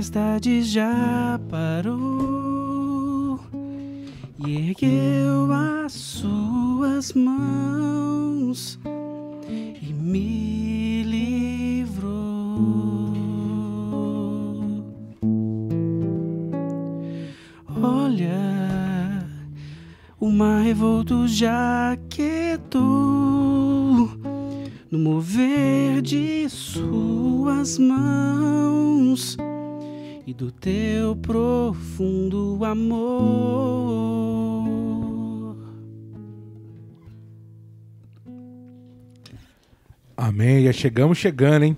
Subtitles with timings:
[0.00, 3.38] tempestade já parou
[4.38, 8.80] e ergueu as suas mãos
[9.46, 12.14] e me livrou.
[17.82, 19.28] Olha,
[20.18, 22.80] o mar revolto já quietou
[24.90, 29.36] no mover de suas mãos
[30.30, 33.10] e do teu profundo amor.
[40.16, 40.62] Amém.
[40.66, 41.76] Já chegamos chegando, hein?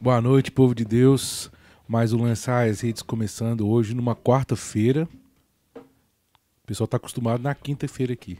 [0.00, 1.50] Boa noite, povo de Deus.
[1.86, 5.06] Mais um Lançar as Redes começando hoje, numa quarta-feira.
[5.76, 8.38] O pessoal tá acostumado na quinta-feira aqui,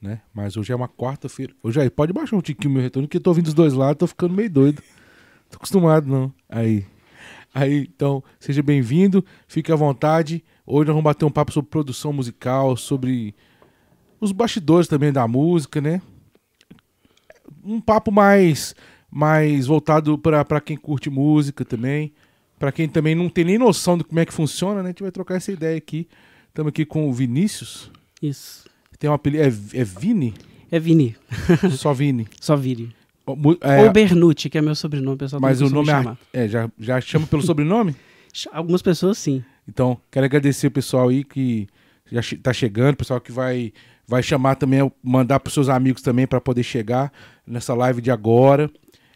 [0.00, 0.20] né?
[0.32, 1.52] Mas hoje é uma quarta-feira.
[1.64, 3.98] Hoje aí, pode baixar um tiquinho meu retorno, que eu tô ouvindo dos dois lados,
[3.98, 4.80] tô ficando meio doido.
[5.50, 6.32] Tô acostumado, não.
[6.48, 6.91] Aí.
[7.54, 10.42] Aí, então, seja bem-vindo, fique à vontade.
[10.66, 13.34] Hoje nós vamos bater um papo sobre produção musical, sobre
[14.18, 16.00] os bastidores também da música, né?
[17.62, 18.74] Um papo mais
[19.10, 22.14] mais voltado para quem curte música também,
[22.58, 24.88] para quem também não tem nem noção de como é que funciona, né?
[24.88, 26.08] A gente vai trocar essa ideia aqui.
[26.48, 27.90] Estamos aqui com o Vinícius.
[28.22, 28.66] Isso.
[28.98, 29.44] Tem um apelido.
[29.44, 30.32] É, é Vini?
[30.70, 31.14] É Vini.
[31.76, 32.26] Só Vini.
[32.40, 32.94] Só Vini.
[33.60, 35.90] É, Ou Bernucci, que é meu sobrenome, pessoal mas o nome
[36.32, 37.94] é, é, já, já chama pelo sobrenome?
[38.52, 39.44] Algumas pessoas sim.
[39.68, 41.68] Então, quero agradecer o pessoal aí que
[42.10, 43.72] já che- tá chegando, o pessoal que vai,
[44.06, 47.12] vai chamar também, mandar para seus amigos também para poder chegar
[47.46, 48.70] nessa live de agora.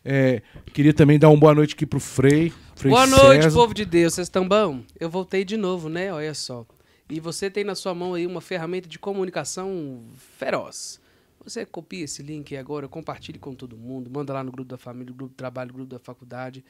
[0.05, 0.41] É,
[0.73, 2.53] queria também dar uma boa noite aqui pro Frei.
[2.77, 3.59] Frei Boa noite, César.
[3.59, 4.15] povo de Deus.
[4.15, 4.83] Vocês estão bom?
[5.01, 6.13] Eu voltei de novo, né?
[6.13, 6.65] Olha só.
[7.11, 10.03] E você tem na sua mão aí uma ferramenta de comunicação
[10.39, 11.01] feroz.
[11.47, 15.11] Você copia esse link agora, compartilhe com todo mundo, manda lá no grupo da família,
[15.11, 16.65] no grupo do trabalho, no grupo da faculdade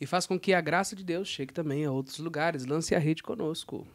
[0.00, 2.64] e faz com que a graça de Deus chegue também a outros lugares.
[2.64, 3.86] Lance a rede conosco.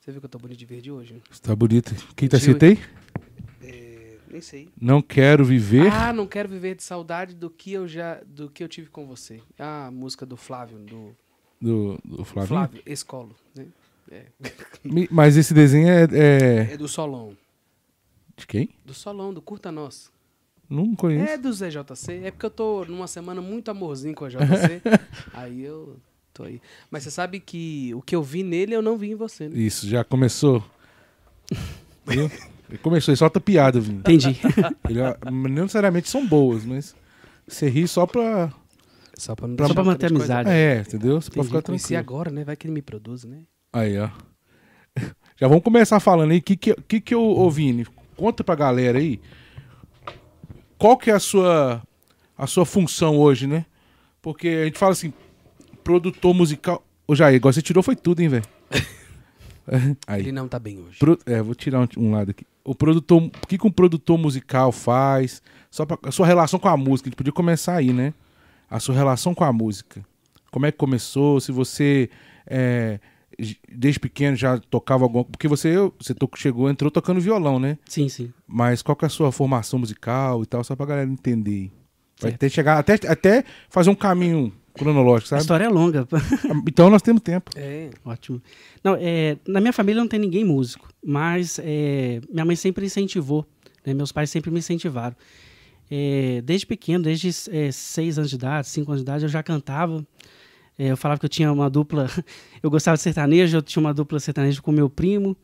[0.00, 1.22] Você viu que eu tô bonito de verde hoje?
[1.40, 1.94] Tá bonito.
[2.14, 2.78] Quem tá aí?
[3.62, 4.68] É, nem sei.
[4.78, 5.90] Não quero viver.
[5.90, 9.06] Ah, não quero viver de saudade do que eu já, do que eu tive com
[9.06, 9.40] você.
[9.58, 11.16] Ah, a música do Flávio, do
[11.60, 12.48] Do, do Flavinho.
[12.48, 13.66] Flávio Escolo, né?
[14.10, 14.26] É.
[15.10, 17.32] Mas esse desenho é, é- É do Solon.
[18.36, 18.70] De quem?
[18.84, 20.10] Do Solon, do Curta Nós.
[20.68, 21.30] Não conheço.
[21.30, 22.20] É do ZJC.
[22.24, 24.82] É porque eu tô numa semana muito amorzinho com a JC.
[25.32, 25.96] aí eu
[26.32, 26.60] tô aí.
[26.90, 29.58] Mas você sabe que o que eu vi nele, eu não vi em você, né?
[29.58, 30.64] Isso, já começou.
[32.06, 32.30] Viu?
[32.68, 33.98] Ele começou, ele solta piada, Vini.
[33.98, 34.36] Entendi.
[34.88, 36.94] Ele, ó, não necessariamente são boas, mas
[37.46, 38.52] você ri só pra.
[39.16, 40.50] Só pra, não Só deixar pra manter a amizade.
[40.50, 41.20] É, entendeu?
[41.20, 41.48] Você pode Entendi.
[41.48, 42.00] ficar Conheci tranquilo.
[42.16, 42.42] agora, né?
[42.42, 43.42] Vai que ele me produz, né?
[43.72, 44.08] Aí, ó.
[45.36, 46.38] Já vamos começar falando aí.
[46.38, 49.20] O que, que, que, que eu, ô Vini, conta pra galera aí.
[50.78, 51.82] Qual que é a sua,
[52.36, 53.64] a sua função hoje, né?
[54.20, 55.12] Porque a gente fala assim,
[55.82, 56.84] produtor musical.
[57.06, 58.44] Ô Jair, agora você tirou foi tudo, hein, velho?
[60.18, 60.98] Ele não tá bem hoje.
[60.98, 62.46] Pro- é, vou tirar um, um lado aqui.
[62.62, 65.42] O produtor, o que, que um produtor musical faz?
[65.70, 68.12] Só pra, a sua relação com a música, a gente podia começar aí, né?
[68.70, 70.04] A sua relação com a música.
[70.50, 71.40] Como é que começou?
[71.40, 72.08] Se você
[72.46, 72.98] é,
[73.70, 77.78] desde pequeno já tocava alguma porque você você chegou entrou tocando violão, né?
[77.86, 78.32] Sim, sim.
[78.46, 81.70] Mas qual que é a sua formação musical e tal, só pra galera entender.
[82.20, 82.40] Vai Certo.
[82.40, 85.40] ter chegar até até fazer um caminho cronológico, A sabe?
[85.42, 86.06] história é longa.
[86.68, 87.50] Então nós temos tempo.
[87.56, 87.90] É.
[88.04, 88.40] Ótimo.
[88.82, 93.46] Não, é, na minha família não tem ninguém músico, mas é, minha mãe sempre incentivou,
[93.84, 95.16] né, meus pais sempre me incentivaram.
[95.90, 99.42] É, desde pequeno, desde é, seis anos de idade, cinco anos de idade, eu já
[99.42, 100.04] cantava.
[100.78, 102.08] É, eu falava que eu tinha uma dupla,
[102.62, 105.36] eu gostava de sertanejo, eu tinha uma dupla sertaneja com meu primo.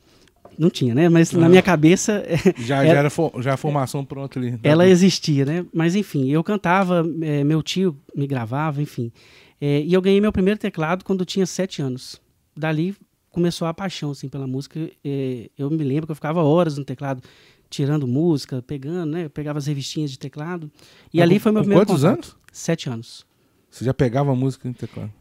[0.58, 1.08] Não tinha, né?
[1.08, 1.48] Mas na Aham.
[1.50, 4.58] minha cabeça é, Já, Ela- já era fo- já a formação pronta ali.
[4.62, 5.64] ela existia, né?
[5.72, 9.12] Mas enfim, eu cantava, é, meu tio me gravava, enfim.
[9.60, 12.20] É, e eu ganhei meu primeiro teclado quando eu tinha sete anos.
[12.56, 12.96] Dali
[13.30, 14.90] começou a paixão assim pela música.
[15.04, 17.22] É, eu me lembro que eu ficava horas no teclado
[17.68, 19.26] tirando música, pegando, né?
[19.26, 20.68] Eu pegava as revistinhas de teclado.
[21.14, 22.14] E Mas ali com- foi meu primeiro quantos contato.
[22.16, 22.36] anos?
[22.50, 23.24] Sete anos.
[23.70, 25.12] Você já pegava música no teclado?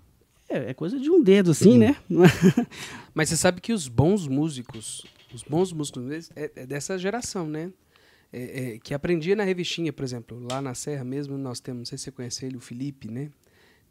[0.49, 1.95] É, é coisa de um dedo, assim, né?
[3.13, 7.71] Mas você sabe que os bons músicos, os bons músicos é, é dessa geração, né?
[8.31, 11.85] É- é, que aprendia na revistinha, por exemplo, lá na Serra mesmo, nós temos, não
[11.85, 13.29] sei se você conhece ele, o Felipe, né?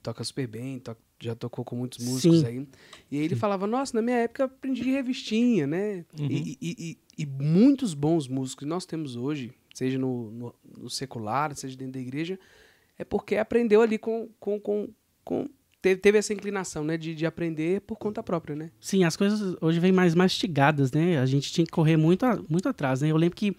[0.02, 2.46] Toca super bem, to- já tocou com muitos músicos Sim.
[2.46, 2.68] aí.
[3.10, 6.04] E aí ele falava, nossa, na minha época eu aprendi de revistinha, né?
[6.18, 6.28] Uhum.
[6.30, 10.88] E, e- e- e muitos bons músicos que nós temos hoje, seja no, no- no
[10.90, 12.38] secular, seja dentro da igreja,
[12.96, 14.28] é porque aprendeu ali com.
[14.38, 14.88] com, com,
[15.24, 15.48] com-
[15.88, 16.96] teve, teve essa inclinação, né?
[16.96, 18.70] De, de aprender por conta própria, né?
[18.80, 21.18] Sim, as coisas hoje vêm mais mastigadas, né?
[21.18, 23.10] A gente tinha que correr muito, a- muito atrás, né?
[23.10, 23.54] Eu lembro que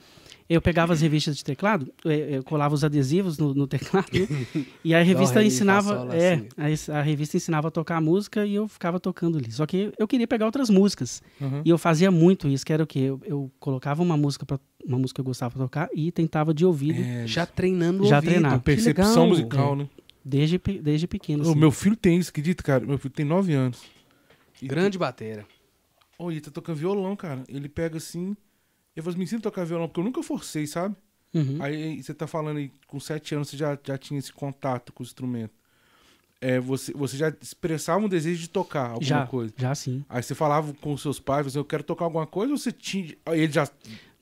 [0.52, 4.26] Eu pegava as revistas de teclado, eu, colava os adesivos no, no teclado, né?
[4.84, 6.40] e a revista ensinava, é,
[6.76, 6.92] si.
[6.92, 9.52] a, a revista ensinava a tocar a música e eu ficava tocando ali.
[9.52, 11.22] Só que eu queria pegar outras músicas.
[11.40, 11.62] Uhum.
[11.64, 12.98] E eu fazia muito isso, que era o quê?
[13.02, 16.52] Eu, eu colocava uma música para uma música que eu gostava de tocar e tentava
[16.52, 18.32] de ouvido É, Já treinando o Já ouvido.
[18.32, 18.60] treinava.
[18.60, 19.28] percepção legal.
[19.28, 19.88] musical, né?
[20.30, 21.44] Desde, desde pequeno.
[21.44, 21.60] O assim.
[21.60, 22.86] meu filho tem isso, acredita, cara?
[22.86, 23.82] Meu filho tem 9 anos.
[24.62, 25.46] E Grande batera.
[26.18, 27.44] Oh, ele tá tocando violão, cara.
[27.48, 28.36] Ele pega assim.
[28.96, 30.96] Eu falo assim, me ensina a tocar violão, porque eu nunca forcei, sabe?
[31.34, 31.58] Uhum.
[31.62, 35.04] Aí você tá falando aí, com 7 anos você já, já tinha esse contato com
[35.04, 35.54] o instrumento.
[36.42, 39.54] É, você, você já expressava um desejo de tocar alguma já, coisa.
[39.58, 40.06] já sim.
[40.08, 42.72] Aí você falava com os seus pais, você, eu quero tocar alguma coisa, ou você
[42.72, 43.16] tinha.
[43.26, 43.68] Aí ele já.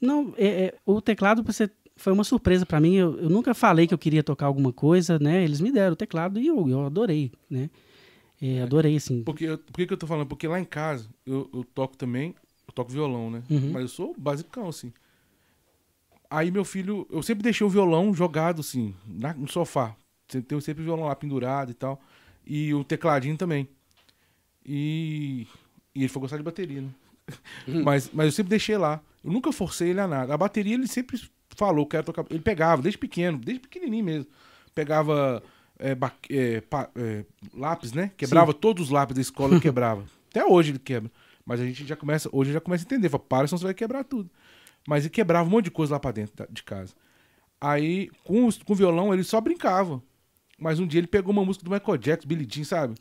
[0.02, 2.96] Não, é, é, o teclado você, foi uma surpresa para mim.
[2.96, 5.44] Eu, eu nunca falei que eu queria tocar alguma coisa, né?
[5.44, 7.70] Eles me deram o teclado e eu, eu adorei, né?
[8.42, 9.24] É, adorei, assim.
[9.24, 10.28] Porque, por que, eu tô falando?
[10.28, 12.36] Porque lá em casa eu, eu toco também,
[12.68, 13.44] eu toco violão, né?
[13.50, 13.72] Uhum.
[13.72, 14.94] Mas eu sou basicão, assim.
[16.30, 19.96] Aí meu filho, eu sempre deixei o violão jogado, assim, na- no sofá.
[20.28, 22.02] Tem sempre o violão lá pendurado e tal.
[22.46, 23.68] E o tecladinho também.
[24.66, 25.48] E,
[25.96, 26.90] e ele foi gostar de bateria, né?
[27.84, 29.02] mas, mas eu sempre deixei lá.
[29.24, 30.34] Eu nunca forcei ele a nada.
[30.34, 31.20] A bateria ele sempre
[31.58, 32.26] falou, quero tocar.
[32.30, 34.28] Ele pegava, desde pequeno, desde pequenininho mesmo.
[34.74, 35.42] Pegava
[35.80, 38.12] é, ba- é, pa- é, lápis, né?
[38.16, 40.06] Quebrava todos os lápis da escola, quebrava.
[40.30, 41.12] Até hoje ele quebra.
[41.46, 43.10] Mas a gente já começa, hoje já começa a entender.
[43.10, 44.30] Fala, para, senão você vai quebrar tudo.
[44.88, 46.94] Mas ele quebrava um monte de coisa lá pra dentro de casa.
[47.60, 50.02] Aí, com, os- com o violão, ele só brincava.
[50.60, 52.96] Mas um dia ele pegou uma música do Michael Jackson, Billie Jean, sabe?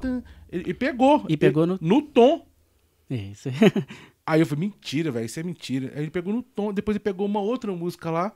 [0.00, 0.22] Tum.
[0.50, 1.24] Ele, e pegou.
[1.28, 2.46] E pegou Ele- no- no tom.
[3.10, 3.48] É, isso.
[4.30, 5.90] Aí eu falei, mentira, velho, isso é mentira.
[5.94, 8.32] Aí ele pegou no tom, depois ele pegou uma outra música lá.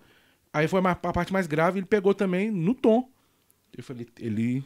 [0.50, 3.08] Aí foi uma- a parte mais grave, ele pegou também no tom.
[3.76, 4.64] Eu falei, ele.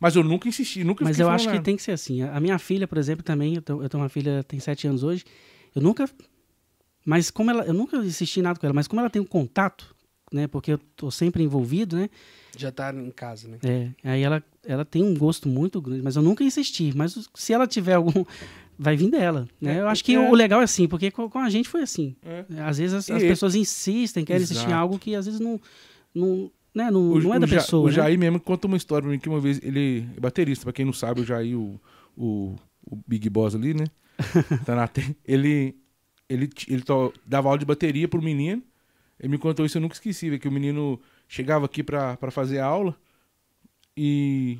[0.00, 1.62] Mas eu nunca insisti, nunca Mas eu acho que nada.
[1.64, 2.22] tem que ser assim.
[2.22, 4.86] A a minha filha, por exemplo, também, eu, tô- eu tenho uma filha, tem sete
[4.88, 5.24] anos hoje.
[5.76, 6.08] Eu nunca.
[7.04, 7.64] Mas como ela.
[7.64, 9.94] Eu nunca insisti em nada com ela, mas como ela tem um contato,
[10.32, 10.46] né?
[10.48, 12.08] Porque eu tô sempre envolvido, né?
[12.56, 13.58] Já tá em casa, né?
[13.62, 16.92] É, aí ela, ela tem um gosto muito grande, mas eu nunca insisti.
[16.96, 18.24] Mas se ela tiver algum.
[18.78, 19.76] Vai vir dela, né?
[19.76, 20.18] É, eu acho que é.
[20.18, 22.16] o legal é assim, porque com, a gente foi assim.
[22.24, 22.44] É.
[22.62, 24.72] Às vezes as, as pessoas insistem, querem Exato.
[24.72, 25.60] algo que às vezes não.
[26.14, 27.84] não né, não, O, não é da Ja- pessoa.
[27.84, 27.92] O né?
[27.92, 30.84] Jair mesmo conta uma história pra mim que uma vez ele é baterista, pra quem
[30.86, 31.78] não sabe, o Jair, o,
[32.16, 32.56] o,
[32.90, 33.84] o Big Boss ali, né?
[34.64, 34.88] tá na
[35.24, 35.76] ele
[36.28, 38.62] ele, ele to- dava aula de bateria pro menino.
[39.20, 40.98] Ele me contou isso, eu nunca esqueci, que o menino
[41.28, 42.96] chegava aqui pra, pra fazer aula
[43.96, 44.58] e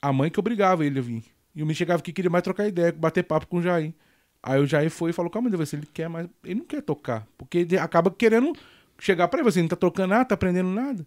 [0.00, 1.24] a mãe que obrigava ele a vir.
[1.54, 3.92] E o menino chegava aqui e queria mais trocar ideia, bater papo com o Jair.
[4.42, 6.28] Aí o Jair foi e falou, calma, Deus, ele quer mais.
[6.44, 7.26] Ele não quer tocar.
[7.38, 8.52] Porque ele acaba querendo
[8.98, 11.06] chegar pra ele, você não tá tocando nada, tá aprendendo nada.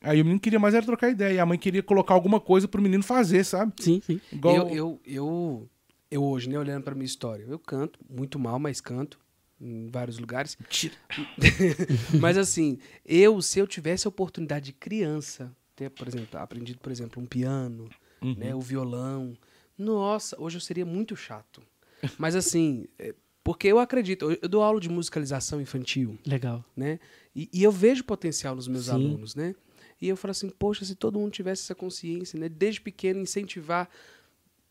[0.00, 1.34] Aí o menino queria mais era trocar ideia.
[1.34, 3.72] E a mãe queria colocar alguma coisa pro menino fazer, sabe?
[3.78, 4.20] Sim, sim.
[4.32, 4.54] Igual.
[4.56, 5.68] Eu, eu, eu,
[6.10, 9.18] eu hoje, né, olhando pra minha história, eu canto, muito mal, mas canto
[9.60, 10.56] em vários lugares.
[12.20, 16.92] mas assim, eu, se eu tivesse a oportunidade de criança, ter, por exemplo, aprendido, por
[16.92, 17.88] exemplo, um piano,
[18.20, 18.34] Uhum.
[18.36, 19.36] né, o violão,
[19.78, 21.62] nossa, hoje eu seria muito chato.
[22.18, 26.64] Mas assim, é, porque eu acredito, eu, dou aula de musicalização infantil, Legal.
[26.76, 26.98] né?
[27.34, 28.92] E, e eu vejo potencial nos meus Sim.
[28.92, 29.54] alunos, né?
[30.00, 32.48] E eu falo assim, poxa, se todo mundo tivesse essa consciência, né?
[32.48, 33.88] Desde pequeno incentivar,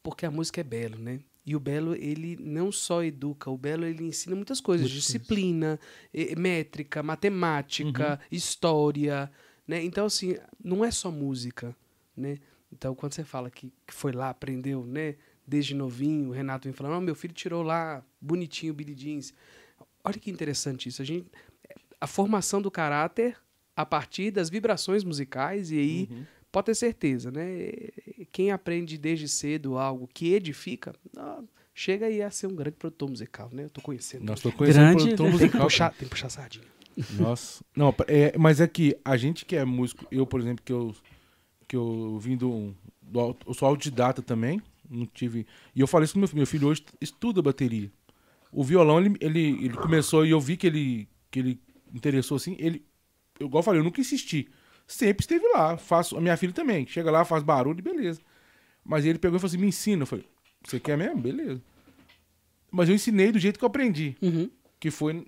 [0.04, 1.20] porque a música é belo, né?
[1.46, 4.88] E o belo, ele não só educa, o belo, ele ensina muitas coisas.
[4.88, 5.80] Muitas disciplina,
[6.14, 8.28] eh, métrica, matemática, Uhum.
[8.38, 9.32] história,
[9.66, 9.82] né?
[9.84, 11.76] Então, assim, não é só música,
[12.16, 12.38] né?
[12.72, 15.16] Então, quando você fala que, que foi lá, aprendeu, né?
[15.46, 19.34] Desde novinho, o Renato vem falando, não, meu filho tirou lá, bonitinho, Billy Jeans.
[20.04, 21.02] Olha que interessante isso.
[21.02, 21.28] A, gente,
[22.02, 23.38] a formação do caráter
[23.76, 26.26] a partir das vibrações musicais, e aí Uhum.
[26.52, 27.70] pode ter certeza, né?
[28.32, 30.94] Quem aprende desde cedo algo que edifica,
[31.74, 33.66] chega aí a ser um grande produtor musical, né?
[33.66, 34.26] Eu tô conhecendo.
[34.26, 35.62] Nós tô conhecendo Grande- produtor tem, que musical.
[35.68, 36.66] puxar, tem que puxar sardinha.
[37.12, 37.64] Nossa.
[37.76, 40.96] Não, é, mas é que a gente que é músico, eu, por exemplo, que eu,
[41.68, 44.62] que eu vim do, do Eu sou autodidata também.
[44.90, 45.46] Não tive.
[45.76, 46.38] E eu falei isso com meu filho.
[46.38, 47.92] Meu filho hoje estuda bateria.
[48.52, 51.60] O violão, ele, ele, ele começou e eu vi que ele, que ele
[51.94, 52.56] interessou assim.
[52.58, 52.84] Ele,
[53.40, 54.48] eu, igual eu falei, eu nunca insisti.
[54.88, 55.78] Sempre esteve lá.
[55.78, 56.88] Faço, a minha filha também.
[56.88, 58.22] Chega lá, faz barulho e beleza.
[58.86, 60.04] Mas ele pegou e falou assim: me ensina.
[60.04, 60.26] Eu falei:
[60.66, 61.20] você quer mesmo?
[61.20, 61.62] Beleza.
[62.72, 64.50] Mas eu ensinei do jeito que eu aprendi Uhum.
[64.80, 65.26] que foi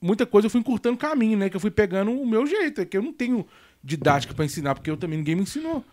[0.00, 1.48] muita coisa eu fui encurtando caminho, né?
[1.50, 3.46] Que eu fui pegando o meu jeito, é que eu não tenho
[3.82, 5.84] didática pra ensinar, porque eu também ninguém me ensinou.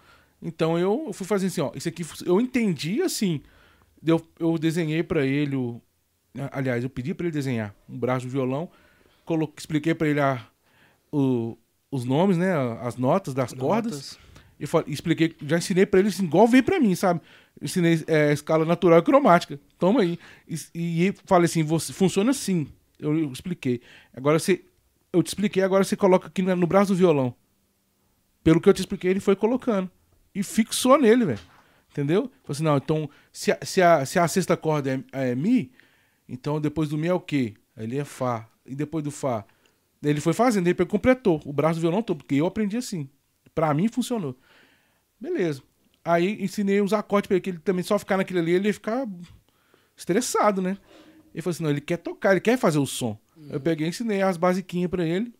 [0.41, 3.41] Então eu, fui fazendo assim, ó, isso aqui eu entendi assim.
[4.05, 5.81] Eu, eu desenhei pra ele o
[6.51, 8.69] aliás, eu pedi pra ele desenhar um braço do violão,
[9.25, 10.45] colo, expliquei pra ele a,
[11.11, 11.57] o,
[11.91, 13.93] os nomes, né, as notas das cordas.
[13.93, 14.19] Notas.
[14.59, 17.21] E falei, expliquei, já ensinei pra ele assim, igual veio pra mim, sabe?
[17.61, 19.59] Ensinei é, escala natural e cromática.
[19.77, 20.19] Toma aí.
[20.47, 22.67] E, e falei assim, você, funciona assim.
[22.99, 23.81] Eu, eu expliquei.
[24.13, 24.61] Agora você
[25.13, 27.33] eu te expliquei, agora você coloca aqui no no braço do violão.
[28.43, 29.89] Pelo que eu te expliquei, ele foi colocando.
[30.33, 31.39] E fixou nele, velho.
[31.91, 32.23] Entendeu?
[32.43, 35.71] Falei assim, não, então, se a, se a, se a sexta corda é, é Mi,
[36.27, 37.55] então depois do Mi é o quê?
[37.75, 38.47] Ele é Fá.
[38.65, 39.43] E depois do Fá?
[40.01, 43.09] Ele foi fazendo, ele completou o braço do violão todo, porque eu aprendi assim.
[43.53, 44.37] Pra mim funcionou.
[45.19, 45.61] Beleza.
[46.05, 48.73] Aí ensinei os acordes pra ele, que ele também só ficar naquele ali, ele ia
[48.73, 49.05] ficar
[49.97, 50.77] estressado, né?
[51.33, 53.17] Ele falou assim: não, ele quer tocar, ele quer fazer o som.
[53.49, 55.33] Eu peguei ensinei as basiquinhas pra ele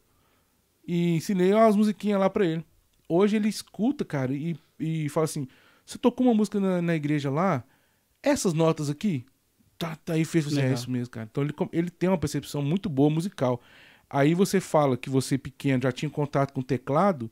[0.88, 2.66] e ensinei umas musiquinhas lá pra ele.
[3.10, 5.48] Hoje ele escuta, cara, e, e fala assim:
[5.86, 7.64] você tocou uma música na, na igreja lá,
[8.22, 9.26] essas notas aqui?
[9.78, 11.28] Tá, tá aí, fez assim, é isso mesmo, cara.
[11.32, 13.60] Então ele, ele tem uma percepção muito boa musical.
[14.10, 17.30] Aí você fala que você pequeno já tinha contato com o teclado,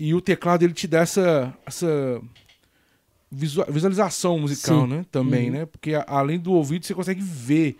[0.00, 2.20] e o teclado ele te dá essa, essa
[3.30, 4.86] visua- visualização musical, Sim.
[4.88, 5.06] né?
[5.10, 5.56] Também, Uhum.
[5.58, 5.66] né?
[5.66, 7.76] Porque além do ouvido você consegue ver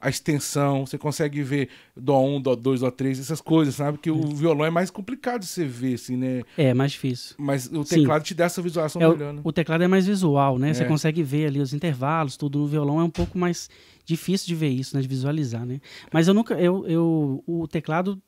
[0.00, 3.98] a extensão, você consegue ver dó 1, dó 2, dó 3, essas coisas, sabe?
[3.98, 6.42] Que o violão é mais complicado de você ver, assim, né?
[6.56, 7.34] É, mais difícil.
[7.38, 7.96] Mas o Sim.
[8.00, 9.40] teclado te dá essa visualização É, melhor, né?
[9.44, 10.72] o, teclado é mais visual, né?
[10.72, 10.86] Você É.
[10.86, 12.58] consegue ver ali os intervalos, tudo.
[12.60, 13.68] No violão é um pouco mais
[14.06, 15.02] difícil de ver isso, né?
[15.02, 15.80] De visualizar, né?
[16.12, 16.54] Mas eu nunca...
[16.54, 18.20] Eu, eu, o teclado...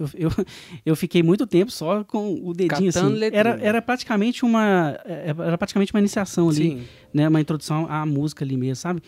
[0.00, 0.30] Eu, eu,
[0.86, 3.18] eu fiquei muito tempo só com o dedinho Catando assim.
[3.18, 3.38] letrinha.
[3.40, 4.98] Era, era praticamente uma...
[5.04, 6.56] é, Era praticamente uma iniciação ali.
[6.70, 6.84] Sim.
[7.12, 9.02] né, uma introdução à música ali mesmo, sabe?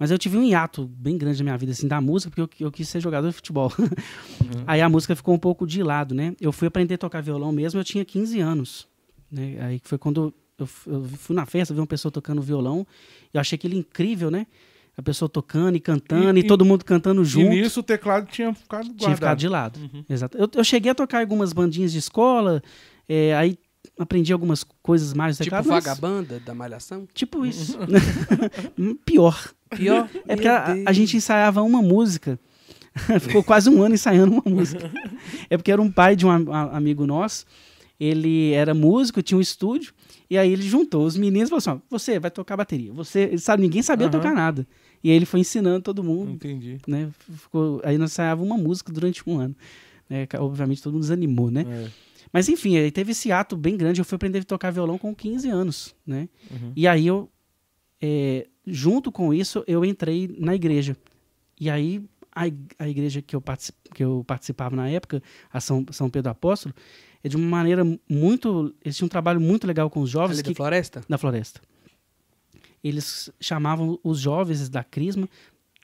[0.00, 2.66] Mas eu tive um hiato bem grande na minha vida, assim, da música, porque eu,
[2.68, 3.70] eu quis ser jogador de futebol.
[4.66, 6.34] Aí a música ficou um pouco de lado, né?
[6.40, 8.88] Eu fui aprender a tocar violão mesmo, eu tinha 15 anos.
[9.30, 9.58] Né?
[9.60, 12.86] Aí foi quando eu, eu fui na festa, vi uma pessoa tocando violão,
[13.32, 14.46] e eu achei aquilo incrível, né?
[14.96, 17.50] A pessoa tocando e cantando, e, E- e- todo mundo cantando E junto.
[17.50, 18.98] nisso o teclado tinha ficado guardado.
[18.98, 19.78] Tinha ficado de lado.
[19.80, 20.04] Uhum.
[20.08, 20.36] Exato.
[20.36, 22.62] Eu, eu cheguei a tocar algumas bandinhas de escola,
[23.08, 23.58] é, aí
[24.02, 25.68] aprendi algumas coisas mais do Tipo teclado.
[25.68, 27.06] mas- vagabanda da malhação?
[27.14, 27.78] Tipo isso.
[29.04, 29.52] Pior.
[29.70, 30.08] Pior.
[30.26, 32.38] É porque a, a gente ensaiava uma música.
[33.20, 34.90] Ficou quase um ano ensaiando uma música.
[35.48, 37.44] É porque era um pai de um a- amigo nosso.
[37.98, 39.92] Ele era músico, tinha um estúdio.
[40.28, 42.92] E aí ele juntou os meninos e falou assim: ó, você vai tocar bateria.
[42.92, 44.12] Você sabe, ninguém sabia Aham.
[44.12, 44.66] tocar nada.
[45.02, 46.32] E aí ele foi ensinando todo mundo.
[46.32, 46.78] Entendi.
[46.86, 47.08] Né?
[47.36, 49.54] Ficou, aí nós ensaiava uma música durante um ano.
[50.08, 50.26] né?
[50.38, 51.64] Obviamente todo mundo desanimou, né?
[51.68, 51.88] É.
[52.32, 54.00] Mas enfim, aí teve esse ato bem grande.
[54.00, 56.28] Eu fui aprender a tocar violão com 15 anos, né?
[56.50, 56.72] Uhum.
[56.76, 57.28] E aí eu,
[58.00, 60.96] é, junto com isso, eu entrei na igreja.
[61.60, 62.42] E aí a,
[62.78, 63.42] a igreja que eu,
[63.94, 65.22] que eu participava na época,
[65.52, 66.74] a São, São Pedro Apóstolo,
[67.22, 68.74] é de uma maneira muito...
[68.84, 71.04] Eles tinham um trabalho muito legal com os jovens Ali que, da floresta?
[71.08, 71.60] da floresta.
[72.82, 75.28] Eles chamavam os jovens da Crisma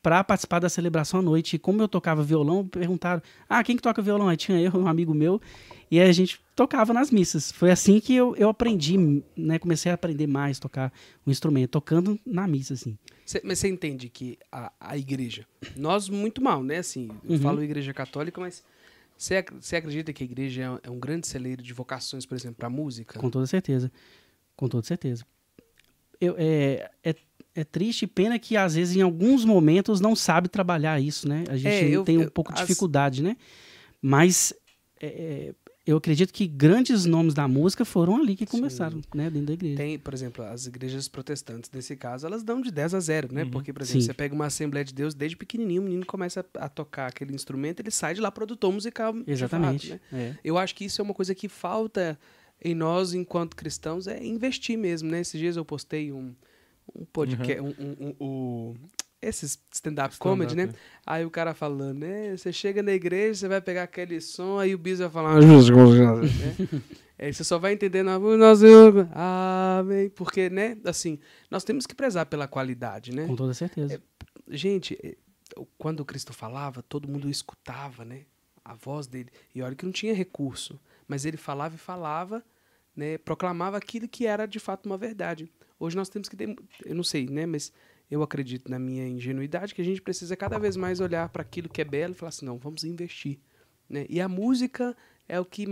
[0.07, 1.57] para participar da celebração à noite.
[1.57, 4.29] E como eu tocava violão, perguntaram: Ah, quem que toca violão?
[4.29, 5.41] Aí tinha eu, um amigo meu,
[5.91, 7.53] e a gente tocava nas missas.
[7.53, 8.97] Foi assim que eu, eu aprendi,
[9.37, 9.59] né?
[9.59, 10.93] Comecei a aprender mais tocar
[11.25, 12.99] o instrumento, tocando na missa, assim.
[13.25, 16.79] Cê- mas você entende que a, a igreja, nós muito mal, né?
[16.79, 17.39] Assim, eu Uhum.
[17.41, 18.65] falo igreja católica, mas
[19.17, 22.25] você ac- você acredita que a igreja é um- é um grande celeiro de vocações,
[22.27, 23.19] por exemplo, para música?
[23.19, 23.91] Com toda certeza.
[24.57, 25.25] Com toda certeza.
[26.21, 27.15] Eu, é, é,
[27.55, 31.45] é triste e pena que, às vezes, em alguns momentos, não sabe trabalhar isso, né?
[31.49, 33.37] A gente É, eu- tem um eu- pouco de as- dificuldade, né?
[34.01, 34.53] Mas
[35.01, 35.55] é, é,
[35.87, 39.31] eu acredito que grandes nomes da música foram ali que começaram, né?
[39.31, 39.77] Dentro da igreja.
[39.77, 43.45] Tem, por exemplo, as igrejas protestantes, nesse caso, elas dão de 10 a 0, né?
[43.45, 43.51] Uhum.
[43.51, 44.07] Porque, por exemplo, Sim.
[44.07, 47.81] você pega uma Assembleia de Deus, desde pequenininho, o menino começa a, tocar aquele instrumento,
[47.81, 49.13] ele sai de lá produtor musical.
[49.13, 49.91] de Exatamente.
[49.91, 50.35] fato, né?
[50.35, 50.39] é.
[50.43, 52.19] Eu acho que isso é uma coisa que falta
[52.65, 55.21] em nós, enquanto cristãos, é investir mesmo, né?
[55.21, 56.35] Esses dias eu postei um,
[56.95, 58.75] um podcast, um, um- um- o-
[59.29, 60.65] esses stand-up comedy, né?
[60.65, 62.37] Stand-up, Aí o cara falando, né?
[62.37, 65.41] Você chega na igreja, você vai pegar aquele som, aí o bis vai falar...
[66.33, 66.83] né?
[67.19, 68.61] Aí você só vai entender na nós
[69.13, 70.09] Amém.
[70.11, 70.77] Porque, né?
[70.85, 71.19] Assim,
[71.51, 73.27] nós temos que prezar pela qualidade, né?
[73.27, 74.03] Com toda certeza.
[74.49, 75.17] Gente, eh,
[75.79, 78.23] quando Cristo falava, todo mundo escutava, né?
[78.65, 79.31] A voz dele.
[79.55, 80.81] E olha que não tinha recurso.
[81.07, 82.45] Mas ele falava e falava,
[82.95, 83.19] né?
[83.19, 85.49] Proclamava aquilo que era de fato uma verdade.
[85.79, 87.45] Hoje nós temos que ter, eu não sei, né?
[87.47, 87.73] Mas
[88.11, 91.69] eu acredito na minha ingenuidade que a gente precisa cada vez mais olhar para aquilo
[91.69, 93.39] que é belo e falar assim, não, vamos investir,
[93.89, 94.07] né?
[94.09, 94.97] E a música
[95.29, 95.67] é o que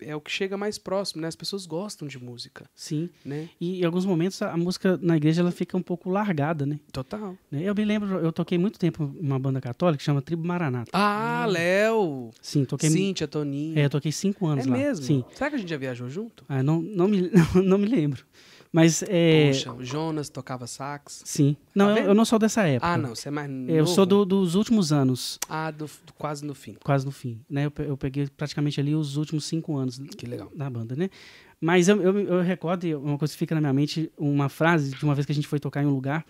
[0.00, 1.28] é o que chega mais próximo, né?
[1.28, 3.08] As pessoas gostam de música, Sim.
[3.24, 3.48] né?
[3.60, 6.80] E em alguns momentos a, música na igreja ela fica um pouco largada, né?
[6.92, 7.36] Total.
[7.50, 7.62] né?
[7.62, 10.90] Eu me lembro, eu toquei muito tempo em uma banda católica que chama Tribo Maranata.
[10.92, 12.30] Ah, Léo!
[12.42, 12.90] Sim, toquei.
[12.90, 13.78] Cíntia, Toninho.
[13.78, 14.76] É, eu toquei cinco anos É lá.
[14.76, 15.04] mesmo?
[15.04, 15.24] Sim.
[15.32, 16.44] Será que a gente já viajou junto?
[16.48, 17.30] Ah, não, não, me,
[17.64, 18.24] não, me lembro.
[18.74, 19.46] Mas é.
[19.52, 21.22] Poxa, o Jonas tocava sax.
[21.24, 21.56] Sim.
[21.72, 22.06] Não, eu, vendo?
[22.08, 22.88] eu não sou dessa época.
[22.92, 23.70] Ah, não, você é mais novo.
[23.70, 26.74] Eu sou do- dos últimos anos, Ah, do, do- quase no fim.
[26.84, 27.40] quase no fim.
[27.48, 27.66] Né?
[27.66, 30.50] Eu, eu peguei praticamente ali os últimos cinco anos Que legal.
[30.56, 31.08] da banda, né?
[31.60, 34.90] Mas eu, eu, eu recordo, e uma coisa que fica na minha mente, uma frase
[34.90, 36.26] de uma vez que a gente foi tocar em um lugar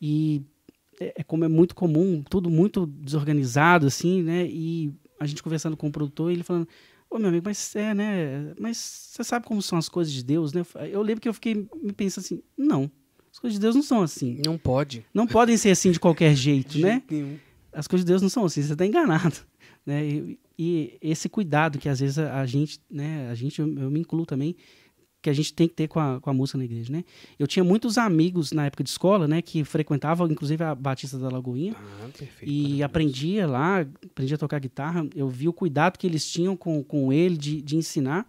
[0.00, 0.42] e
[1.00, 4.46] é, é como é muito comum, tudo muito desorganizado, assim, né?
[4.46, 6.68] E a gente conversando com o produtor, ele falando,
[7.10, 8.54] ô meu amigo, mas é, né?
[8.58, 10.64] Mas você sabe como são as coisas de Deus, né?
[10.90, 12.90] Eu lembro que eu fiquei me pensando assim, não,
[13.32, 14.40] as coisas de Deus não são assim.
[14.44, 15.04] Não pode.
[15.14, 17.02] Não podem ser assim de qualquer jeito, De né?
[17.10, 17.38] nenhum.
[17.72, 19.36] As coisas de Deus não são assim, você está enganado.
[19.86, 20.06] Né?
[20.06, 23.90] E, e esse cuidado que às vezes a, a gente, né, a gente, eu, eu
[23.90, 24.54] me incluo também,
[25.20, 27.04] que a gente tem que ter com a, com a música na igreja, né?
[27.38, 31.28] Eu tinha muitos amigos na época de escola, né, que frequentavam inclusive a Batista da
[31.28, 32.44] Lagoinha Ah, perfeito.
[32.50, 35.06] e aprendia lá, aprendia a tocar guitarra.
[35.16, 38.26] Eu vi o cuidado que eles tinham com, com ele de, de ensinar.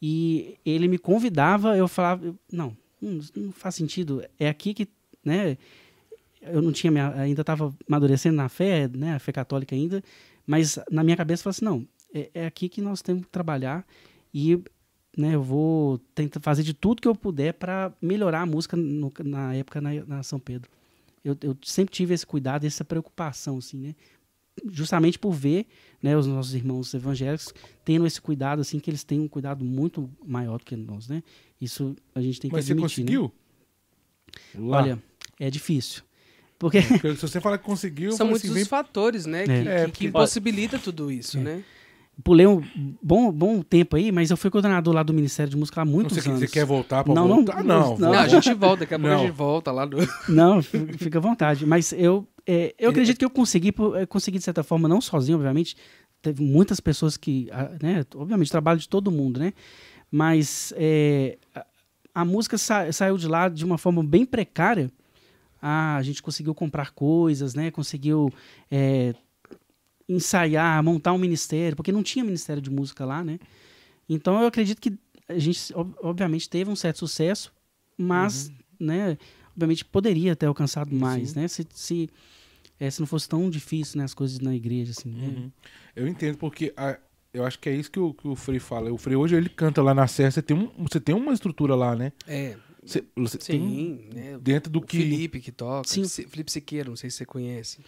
[0.00, 4.22] E ele me convidava, eu falava, não, não, não faz sentido.
[4.38, 4.86] É aqui que,
[5.24, 5.56] né?
[6.42, 9.14] Eu não tinha, minha- ainda estava amadurecendo na fé, né?
[9.14, 10.02] A fé católica ainda.
[10.46, 13.30] Mas na minha cabeça eu falei assim, não, é, é aqui que nós temos que
[13.30, 13.86] trabalhar
[14.32, 14.60] e
[15.16, 19.12] né, eu vou tentar fazer de tudo que eu puder para melhorar a música no-
[19.24, 20.70] na época na, na São Pedro.
[21.24, 23.94] Eu, eu sempre tive esse cuidado, essa preocupação, assim, né?
[24.70, 25.66] Justamente por ver,
[26.02, 27.52] né, os nossos irmãos evangélicos
[27.84, 31.22] tendo esse cuidado, assim, que eles têm um cuidado muito maior do que nós, né?
[31.60, 33.06] Isso a gente tem que Mas você admitir, né?
[33.12, 33.32] conseguiu?
[34.54, 34.78] Lá.
[34.78, 35.02] Olha,
[35.40, 36.02] é difícil.
[36.58, 39.42] Porque Porque se você falar que conseguiu, São muitos assim, os vem fatores, né?
[39.42, 39.46] É.
[39.46, 41.40] Que, É, que- que impossibilita tudo isso, É.
[41.40, 41.64] né?
[42.22, 42.62] Pulei um
[43.02, 46.16] bom, bom tempo aí, mas eu fui coordenador lá do Ministério de Música há muitos
[46.16, 46.40] Você, anos.
[46.40, 47.64] você quer voltar Não, não, voltar?
[47.64, 47.98] não, não.
[47.98, 48.12] não.
[48.12, 49.22] Não, a gente volta, daqui a pouco a Não.
[49.26, 49.96] gente volta lá do.
[50.28, 51.66] Não, fi- fica à vontade.
[51.66, 55.36] Mas eu, é, eu acredito que eu consegui, eu consegui de certa forma, não sozinho,
[55.36, 55.76] obviamente.
[56.22, 59.52] Teve muitas pessoas que, ah, né, obviamente, trabalho de todo mundo, né?
[60.10, 61.66] Mas é, a,
[62.14, 64.90] a música sa- saiu de lá de uma forma bem precária.
[65.60, 67.70] Ah, a gente conseguiu comprar coisas, né?
[67.70, 68.32] Conseguiu
[68.70, 69.14] é,
[70.08, 73.38] ensaiar, montar um ministério, porque não tinha ministério de música lá, né?
[74.08, 74.92] Então eu acredito que
[75.28, 77.52] a gente, ob- obviamente, teve um certo sucesso,
[77.96, 79.16] mas, né?
[79.52, 81.40] Obviamente poderia ter alcançado mais, Sim.
[81.40, 81.48] né?
[81.48, 82.10] Se, se,
[82.78, 84.04] eh, se não fosse tão difícil, né?
[84.04, 85.26] As coisas na igreja, assim, né?
[85.28, 85.50] Uhum.
[85.96, 86.98] Eu entendo, porque a-
[87.32, 88.92] eu acho que é isso que o, que o Frei fala.
[88.92, 91.74] O Frei hoje ele canta lá na Serra, você tem, um, você tem uma estrutura
[91.74, 92.12] lá, né?
[92.26, 94.38] É, Você, você tem sim, né?
[94.38, 94.98] dentro do o que.
[94.98, 96.04] Felipe que toca, Sim.
[96.04, 97.78] Si- Felipe Siqueira, não sei se você conhece.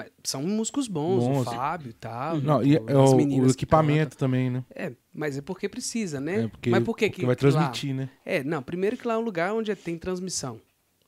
[0.00, 1.40] Mas são músicos bons, Bons.
[1.42, 2.40] o Fábio e tal.
[2.40, 4.64] Não, e é as o, que equipamento também, né?
[4.74, 6.44] É, mas é porque precisa, né?
[6.44, 8.08] É porque, mas por que porque que vai que lá- transmitir, né?
[8.24, 10.58] É, não, primeiro que lá é um lugar onde tem transmissão.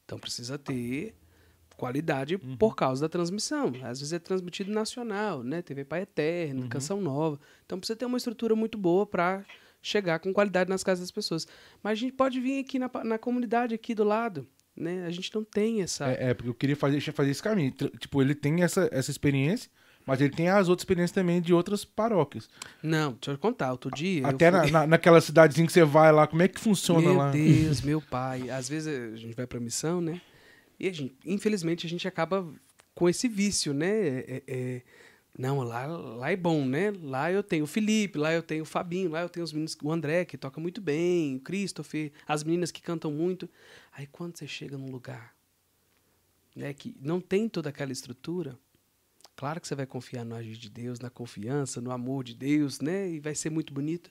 [0.05, 1.15] Então precisa ter
[1.77, 2.57] qualidade Uhum.
[2.57, 3.69] por causa da transmissão.
[3.83, 5.63] Às vezes é transmitido nacional, né?
[5.63, 6.69] TV Pai Eterno, Uhum.
[6.69, 7.41] Canção Nova.
[7.65, 9.45] Então precisa ter uma estrutura muito boa para
[9.81, 11.47] chegar com qualidade nas casas das pessoas.
[11.83, 15.05] Mas a gente pode vir aqui na, na comunidade aqui do lado, né?
[15.07, 17.71] A gente não tem essa É, é, porque eu queria fazer, fazer esse caminho.
[17.99, 19.71] Tipo, ele tem essa, essa experiência,
[20.07, 22.49] mas ele tem as outras experiências também de outras paróquias.
[22.83, 23.71] Não, deixa eu contar.
[23.73, 24.27] Outro dia.
[24.27, 27.15] Até fui- na, na- naquela cidadezinha que você vai lá, como é que funciona meu
[27.17, 27.31] lá?
[27.31, 28.51] Deus, meu pai.
[28.51, 30.21] Às vezes a gente vai pra missão, né?
[30.81, 32.45] E a gente, infelizmente a gente acaba
[32.95, 33.89] com esse vício, né?
[33.89, 34.83] É- é- é,
[35.39, 36.91] não, lá, lá é bom, né?
[36.91, 39.77] Lá eu tenho o Felipe, lá eu tenho o Fabinho, lá eu tenho os meninos,
[39.83, 43.49] o André, que toca muito bem, o Christopher, as meninas que cantam muito.
[43.93, 45.35] Aí quando você chega num lugar
[46.55, 48.59] né, que não tem toda aquela estrutura,
[49.35, 52.81] claro que você vai confiar no agir de Deus, na confiança, no amor de Deus,
[52.81, 53.09] né?
[53.09, 54.11] E vai ser muito bonito.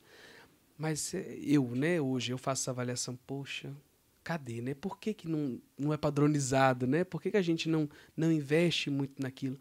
[0.76, 3.72] Mas é, eu, né, hoje eu faço essa avaliação, poxa,
[4.24, 4.74] cadê, né?
[4.74, 7.04] Por que, que não, não é padronizado, né?
[7.04, 9.60] Por que, que a gente não, não investe muito naquilo?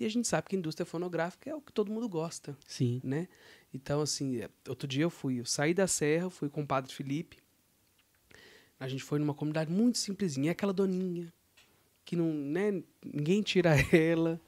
[0.00, 3.02] E a gente sabe que a indústria fonográfica é o que todo mundo gosta, Sim.
[3.04, 3.28] né?
[3.72, 6.90] Então, assim, é, outro dia eu fui, eu saí da serra, fui com o Padre
[6.90, 7.36] Felipe,
[8.80, 11.30] a gente foi numa comunidade muito simplesinha, é aquela doninha,
[12.02, 14.40] que não, né, ninguém tira ela,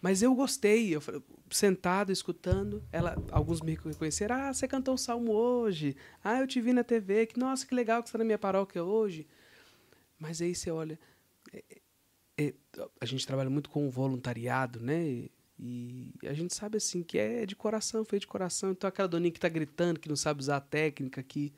[0.00, 1.02] mas eu gostei, eu
[1.50, 6.58] sentado, escutando, ela, alguns me reconheceram, ah, você cantou o salmo hoje, ah, eu te
[6.58, 9.26] vi na TV, que, nossa, que legal que você está na minha paróquia hoje,
[10.18, 10.98] mas aí você olha,
[12.38, 12.54] é-
[13.00, 17.46] a gente trabalha muito com o voluntariado, né, e a gente sabe, assim, que é
[17.46, 20.56] de coração, feito de coração, então aquela doninha que está gritando, que não sabe usar
[20.56, 21.52] a técnica, que,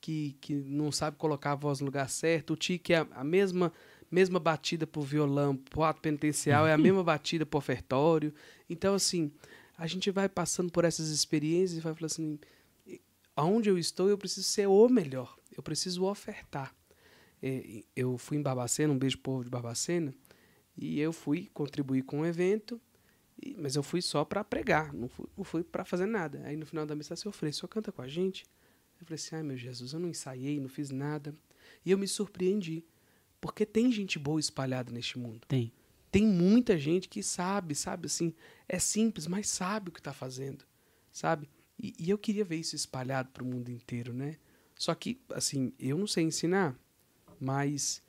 [0.00, 3.06] que, que não sabe colocar a voz no lugar certo, o tio que é a,
[3.16, 3.72] a mesma
[4.10, 8.34] mesma batida pro violão, pro ato penitencial, é a mesma batida pro ofertório.
[8.68, 9.32] Então, assim,
[9.76, 12.38] a gente vai passando por essas experiências e vai falando assim,
[13.34, 15.34] aonde eu estou, eu preciso ser o melhor.
[15.56, 16.74] Eu preciso ofertar.
[17.42, 20.14] É, eu fui em Barbacena, um beijo povo de Barbacena,
[20.76, 22.80] e eu fui contribuir com o evento,
[23.56, 26.42] mas eu fui só para pregar, não fui, não fui para fazer nada.
[26.44, 28.44] Aí no final da missa eu falei, senhor canta com a gente?
[29.00, 31.34] Eu falei assim, ai meu Jesus, eu não ensaiei, não fiz nada.
[31.84, 32.84] E eu me surpreendi,
[33.40, 35.40] porque tem gente boa espalhada neste mundo.
[35.48, 35.72] Tem.
[36.10, 38.34] Tem muita gente que sabe, sabe assim,
[38.68, 40.64] é simples, mas sabe o que está fazendo,
[41.10, 41.48] sabe?
[41.82, 44.36] E, e eu queria ver isso espalhado para o mundo inteiro, né?
[44.76, 46.78] Só que, assim, eu não sei ensinar,
[47.42, 48.00] mas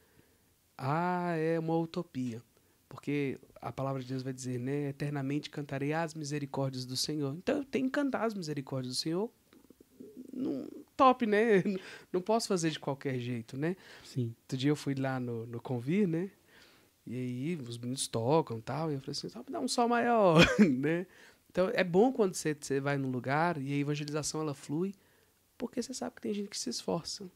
[0.78, 2.40] ah, é uma utopia,
[2.88, 4.90] porque a palavra de Deus vai dizer, né?
[4.90, 7.36] Eternamente cantarei as misericórdias do Senhor.
[7.36, 9.32] Então eu tenho que cantar as misericórdias do Senhor.
[10.32, 11.64] Num, top, né?
[12.14, 13.76] Não posso fazer de qualquer jeito, né?
[14.04, 14.36] Sim.
[14.42, 16.30] Outro dia eu fui lá no, no Convir, né?
[17.06, 18.92] E aí os meninos tocam e tal.
[18.92, 21.08] E eu falei assim, só pra dar um sol maior, né?
[21.50, 24.94] Então é bom quando você, você vai num lugar e a evangelização ela flui,
[25.58, 27.30] porque você sabe que tem gente que se esforça.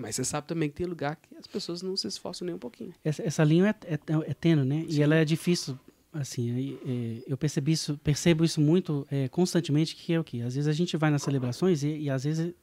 [0.00, 2.58] Mas você sabe também que tem lugar que as pessoas não se esforçam nem um
[2.58, 2.92] pouquinho.
[3.04, 3.98] Essa, essa linha é, é,
[4.30, 4.84] é tênue, né?
[4.88, 5.78] E ela é difícil,
[6.12, 10.40] assim, é, eu percebi isso, percebo isso muito é, constantemente, que é o quê?
[10.40, 12.54] Às vezes a gente vai nas celebrações e, e às vezes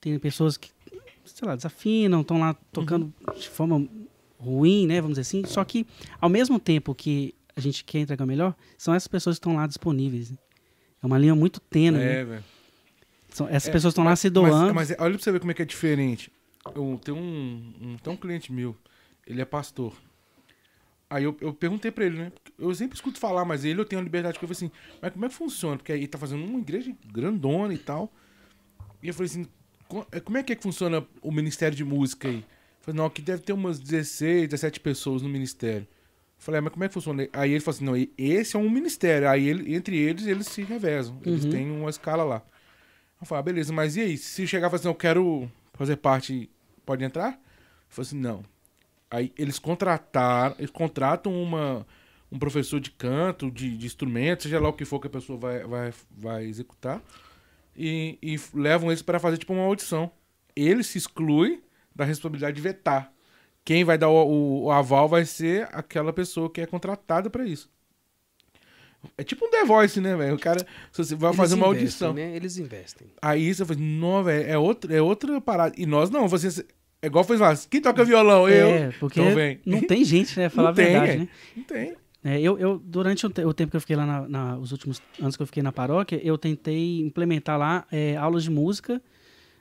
[0.00, 0.70] tem pessoas que,
[1.24, 3.88] sei lá, desafinam, estão lá tocando de forma
[4.38, 5.84] ruim, né, vamos dizer assim, só que
[6.20, 9.66] ao mesmo tempo que a gente quer entregar melhor, são essas pessoas que estão lá
[9.66, 10.30] disponíveis.
[10.30, 10.38] né?
[11.02, 12.20] É uma linha muito tênue, né?
[12.20, 12.44] É, velho.
[13.30, 14.72] São- essas É, pessoas estão lá se doando.
[14.74, 16.30] Mas, mas olha pra você ver como é que é diferente.
[16.74, 18.76] Eu, tem um, um, tem um cliente meu,
[19.26, 19.94] ele é pastor.
[21.10, 22.32] Aí eu, eu perguntei pra ele, né?
[22.58, 25.12] Eu sempre escuto falar, mas ele eu tenho a liberdade que eu falei assim, mas
[25.12, 25.76] como é que funciona?
[25.78, 28.12] Porque aí tá fazendo uma igreja grandona e tal.
[29.02, 29.46] E eu falei assim,
[30.12, 32.38] é, como é que, é que funciona o Ministério de Música aí?
[32.38, 32.44] Eu
[32.82, 35.82] falei, não, aqui deve ter umas 16, 17 pessoas no ministério.
[35.86, 37.26] Eu falei, ah, mas como é que funciona?
[37.32, 39.28] Aí ele falou assim, não, esse é um ministério.
[39.30, 41.18] Aí ele, entre eles, eles se revezam.
[41.24, 41.50] Eles Uhum.
[41.50, 42.42] têm uma escala lá.
[43.20, 44.18] Eu falei, ah, beleza, mas e aí?
[44.18, 46.50] Se chegar e falar assim, eu quero fazer parte,
[46.86, 47.32] pode entrar?
[47.34, 47.38] Eu
[47.88, 48.44] falei assim, não.
[49.10, 51.86] Aí eles contrataram, eles contratam uma,
[52.30, 55.38] um professor de canto, de, de instrumento, seja lá o que for que a pessoa
[55.38, 57.02] vai, vai, vai executar,
[57.76, 60.10] e, e levam eles para fazer tipo uma audição.
[60.56, 61.62] Ele se exclui
[61.94, 63.12] da responsabilidade de vetar.
[63.64, 67.46] Quem vai dar o, o- o aval vai ser aquela pessoa que é contratada para
[67.46, 67.70] isso.
[69.16, 70.34] É tipo um The Voice, né, velho?
[70.34, 72.12] O cara você vai Eles fazer uma investem, audição.
[72.14, 72.34] Né?
[72.36, 73.06] Eles investem.
[73.22, 75.74] Aí você fala, não, velho, é outra, é outra parada.
[75.78, 76.64] E nós não, você.
[77.00, 78.48] É igual fez lá, quem toca violão?
[78.48, 78.68] Eu.
[78.68, 79.60] É, porque Então vem.
[79.64, 80.48] não tem gente, né?
[80.50, 81.16] Falar Não tem, a verdade, é.
[81.20, 81.28] né?
[81.56, 81.94] Não tem.
[82.24, 84.72] É, eu, eu, durante o, te- o tempo que eu fiquei lá, na, na- os
[84.72, 89.00] últimos anos que eu fiquei na paróquia, eu tentei implementar lá é, aulas de música,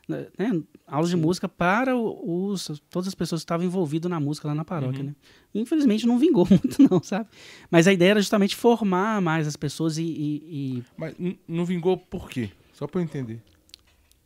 [0.07, 4.47] né, né, aulas de música para os, todas as pessoas que estavam envolvidas na música
[4.47, 5.07] lá na paróquia, Uhum.
[5.07, 5.15] né?
[5.53, 7.27] Infelizmente não vingou muito não, sabe?
[7.69, 10.03] Mas a ideia era justamente formar mais as pessoas e...
[10.03, 11.13] e- e Mas
[11.47, 12.49] não vingou por quê?
[12.73, 13.41] Só pra eu entender.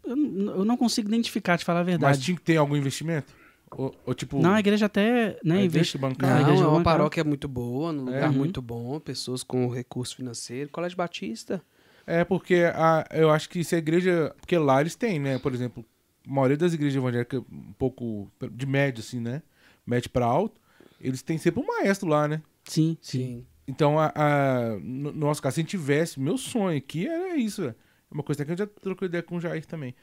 [0.04, 0.16] eu,
[0.58, 2.22] eu não consigo identificar, te falar a Mas verdade.
[2.22, 3.34] tinha que ter algum investimento?
[3.74, 4.38] Ou, ou tipo.
[4.42, 5.40] Não, a igreja até...
[5.44, 6.30] Né, a investe- bancar?
[6.30, 6.98] Não, a Não, igreja é uma bancária.
[6.98, 8.36] paróquia muito boa, num lugar Uhum.
[8.38, 10.70] muito bom, pessoas com recurso financeiro.
[10.70, 11.64] Colégio Batista.
[12.08, 14.34] É porque a, eu acho que se a igreja.
[14.40, 15.38] Porque lá eles têm, né?
[15.40, 15.86] Por exemplo,
[16.28, 19.42] a maioria das igrejas evangélicas, um pouco de médio, assim, né?
[19.86, 20.60] Médio pra alto,
[21.00, 22.42] eles têm sempre um maestro lá, né?
[22.66, 23.46] Sim, sim.
[23.68, 27.36] Então, a, a- no no nosso caso, se a gente tivesse, meu sonho aqui era
[27.38, 27.62] isso.
[27.62, 27.76] velho.
[28.10, 29.96] É uma coisa que eu já trocou ideia com o Jair também.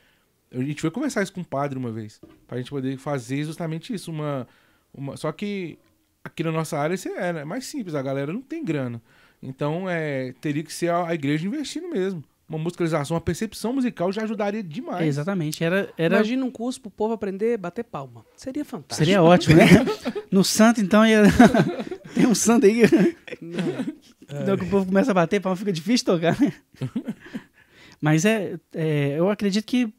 [0.50, 2.20] A gente foi conversar isso com o padre uma vez.
[2.46, 4.10] Pra gente poder fazer justamente isso.
[4.10, 4.48] Uma,
[4.94, 5.78] uma, só que
[6.24, 9.02] aqui na nossa área isso é né, mais simples, a galera não tem grana.
[9.42, 12.22] Então, é, teria que ser a, a igreja investindo mesmo.
[12.48, 15.06] Uma musicalização, uma percepção musical já ajudaria demais.
[15.06, 15.62] Exatamente.
[15.62, 18.24] Era, era, Imagina um curso pro povo aprender a bater palma.
[18.36, 19.04] Seria fantástico.
[19.04, 19.66] seria ótimo, né?
[20.30, 21.22] No santo, então, ia...
[22.14, 22.82] tem um santo aí...
[24.30, 26.52] Então que o povo começa a bater, palma fica difícil tocar, né?
[28.00, 29.92] Mas é, é, eu acredito que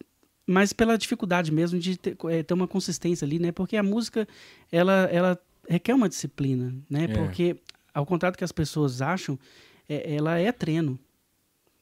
[0.47, 3.51] mais pela dificuldade mesmo de ter, é, ter uma consistência ali, né?
[3.51, 4.27] Porque a música,
[4.71, 7.03] ela, ela requer uma disciplina, né?
[7.03, 7.07] É.
[7.07, 7.57] Porque,
[7.93, 9.37] ao contrário do que as pessoas acham,
[9.87, 10.99] é- ela é treino.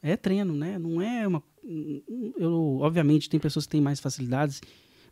[0.01, 0.77] É treino, né?
[0.77, 1.43] Não é uma...
[2.37, 4.61] Eu, obviamente, tem pessoas que têm mais facilidades,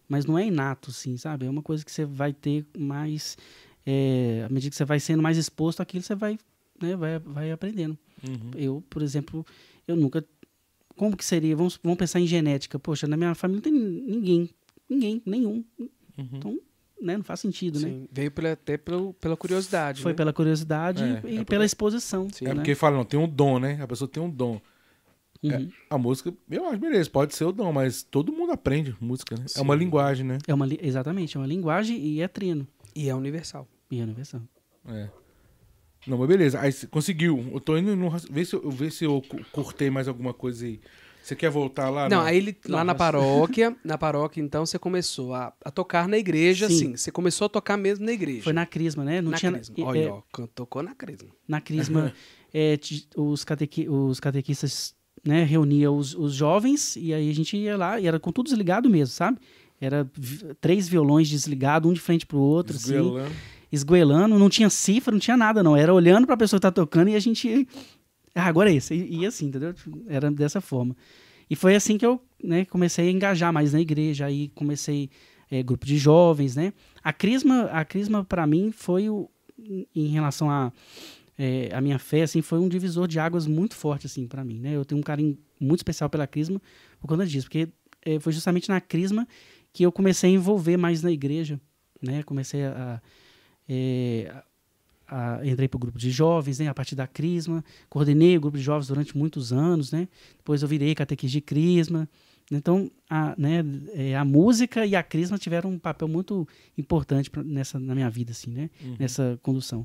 [0.07, 1.45] mas não é inato, assim, sabe?
[1.45, 3.37] É uma coisa que você vai ter mais...
[3.85, 6.37] é, à medida que você vai sendo mais exposto àquilo, você vai,
[6.81, 7.97] né, vai, vai aprendendo.
[8.27, 8.51] Uhum.
[8.55, 9.45] Eu, por exemplo,
[9.87, 10.25] eu nunca.
[10.95, 11.55] Como que seria?
[11.55, 12.79] Vamos, vamos pensar em genética.
[12.79, 14.49] Poxa, na minha família não tem ninguém.
[14.89, 15.63] Ninguém, nenhum.
[15.77, 15.89] Uhum.
[16.17, 16.59] Então,
[17.01, 17.87] né, não faz sentido, né?
[17.89, 18.07] Sim.
[18.11, 20.01] Veio pela, até pelo, pela curiosidade.
[20.01, 20.15] Foi né?
[20.15, 22.27] pela curiosidade É, e é porque- pela exposição.
[22.31, 22.45] Sim.
[22.45, 22.55] É né?
[22.55, 23.79] porque fala, não, tem um dom, né?
[23.81, 24.59] A pessoa tem um dom.
[25.43, 25.69] É, Uhum.
[25.91, 29.45] a música, eu acho, beleza, pode ser o dom, mas todo mundo aprende música, né?
[29.55, 29.79] É uma Sim.
[29.79, 30.37] linguagem, né?
[30.47, 32.67] É uma, li- exatamente, é uma linguagem e é treino.
[32.95, 33.67] E é universal.
[33.91, 34.41] E é universal.
[34.87, 35.07] É.
[36.07, 36.59] Não, mas beleza.
[36.59, 37.47] Aí conseguiu.
[37.51, 38.09] Eu tô indo no.
[38.29, 40.79] Vê se eu, vê se eu curtei mais alguma coisa aí.
[41.25, 42.07] Você quer voltar lá?
[42.07, 46.19] não, aí ele, lá na paróquia, na paróquia, então, você começou a, a tocar na
[46.19, 46.77] igreja, Sim.
[46.77, 46.95] sim.
[46.97, 48.43] Você começou a tocar mesmo na igreja.
[48.43, 49.21] Foi na Crisma, né?
[49.21, 49.75] Não na tinha, crisma.
[49.75, 51.29] é, Olha, ó, can- tocou na crisma.
[51.47, 52.13] na Crisma,
[52.53, 52.77] é,
[53.17, 54.93] os, catequi, os catequistas
[55.25, 58.45] né, reuniam os, os jovens e aí a gente ia lá e era com tudo
[58.45, 59.39] desligado mesmo, sabe?
[59.81, 60.07] Era
[60.61, 63.31] três violões desligados, um de frente pro outro, assim, Esguelando.
[63.71, 65.75] esgoelando, não tinha cifra, não tinha nada, não.
[65.75, 67.67] Era olhando pra pessoa que tá tocando e a gente.
[68.35, 68.93] Ah, agora é esse.
[68.93, 69.73] E, e assim, entendeu?
[70.07, 70.95] Era dessa forma.
[71.49, 75.09] E foi assim que eu né, comecei a engajar mais na igreja, aí comecei
[75.49, 76.73] é, grupo de jovens, né?
[77.03, 79.29] A Crisma, a Crisma para mim, foi o,
[79.95, 80.71] em relação a
[81.37, 84.59] é, a minha fé assim foi um divisor de águas muito forte assim para mim,
[84.59, 84.75] né?
[84.75, 86.61] Eu tenho um carinho muito especial pela Crisma
[86.99, 87.67] por conta disso, porque
[88.03, 89.27] é, foi justamente na Crisma
[89.73, 91.59] que eu comecei a envolver mais na igreja,
[92.01, 92.23] né?
[92.23, 93.01] Comecei a,
[93.67, 94.43] é, a,
[95.07, 96.67] a entrei para o grupo de jovens, né?
[96.67, 100.07] A partir da Crisma, coordenei o grupo de jovens durante muitos anos, né?
[100.37, 102.07] Depois eu virei catequista de Crisma.
[102.51, 103.63] Então, a, né,
[103.93, 108.09] é, a música e a Crisma tiveram um papel muito importante pra, nessa, na minha
[108.09, 108.69] vida, assim, né?
[108.83, 108.95] Uhum.
[108.99, 109.83] Nessa condução.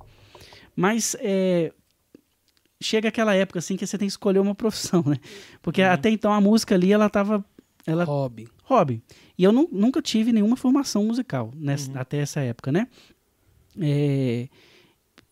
[0.76, 1.72] Mas é,
[2.80, 5.16] chega aquela época assim que você tem que escolher uma profissão, né?
[5.62, 5.90] Porque Uhum.
[5.90, 7.42] até então a música ali ela tava
[7.86, 8.46] ela Hobby.
[8.64, 9.02] hobby.
[9.38, 11.98] E eu nu- nunca tive nenhuma formação musical nessa, Uhum.
[11.98, 12.88] até essa época, né?
[13.80, 14.48] É,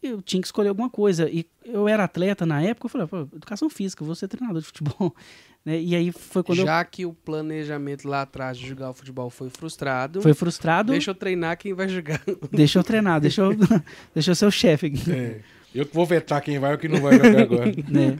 [0.08, 1.28] eu tinha que escolher alguma coisa.
[1.30, 4.60] E eu era atleta na época, eu falei, pô, educação física, eu vou ser treinador
[4.60, 5.14] de futebol.
[5.64, 5.80] Né?
[5.80, 9.50] E aí foi quando Já que o planejamento lá atrás de jogar o futebol foi
[9.50, 10.92] frustrado, eu fui frustrado.
[10.92, 12.22] deixa eu treinar quem vai jogar.
[12.52, 13.50] Deixa eu treinar, deixa eu,
[14.14, 15.10] deixa eu ser o chefe aqui.
[15.10, 15.40] É.
[15.74, 17.66] Eu que vou vetar quem vai e quem não vai jogar agora.
[17.66, 18.16] né?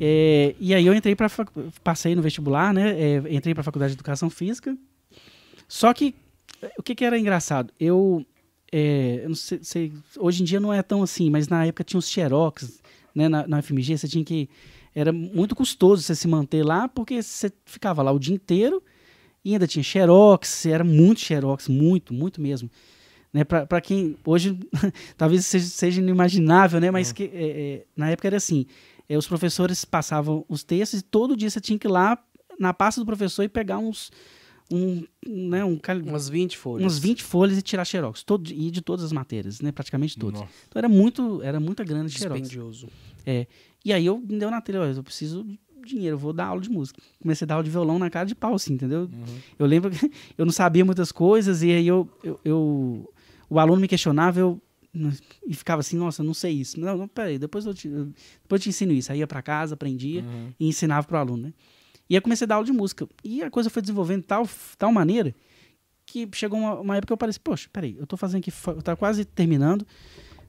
[0.00, 1.30] É, e aí eu entrei para
[1.82, 2.90] passei no vestibular, né?
[3.00, 4.76] É, entrei para a faculdade de educação física.
[5.68, 6.14] Só que
[6.78, 7.72] o que, que era engraçado?
[7.78, 8.24] Eu,
[8.76, 11.84] é, eu não sei, sei- hoje em dia não é tão assim, mas na época
[11.84, 12.80] tinha os xerox,
[13.14, 13.28] né?
[13.28, 14.48] Na, na FMG você tinha que
[14.92, 18.82] era muito custoso você se manter lá porque você ficava lá o dia inteiro
[19.44, 22.68] e ainda tinha xerox, era muito xerox, muito, muito mesmo.
[23.32, 24.58] Né, para quem hoje
[25.16, 26.90] talvez seja, seja inimaginável, né?
[26.90, 28.66] Mas que, é, é, na época era assim:
[29.08, 32.18] é, os professores passavam os textos e todo dia você tinha que ir lá
[32.58, 34.10] na pasta do professor e pegar uns.
[34.74, 36.82] Um, né, um, cal- Umas 20 folhas.
[36.84, 38.22] umas 20 folhas e tirar xerox.
[38.22, 39.70] Todo, e de todas as matérias, né?
[39.70, 40.40] Praticamente todas.
[40.40, 40.52] Nossa.
[40.68, 42.40] Então era muito, era muita grana de xerox.
[42.40, 42.88] Dispendioso.
[43.84, 45.58] E aí eu me deu na telha, eu preciso de
[45.90, 47.00] dinheiro, eu vou dar aula de música.
[47.20, 49.02] Comecei a dar aula de violão na cara de pau, assim, entendeu?
[49.02, 49.24] Uhum.
[49.58, 53.12] Eu lembro que eu não sabia muitas coisas e aí eu, eu, eu-
[53.50, 54.60] o aluno me questionava eu,
[55.46, 56.80] e ficava assim, nossa, não sei isso.
[56.80, 58.12] Não, não, peraí, depois eu te, depois
[58.52, 59.12] eu te ensino isso.
[59.12, 60.52] Aí ia para casa, aprendia Uhum.
[60.58, 61.52] e ensinava pro aluno, né?
[62.08, 63.08] E aí comecei a dar aula de música.
[63.22, 65.34] E a coisa foi desenvolvendo de tal, tal maneira
[66.06, 68.52] que chegou uma, uma época que eu parei, assim, poxa, peraí, eu tô fazendo aqui,
[68.66, 69.86] eu tá quase terminando,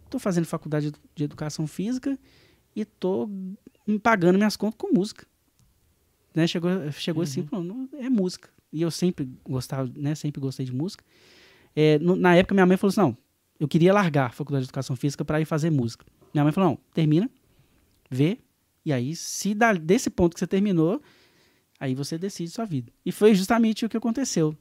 [0.10, 2.20] tô fazendo faculdade de- educação física
[2.76, 3.30] e tô
[3.88, 5.26] me pagando minhas contas com música.
[6.34, 6.46] Né?
[6.48, 8.50] Chegou, chegou assim, pô, não- é música.
[8.72, 10.14] E eu sempre gostava, né?
[10.16, 11.04] Sempre gostei de música.
[11.74, 13.18] É, no- na época, minha mãe falou assim: não,
[13.58, 16.06] eu queria largar a faculdade de educação física para ir fazer música.
[16.34, 17.30] Minha mãe falou: não, termina,
[18.12, 18.40] vê,
[18.86, 21.02] e aí, se dá, desse ponto que você terminou,
[21.86, 22.92] aí você decide sua vida.
[23.06, 24.56] E foi justamente o que aconteceu.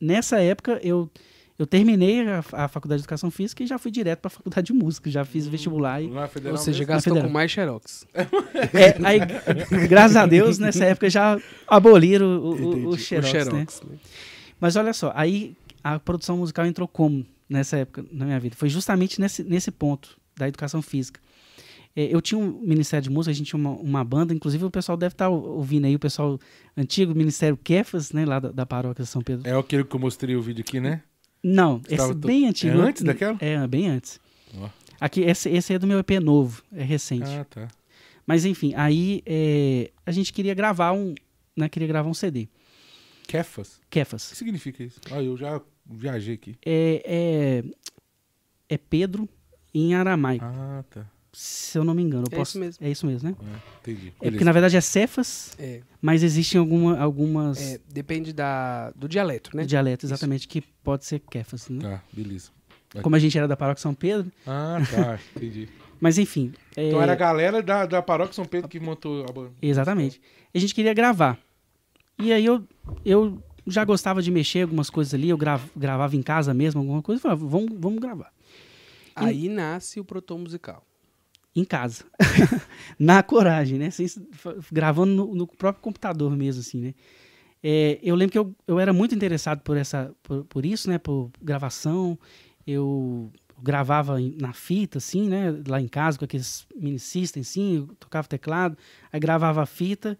[0.00, 1.10] Nessa época, eu,
[1.58, 4.66] eu terminei a, a faculdade de educação física e já fui direto para a faculdade
[4.66, 6.02] de música, já fiz vestibular.
[6.02, 7.28] E, Não é Ou seja, gastou federal.
[7.28, 8.06] com mais xerox.
[8.14, 9.20] é, aí,
[9.88, 13.44] graças a Deus, nessa época já aboliram o, o O xerox, o né?
[13.44, 13.82] xerox.
[13.82, 13.96] né?
[14.60, 18.56] Mas olha só, aí a produção musical entrou como nessa época na minha vida?
[18.56, 21.20] Foi justamente nesse, nesse ponto da educação física.
[21.96, 24.70] É, eu tinha um ministério de música, a gente tinha uma, uma banda, inclusive o
[24.70, 26.38] pessoal deve estar ouvindo aí, o pessoal
[26.76, 29.48] antigo, o Ministério Kefas, né, lá da, da paróquia de São Pedro.
[29.48, 31.02] É aquele que eu mostrei o vídeo aqui, né?
[31.42, 32.78] Não, esse Estava é to- bem antigo.
[32.78, 33.36] É antes daquela?
[33.40, 34.18] É, bem antes.
[34.56, 34.68] Ó.
[35.00, 37.28] Aqui, esse, esse é do meu EP novo, é recente.
[37.28, 37.68] Ah, tá.
[38.26, 41.14] Mas enfim, aí é, a gente queria gravar um,
[41.56, 42.48] né, queria gravar um CD,
[43.28, 43.76] Kefas?
[43.76, 44.22] O que Kefas.
[44.22, 45.00] significa isso?
[45.12, 46.56] Ah, eu já viajei aqui.
[46.64, 47.62] É,
[48.68, 49.28] é, é Pedro
[49.72, 50.44] em aramaico.
[50.44, 51.06] Ah, tá.
[51.34, 52.24] Se eu não me engano.
[52.30, 52.86] eu É posso- isso mesmo.
[52.86, 53.36] É isso mesmo, né?
[53.40, 54.12] É, entendi.
[54.20, 59.08] É porque na verdade é Cefas, É, mas existem alguma, algumas é, depende da, do
[59.08, 59.64] dialeto, né?
[59.64, 61.68] dialetos exatamente que pode ser Kefas.
[61.68, 61.80] Né?
[61.80, 62.50] Tá, beleza.
[63.02, 64.30] Como a gente era da paróquia São Pedro.
[64.46, 65.68] Ah, tá, entendi.
[66.00, 66.52] Mas enfim.
[66.76, 69.50] é, Então era a galera da, da paróquia São Pedro que montou a banda.
[69.60, 70.20] Exatamente.
[70.52, 71.38] E a gente queria gravar.
[72.18, 72.62] E aí eu,
[73.04, 77.02] eu já gostava de mexer algumas coisas ali, eu gra- gravava em casa mesmo, alguma
[77.02, 78.32] coisa, e falava, vamos, vamos gravar.
[79.16, 80.84] Aí nasce o proton musical.
[81.56, 82.04] Em casa.
[82.98, 83.90] Na coragem, né?
[83.90, 84.06] Sem,
[84.72, 86.94] gravando no, no próprio computador mesmo, assim, né?
[87.62, 90.98] É, eu lembro que eu, eu era muito interessado por, essa, por, por isso, né?
[90.98, 92.18] Por gravação.
[92.66, 93.30] Eu
[93.62, 95.54] gravava na fita, assim, né?
[95.66, 97.76] Lá em casa, com aqueles mini systems, assim.
[97.76, 98.76] Eu tocava teclado,
[99.12, 100.18] aí gravava a fita,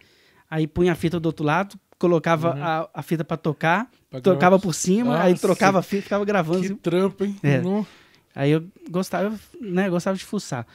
[0.48, 4.38] aí punha a fita do outro lado, colocava a, a fita para tocar, Pra tocava
[4.40, 4.58] gravar.
[4.60, 5.42] por cima, aí Nossa.
[5.42, 6.60] trocava a fita, ficava gravando.
[6.60, 7.36] Que assim, trampo, hein?
[7.42, 7.60] É.
[8.34, 10.66] Aí eu gostava, né, gostava de fuçar.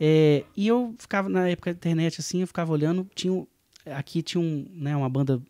[0.00, 3.46] É, e eu ficava, na época da internet, assim, eu ficava olhando, tinha,
[3.86, 5.42] aqui tinha um, né, uma banda,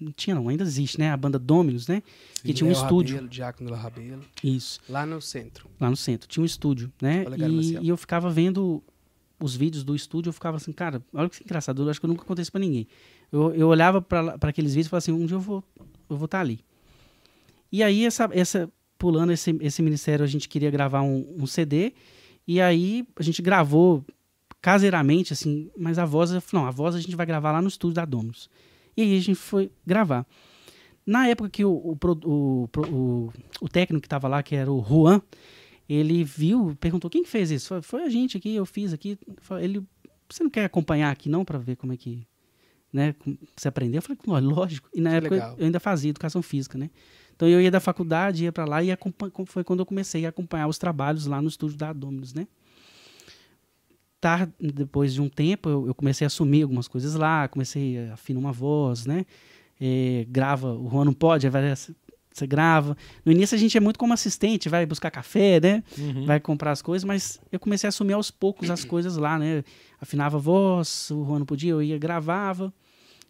[0.00, 2.02] não tinha não, ainda existe, né, a banda Dominus, né,
[2.42, 4.22] que tinha um Léo estúdio, Rabelo, Diácono Rabelo.
[4.42, 5.68] isso, Lá no centro.
[5.78, 8.82] lá no centro, tinha um estúdio, né, e, e eu ficava vendo
[9.40, 12.10] os vídeos do estúdio, eu ficava assim, cara, olha que engraçado, eu acho que eu
[12.10, 12.86] nunca contei isso pra ninguém.
[13.30, 15.62] Eu, eu olhava para aqueles vídeos e falava assim, um dia eu vou
[16.08, 16.60] eu vou estar ali.
[17.70, 21.92] E aí, essa, essa pulando esse, esse ministério, a gente queria gravar um, um CD
[22.46, 24.04] E aí a gente gravou
[24.60, 27.60] caseiramente, assim, mas a voz, eu falei, não, a voz a gente vai gravar lá
[27.60, 28.48] no estúdio da Domus.
[28.96, 30.26] E aí a gente foi gravar.
[31.06, 34.82] Na época que o, o, o, o, o técnico que estava lá, que era o
[34.82, 35.20] Juan,
[35.88, 37.68] ele viu, perguntou, quem que fez isso?
[37.68, 39.18] Foi, foi a gente aqui, eu fiz aqui.
[39.60, 39.82] Ele,
[40.30, 42.26] você não quer acompanhar aqui não, para ver como é que,
[42.90, 43.14] né,
[43.54, 43.98] você aprendeu?
[43.98, 44.88] Eu falei, "Ló- lógico.
[44.94, 45.54] E na Que época legal.
[45.58, 46.88] eu ainda fazia educação física, né?
[47.36, 48.88] Então eu ia da faculdade, ia para lá e
[49.46, 52.46] foi quando eu comecei a acompanhar os trabalhos lá no estúdio da Dominus, né?
[54.20, 58.14] Tar- depois de um tempo eu, eu comecei a assumir algumas coisas lá, comecei a
[58.14, 59.26] afinar uma voz, né?
[59.80, 62.96] É, grava, o Juan não pode, vai, você grava.
[63.24, 65.82] No início a gente é muito como assistente, vai buscar café, né?
[65.98, 66.24] Uhum.
[66.24, 69.62] vai comprar as coisas, mas eu comecei a assumir aos poucos as coisas lá, né?
[70.00, 72.72] Afinava a voz, o Juan não podia, eu ia gravava.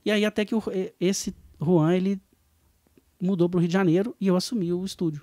[0.04, 0.62] E aí até que o-
[1.00, 2.20] esse Juan, ele
[3.24, 5.22] mudou para o Rio de Janeiro e eu assumi o estúdio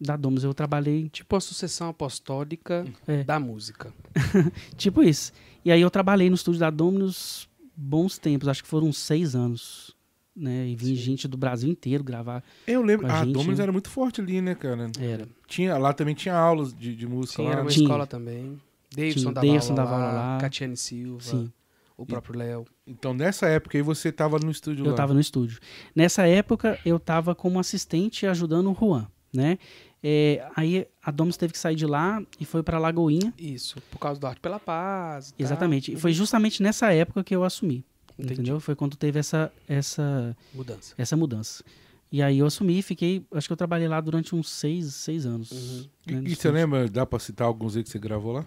[0.00, 0.44] da Domus.
[0.44, 3.24] Eu trabalhei Tipo a sucessão apostólica É.
[3.24, 3.92] da música.
[4.76, 5.32] tipo isso.
[5.64, 9.34] E aí eu trabalhei no estúdio da Dominus bons tempos, acho que foram uns seis
[9.34, 9.94] anos.
[10.38, 10.68] Né?
[10.68, 12.44] E vinha gente do Brasil inteiro gravar.
[12.66, 13.62] Eu lembro, Com a a gente, Dominus né?
[13.62, 14.90] era muito forte ali, né, cara?
[15.00, 15.26] Era.
[15.46, 17.52] Tinha, lá também tinha aulas de, de música Sim, lá.
[17.52, 17.70] era uma né?
[17.74, 17.84] Tinha.
[17.86, 18.60] escola também.
[18.94, 20.38] Davidson dava, Davidson lá, lá.
[20.38, 21.50] Catiane Silva, Sim.
[21.96, 22.64] O próprio Léo.
[22.86, 25.58] Então, nessa época aí, você tava no estúdio Eu estava no estúdio.
[25.94, 29.58] Nessa época, eu estava como assistente ajudando o Juan, né?
[30.02, 33.32] É, aí a Domus teve que sair de lá e foi para Lagoinha.
[33.38, 35.32] Isso, por causa do Arte pela Paz.
[35.32, 35.44] tal.
[35.44, 35.92] Exatamente.
[35.92, 37.84] E foi justamente nessa época que eu assumi.
[38.18, 38.34] Entendi.
[38.34, 38.60] Entendeu?
[38.60, 40.94] Foi quando teve essa, essa, Mudança.
[40.96, 41.64] essa mudança.
[42.10, 43.26] E aí eu assumi e fiquei.
[43.32, 45.50] Acho que eu trabalhei lá durante uns seis, seis anos.
[45.50, 45.86] Uhum.
[46.06, 48.46] né, E, e você lembra, dá pra citar alguns aí que você gravou lá?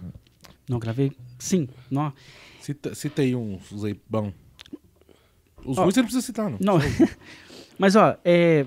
[0.70, 1.10] Não, gravei.
[1.36, 1.68] Sim.
[1.90, 2.12] Não.
[2.60, 4.32] Cita, cita aí uns aí, bom.
[5.64, 6.58] Os Ó, ruins você não precisa citar, não.
[6.60, 6.78] Não.
[7.76, 8.64] Mas, ó, é,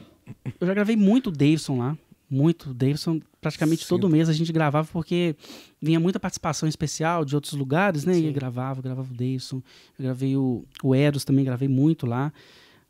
[0.60, 1.98] eu já gravei muito Davidson lá.
[2.30, 3.22] Muito Davidson.
[3.40, 3.90] Praticamente Sim.
[3.90, 5.34] todo mês a gente gravava porque
[5.82, 8.12] vinha muita participação especial de outros lugares, né?
[8.12, 8.28] E Sim.
[8.28, 9.62] eu gravava, gravava o Davidson.
[9.98, 12.34] Eu gravei o, o Eros também, gravei muito lá.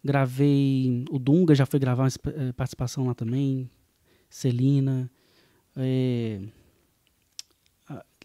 [0.03, 1.05] Gravei.
[1.11, 3.69] O Dunga já foi gravar uma eh, participação lá também.
[4.27, 5.07] Celina.
[5.77, 6.41] é,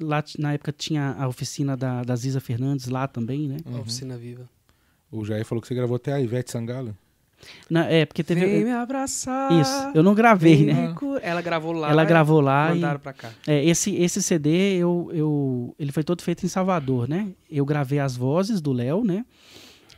[0.01, 3.57] lá na época tinha a oficina da, da Ziza Fernandes lá também, né?
[3.67, 3.81] A Uhum.
[3.81, 4.49] Oficina Viva.
[5.11, 6.97] O Jair falou que você gravou até a Ivete Sangalo.
[7.71, 8.41] Na- é, porque teve.
[8.45, 9.53] Vem me abraçar.
[9.53, 10.93] Isso, eu não gravei, né?
[11.23, 11.89] Ela gravou lá.
[11.91, 13.31] Ela e gravou lá e Mandaram pra cá.
[13.47, 17.29] é, esse esse CD eu, eu ele foi todo feito em Salvador, né?
[17.49, 19.25] Eu gravei as vozes do Léo, né?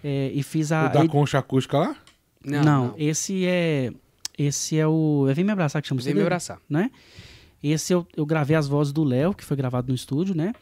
[0.05, 1.97] É, e fiz a o da concha acústica lá?
[2.45, 2.95] Não, não, não.
[2.99, 3.91] esse é
[4.39, 6.59] esse é o é Vem me abraçar que chama o Vem CD, me abraçar.
[6.69, 6.91] né?
[7.63, 10.53] Esse eu, eu gravei as vozes do Léo, que foi gravado no estúdio, né?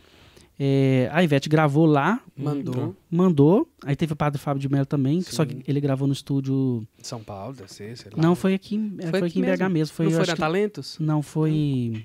[0.60, 2.96] É, a Ivete gravou lá, Mandou.
[3.08, 3.68] mandou.
[3.84, 5.60] Aí teve o Padre Fábio de Mello também, que só Sim.
[5.60, 6.84] que ele gravou no estúdio.
[7.00, 8.20] São Paulo, deve ser, sei lá.
[8.20, 9.94] Não, foi aqui, em- é, foi, aqui em BH mesmo.
[9.94, 10.96] Foi, não foi na que- Talentos?
[10.98, 12.04] Não, foi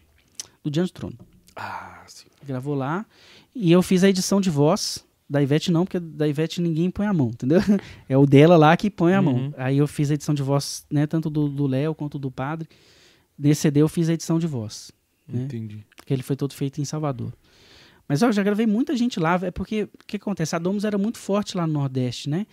[0.63, 1.17] do Diante do Trono.
[1.55, 2.27] Ah, sim.
[2.45, 3.05] Gravou lá.
[3.55, 5.03] E eu fiz a edição de voz.
[5.27, 7.59] Da Ivete não, porque da Ivete ninguém põe a mão, entendeu?
[8.07, 9.25] É o dela lá que põe a Uhum.
[9.25, 9.53] mão.
[9.57, 11.07] Aí eu fiz a edição de voz, né?
[11.07, 12.69] Tanto do Léo quanto do padre.
[13.37, 14.91] Nesse CD eu fiz a edição de voz.
[15.27, 15.43] Né?
[15.43, 15.85] Entendi.
[15.95, 17.33] Porque ele foi todo feito em Salvador.
[18.07, 19.39] Mas ó, eu já gravei muita gente lá.
[19.41, 20.55] É porque, o que acontece?
[20.55, 22.45] A Domus era muito forte lá no Nordeste, né?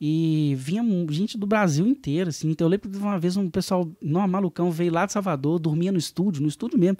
[0.00, 2.50] E vinha gente do Brasil inteiro, assim.
[2.50, 5.92] Então eu lembro de uma vez um pessoal, não, malucão, veio lá de Salvador, dormia
[5.92, 6.98] no estúdio, no estúdio mesmo,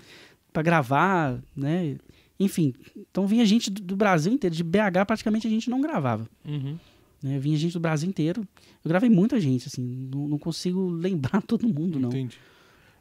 [0.52, 1.96] pra gravar, né?
[2.38, 4.54] Enfim, então vinha gente do, do Brasil inteiro.
[4.54, 6.28] De BH praticamente a gente não gravava.
[6.44, 6.78] Uhum.
[7.22, 7.38] Né?
[7.38, 8.46] Vinha gente do Brasil inteiro.
[8.84, 10.08] Eu gravei muita gente, assim.
[10.12, 12.08] Não, não consigo lembrar todo mundo, não.
[12.08, 12.36] Entendi.
[12.36, 12.52] Não,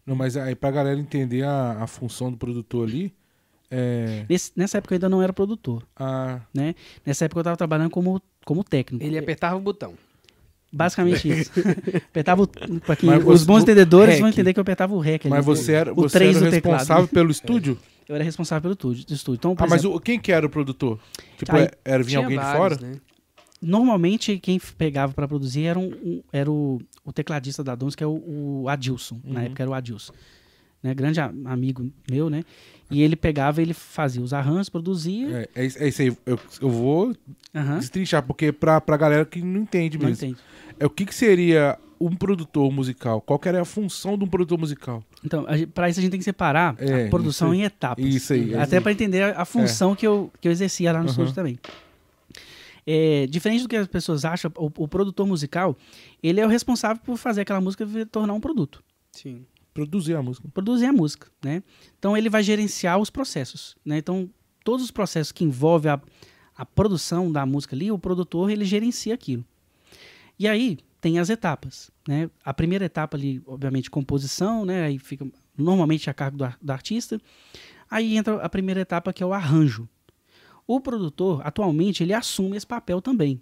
[0.06, 3.14] mas aí pra galera entender a, a função do produtor ali,
[3.70, 4.26] é.
[4.30, 5.84] Nesse- nessa época eu ainda não era produtor.
[5.96, 6.76] A, né?
[7.06, 9.04] Nessa época eu estava trabalhando como, como técnico.
[9.04, 9.94] Ele apertava o botão.
[10.74, 11.52] Basicamente isso.
[12.10, 12.48] apertava o,
[12.82, 14.20] pra quem- Mas os você- bons entendedores REC.
[14.22, 15.22] vão entender que eu apertava o REC.
[15.26, 15.30] ali.
[15.30, 16.78] mas você era, o você três era o do teclado.
[16.80, 17.78] responsável pelo estúdio?
[18.10, 19.14] Eu era responsável pelo estúdio.
[19.16, 19.38] estúdio.
[19.40, 21.00] Então, Ah, mas exemplo, o- quem que era o produtor?
[21.38, 22.92] Tipo, Aí, é- era vinha alguém de vários, fora?
[22.92, 22.98] Né?
[23.62, 28.04] Normalmente quem pegava para produzir era, um, um- era o, o tecladista da Dons, que
[28.04, 29.20] é o, o Adilson.
[29.24, 29.46] Na Uhum.
[29.46, 30.14] época era o Adilson.
[30.82, 30.94] Né?
[30.96, 32.44] Grande a- amigo meu, né?
[32.90, 35.48] E ele pegava, ele fazia os arranjos, produzia.
[35.56, 36.18] É, é, isso- é isso aí.
[36.26, 37.16] Eu, eu vou
[37.54, 37.78] Aham.
[37.78, 40.26] destrinchar, porque pra, pra galera que não entende Não mesmo.
[40.28, 40.42] entende.
[40.80, 43.22] É o que, que seria um produtor musical?
[43.22, 45.04] Qual que era a função de um produtor musical?
[45.24, 48.04] Então, para isso a gente tem que separar É, a produção em etapas.
[48.04, 48.56] Isso aí.
[48.56, 51.12] é Até para entender a, a função que, eu, que eu exercia lá no Aham.
[51.12, 51.60] estúdio também.
[52.86, 55.78] É, diferente do que as pessoas acham, o, o produtor musical,
[56.22, 58.84] ele é o responsável por fazer aquela música tornar um produto.
[59.12, 59.46] Sim.
[59.74, 60.48] Produzir a música.
[60.54, 61.64] Produzir a música, né?
[61.98, 63.98] Então ele vai gerenciar os processos, né?
[63.98, 64.30] Então
[64.64, 66.02] todos os processos que envolvem a,
[66.56, 69.46] a produção da música ali, o produtor ele gerencia aquilo.
[70.38, 72.30] E aí tem as etapas, né?
[72.44, 74.84] A primeira etapa ali, obviamente, composição, né?
[74.84, 75.26] Aí fica
[75.58, 77.20] normalmente a cargo do, do artista.
[77.90, 79.88] Aí entra a primeira etapa que é o arranjo.
[80.68, 83.42] O produtor, atualmente, ele assume esse papel também.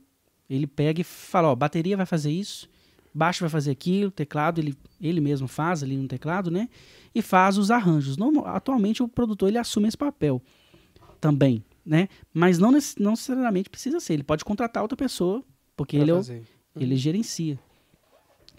[0.49, 2.67] Ele pega e fala, ó, bateria vai fazer isso,
[3.13, 6.67] baixo vai fazer aquilo, teclado ele, ele mesmo faz ali no teclado, né?
[7.13, 8.17] E faz os arranjos.
[8.17, 10.41] Normal, atualmente o produtor ele assume esse papel
[11.21, 12.07] também, né?
[12.33, 14.13] Mas não, não necessariamente precisa ser.
[14.13, 15.43] Ele pode contratar outra pessoa,
[15.75, 16.43] porque Pra ele, é fazer.
[16.75, 17.59] ele gerencia.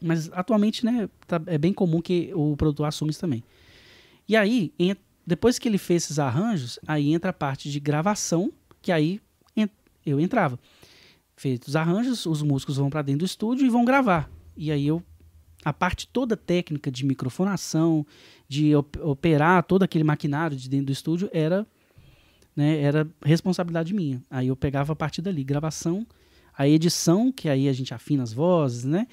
[0.02, 3.42] Mas atualmente, né, tá- é bem comum que o produtor assuma isso também.
[4.28, 4.96] E aí, en-
[5.26, 8.52] depois que ele fez esses arranjos, aí entra a parte de gravação,
[8.82, 9.20] que aí
[10.06, 10.58] eu entrava.
[11.36, 14.30] Feitos os arranjos, os músicos vão para dentro do estúdio e vão gravar.
[14.56, 15.02] E aí eu
[15.62, 18.06] a parte toda técnica de microfonação,
[18.48, 21.66] de op- operar todo aquele maquinário de dentro do estúdio era
[22.56, 24.22] né, era responsabilidade minha.
[24.30, 26.06] Aí eu pegava a partir dali, gravação,
[26.56, 29.06] a edição, que aí a gente afina as vozes, né?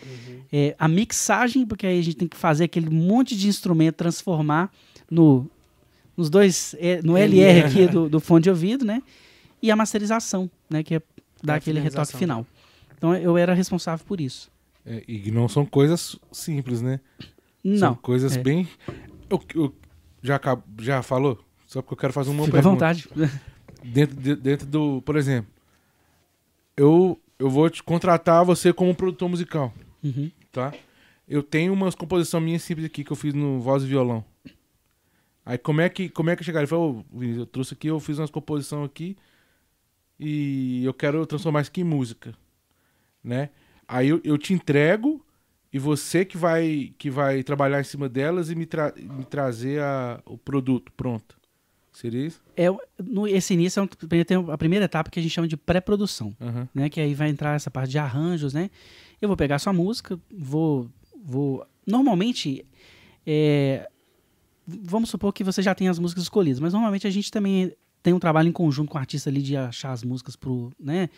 [0.51, 4.71] É, a mixagem, porque aí a gente tem que fazer aquele monte de instrumento, transformar
[5.11, 5.49] no,
[6.17, 9.01] nos dois, é, no LR aqui do, do fone de ouvido, né?
[9.61, 10.83] E a masterização, né?
[10.83, 11.01] Que é
[11.43, 12.45] dar aquele retoque final.
[12.97, 14.49] Então eu era responsável por isso.
[14.85, 16.99] É, e não são coisas simples, né?
[17.77, 18.41] São Não, coisas é.
[18.41, 18.67] bem.
[19.29, 19.75] Eu, eu-
[20.23, 21.37] já, acab- já falou?
[21.67, 22.85] Só porque eu quero fazer uma fica à pergunta.
[22.93, 23.07] vontade.
[23.83, 25.01] Dentro, de- dentro do.
[25.03, 25.51] Por exemplo,
[26.75, 30.31] eu, eu vou te contratar você como produtor musical, Uhum.
[30.51, 30.73] tá?
[31.27, 34.23] Eu tenho umas composições minhas simples aqui que eu fiz no voz e violão.
[35.49, 36.63] Aí como é que, como é que chegaram?
[36.63, 39.15] Ele falou, "Ô, Vinícius, eu trouxe aqui, eu fiz umas composições aqui
[40.19, 42.33] e eu quero transformar isso aqui em música,
[43.23, 43.49] né?
[43.87, 45.23] Aí eu, eu te entrego
[45.71, 49.81] e você que vai que vai trabalhar em cima delas e me, tra- me trazer
[49.81, 51.37] a- o produto pronto.
[51.93, 52.41] Seria isso?
[52.55, 52.67] É,
[53.01, 56.35] no, esse início é um- tem a primeira etapa que a gente chama de pré-produção.
[56.41, 56.67] Aham.
[56.73, 56.89] né?
[56.89, 58.69] Que aí vai entrar essa parte de arranjos, né?
[59.21, 60.89] Eu vou pegar sua música, vou,
[61.23, 61.65] vou.
[61.87, 62.65] Normalmente,
[63.25, 63.89] é,
[64.67, 67.71] vamos supor que você já tem as músicas escolhidas, mas normalmente a gente também
[68.03, 71.09] tem um trabalho em conjunto com o artista ali de achar as músicas pro, né?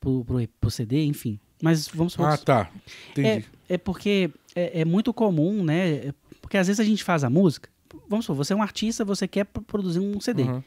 [0.00, 1.38] Pro, pro, pro CD, enfim.
[1.62, 2.70] Mas vamos supor Ah, que tá.
[3.10, 3.44] Entendi.
[3.68, 5.88] é, é porque é, é muito comum, né?
[6.08, 7.68] é Porque às vezes a gente faz a música.
[8.08, 10.42] Vamos supor, você é um artista, você quer pro- produzir um CD.
[10.44, 10.62] Aham.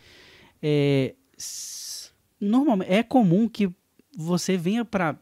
[0.62, 1.16] É,
[2.40, 3.70] normalmente é comum que
[4.18, 5.16] você venha pra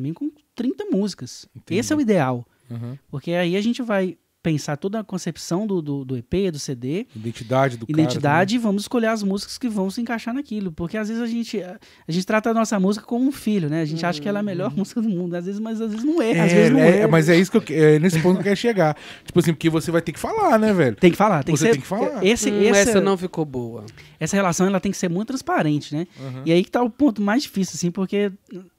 [0.00, 1.46] mim com 30 músicas.
[1.54, 1.78] Entendi.
[1.78, 2.46] Esse é o ideal.
[2.70, 2.98] Aham.
[3.08, 7.06] Porque aí a gente vai pensar toda a concepção do, do, do EP, do CD,
[7.16, 10.70] Identidade do identidade, e vamos escolher as músicas que vão se encaixar naquilo.
[10.70, 13.70] Porque às vezes a gente, a, a gente trata a nossa música como um filho,
[13.70, 13.80] né?
[13.80, 15.90] A gente acha que ela é a melhor música do mundo, às vezes, mas às
[15.90, 16.32] vezes não é.
[16.38, 17.06] às É, vezes não é, é.
[17.06, 18.94] mas é isso que eu, é nesse ponto que eu quero chegar.
[19.24, 20.94] Tipo assim, porque você vai ter que falar, né, velho?
[20.96, 21.72] Tem que falar, tem Você que ser.
[21.72, 22.22] tem que falar.
[22.24, 23.86] Esse, Hum, essa, essa não ficou boa.
[24.20, 26.06] essa relação ela tem que ser muito transparente, né?
[26.20, 26.42] Aham.
[26.44, 28.30] E aí que tá o ponto mais difícil, assim, porque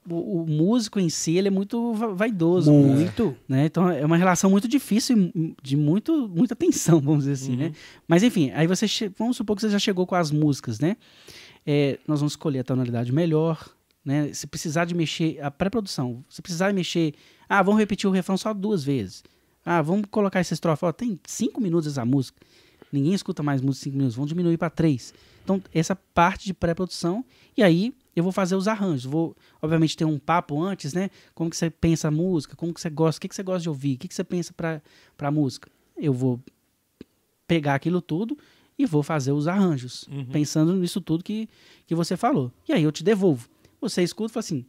[0.08, 2.72] o, o músico em si, ele é muito va- vaidoso.
[2.72, 3.36] Muito.
[3.48, 3.66] Né?
[3.66, 5.30] Então é uma relação muito difícil
[5.62, 7.72] de muito, muita tensão, vamos dizer assim, né?
[8.06, 8.86] Mas enfim, aí você,
[9.18, 10.96] vamos supor que você já chegou com as músicas, né?
[11.66, 13.68] É, nós vamos escolher a tonalidade melhor,
[14.04, 14.32] né?
[14.32, 17.14] Se precisar de mexer, a pré-produção, se precisar mexer,
[17.48, 19.24] ah, vamos repetir o refrão só duas vezes.
[19.64, 22.38] Ah, vamos colocar essa estrofe, ó, tem cinco minutos essa música.
[22.92, 25.12] Ninguém escuta mais música de cinco minutos, vamos diminuir para três.
[25.42, 27.24] Então, essa parte de pré-produção,
[27.56, 29.04] e aí eu vou fazer os arranjos.
[29.04, 31.10] Vou, obviamente, ter um papo antes, né?
[31.34, 33.60] Como que você pensa a música, como que você gosta, o que, que você gosta
[33.60, 34.80] de ouvir, o que, que você pensa para
[35.18, 35.70] a música.
[35.96, 36.40] Eu vou
[37.46, 38.36] pegar aquilo tudo
[38.78, 41.48] e vou fazer os arranjos, pensando nisso tudo que,
[41.86, 42.50] que você falou.
[42.66, 43.48] E aí eu te devolvo.
[43.80, 44.66] Você escuta e fala assim,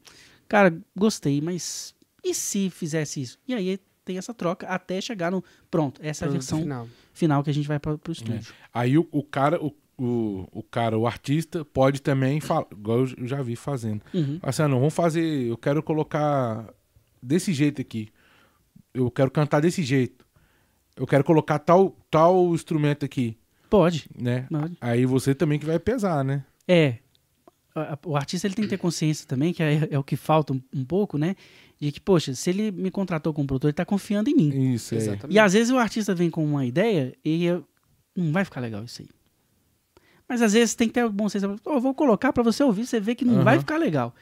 [0.47, 3.39] cara, gostei, mas e se fizesse isso?
[3.47, 6.87] E aí tem essa troca até chegar no, pronto, essa é a versão final.
[7.13, 7.43] final.
[7.43, 8.53] que a gente vai para o estúdio.
[8.73, 13.27] Aí o, o cara, o, o, o cara, o artista, pode também falar, igual eu
[13.27, 14.01] já vi fazendo.
[14.13, 14.39] Uhum.
[14.41, 16.73] Assim, ah, não, vamos fazer, eu quero colocar
[17.21, 18.09] desse jeito aqui.
[18.93, 20.25] Eu quero cantar desse jeito.
[20.95, 23.37] Eu quero colocar tal, tal instrumento aqui,
[23.69, 24.47] Pode, né?
[24.49, 24.77] pode.
[24.79, 26.45] Aí você também que vai pesar, né?
[26.67, 26.97] É.
[28.05, 30.61] O artista ele tem que ter consciência também, que é, é o que falta um,
[30.73, 31.35] um pouco, né?
[31.79, 34.73] De que, poxa, se ele me contratou como produtor, ele tá confiando em mim.
[34.73, 34.97] Isso, é.
[34.97, 35.35] Exatamente.
[35.35, 37.63] E às vezes o artista vem com uma ideia e eu,
[38.15, 39.07] não vai ficar legal isso aí.
[40.27, 41.47] Mas às vezes tem que ter o bom senso.
[41.65, 43.43] "Ô, Eu vou colocar pra você ouvir, você vê que não Aham.
[43.43, 44.13] vai ficar legal.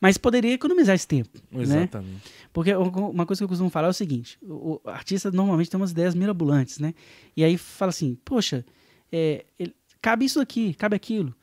[0.00, 1.62] Mas poderia economizar esse tempo, né?
[1.62, 2.22] Exatamente.
[2.52, 5.68] Porque u- uma coisa que eu costumo falar é o seguinte: o, o artista normalmente
[5.70, 6.94] tem umas ideias mirabolantes, né?
[7.36, 8.64] E aí fala assim, poxa,
[9.12, 11.34] é, ele- cabe isso aqui, cabe aquilo.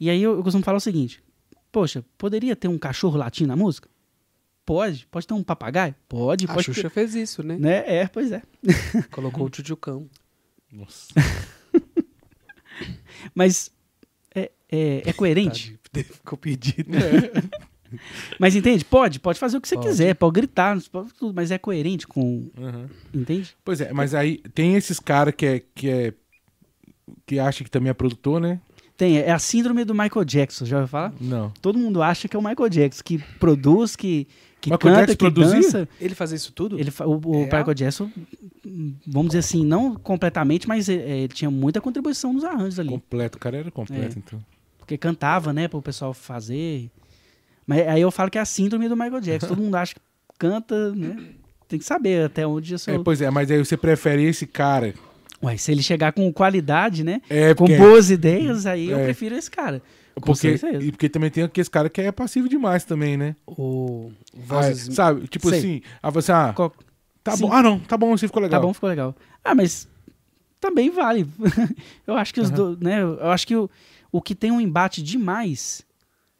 [0.00, 1.22] E aí eu, eu costumo falar o seguinte:
[1.70, 3.90] poxa, poderia ter um cachorro latindo na música?
[4.64, 5.06] Pode.
[5.10, 5.94] Pode ter um papagaio?
[6.08, 6.44] Pode.
[6.46, 6.90] A pode Xuxa ter.
[6.90, 7.56] fez isso, né?
[7.58, 7.84] Né?
[7.86, 8.42] É, pois é.
[9.10, 10.08] Colocou o tchutchucão.
[10.72, 11.08] Nossa.
[13.34, 13.70] Mas
[14.34, 15.78] é, é, é coerente.
[15.92, 16.90] Tadinho, Ficou pedido.
[18.38, 18.84] Mas entende?
[18.84, 19.88] Pode, pode fazer o que você Pode.
[19.88, 22.50] quiser, pode gritar, pode tudo, mas é coerente com.
[22.58, 22.88] Aham.
[23.14, 23.56] Entende?
[23.64, 26.14] Pois é, mas aí tem esses caras que é, que é
[27.26, 28.60] que acha que também é produtor, né?
[28.96, 31.14] Tem, é a síndrome do Michael Jackson, já ouviu falar?
[31.20, 31.50] Não.
[31.62, 34.26] Todo mundo acha que é o Michael Jackson, que produz, que,
[34.60, 35.60] que Michael canta, Jackson que produzia?
[35.60, 35.88] dança.
[36.00, 36.78] Ele fazia isso tudo?
[36.78, 37.44] Ele, o o É?
[37.44, 38.10] Michael Jackson,
[39.06, 42.88] vamos dizer assim, não completamente, mas é, é, ele tinha muita contribuição nos arranjos ali.
[42.88, 44.18] Completo, o cara era completo, É.
[44.24, 44.40] então.
[44.78, 46.90] Porque cantava, né, para o pessoal fazer.
[47.66, 49.48] Mas aí eu falo que é a síndrome do Michael Jackson.
[49.48, 50.00] Todo mundo acha que
[50.38, 51.16] canta, né?
[51.68, 52.94] Tem que saber até onde eu sou.
[52.94, 54.94] É, pois é, mas aí você prefere esse cara.
[55.42, 57.20] Ué, se ele chegar com qualidade, né?
[57.28, 59.04] É, Com boas ideias, aí eu É.
[59.04, 59.82] prefiro esse cara.
[60.20, 60.84] Porque, certeza.
[60.84, 63.34] e porque também tem aquele cara que é passivo demais também, né?
[63.46, 64.94] O Ah, Vozes...
[64.94, 65.26] sabe?
[65.28, 65.58] Tipo Sei.
[65.58, 66.72] assim, ah, você, ah, Qual-
[67.24, 67.42] tá Sim.
[67.42, 67.52] bom.
[67.52, 68.60] Ah, não, tá bom, você ficou legal.
[68.60, 69.14] Tá bom, ficou legal.
[69.44, 69.88] Ah, mas
[70.60, 71.26] também vale.
[72.06, 72.74] eu acho que os Aham.
[72.74, 73.00] do, né?
[73.02, 73.68] Eu acho que o,
[74.10, 75.82] o que tem um embate demais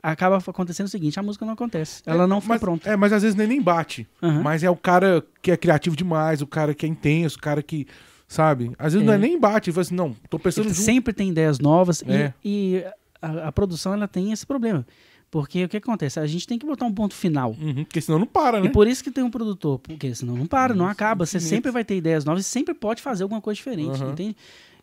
[0.02, 2.02] acaba acontecendo o seguinte: a música não acontece.
[2.06, 2.88] Ela não fica mas, pronta.
[2.90, 4.06] É, mas às vezes nem, nem bate.
[4.22, 4.42] Aham.
[4.42, 7.62] Mas é o cara que é criativo demais, o cara que é intenso, o cara
[7.62, 7.86] que,
[8.26, 8.72] sabe?
[8.78, 9.18] Às vezes não é É.
[9.18, 10.84] nem bate, fala assim, não, tô pensando Ele junto.
[10.84, 12.34] sempre tem ideias novas e- É.
[12.44, 12.84] e,
[13.20, 14.86] a, a produção ela tem esse problema.
[15.30, 16.18] Porque o que acontece?
[16.18, 17.50] A gente tem que botar um ponto final.
[17.60, 18.66] Uhum, porque senão não para, né?
[18.66, 21.26] E por isso que tem um produtor, porque senão não para, não acaba.
[21.26, 24.12] Você sempre vai ter ideias novas e sempre pode fazer alguma coisa diferente, Aham.
[24.12, 24.34] entende?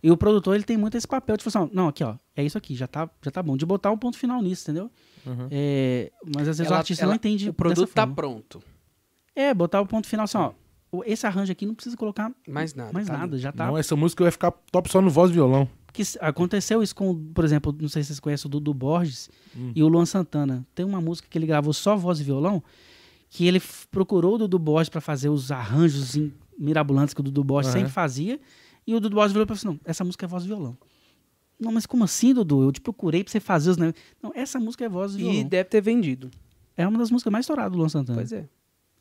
[0.03, 2.43] E o produtor ele tem muito esse papel de falar assim, não, aqui ó, é
[2.43, 4.91] isso aqui, já tá, já tá bom, de botar um ponto final nisso, entendeu?
[5.25, 5.47] Uhum.
[5.49, 8.15] É, mas às vezes Ela- o artista ela- não entende O produto dessa tá forma.
[8.15, 8.61] pronto.
[9.35, 10.51] É, botar o ponto final assim, ó,
[11.07, 12.93] esse arranjo aqui não precisa colocar Mais nada.
[12.93, 13.41] mais tá nada, ali.
[13.41, 13.65] já tá.
[13.65, 15.67] Não, essa música vai ficar top só no voz e violão.
[15.95, 19.71] Que aconteceu isso com, por exemplo, não sei se vocês conhecem o Dudu Borges Hum.
[19.75, 20.65] e o Luan Santana.
[20.75, 22.61] Tem uma música que ele gravou só voz e violão,
[23.29, 26.17] que ele procurou o Dudu Borges para fazer os arranjos
[26.57, 27.79] mirabolantes que o Dudu Borges Aham.
[27.79, 28.39] sempre fazia,
[28.85, 30.77] e o Dudu Borges virou e falou assim, não, essa música é voz e violão.
[31.59, 32.63] Não, mas como assim, Dudu?
[32.63, 33.77] Eu te procurei pra você fazer os...
[33.77, 35.43] negócios." Não, essa música é voz e E violão.
[35.47, 36.29] deve ter vendido.
[36.75, 38.17] É uma das músicas mais estouradas do Luan Santana.
[38.19, 38.45] Pois é.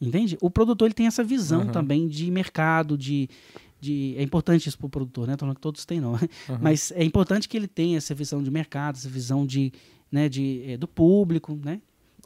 [0.01, 0.37] Entende?
[0.41, 1.73] O produtor ele tem essa visão Aham.
[1.73, 3.29] também de mercado, de,
[3.85, 4.15] de.
[4.17, 5.35] É importante isso pro produtor, né?
[5.37, 6.15] Tô falando que todos têm, não.
[6.15, 6.59] Aham.
[6.61, 9.73] Mas é importante que ele tenha essa visão de mercado, essa visão de,
[10.11, 11.81] né, de, é, do público, né?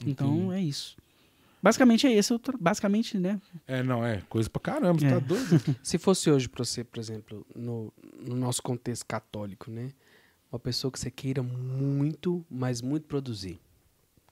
[0.07, 0.97] Então é isso.
[1.61, 3.41] Basicamente é esse, o basicamente, né?
[3.67, 5.11] É, não, é coisa pra caramba, É.
[5.11, 5.77] tá doido.
[5.83, 7.93] Se fosse hoje pra você, por exemplo, no,
[8.25, 9.91] no nosso contexto católico, né?
[10.53, 13.59] Uma pessoa que você queira muito, mas muito produzir.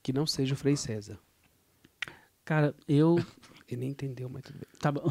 [0.03, 1.19] Que não seja o Frei César.
[2.45, 3.19] Cara, eu.
[3.69, 4.69] Ele nem entendeu, mas tudo bem.
[4.79, 5.03] Tá bom.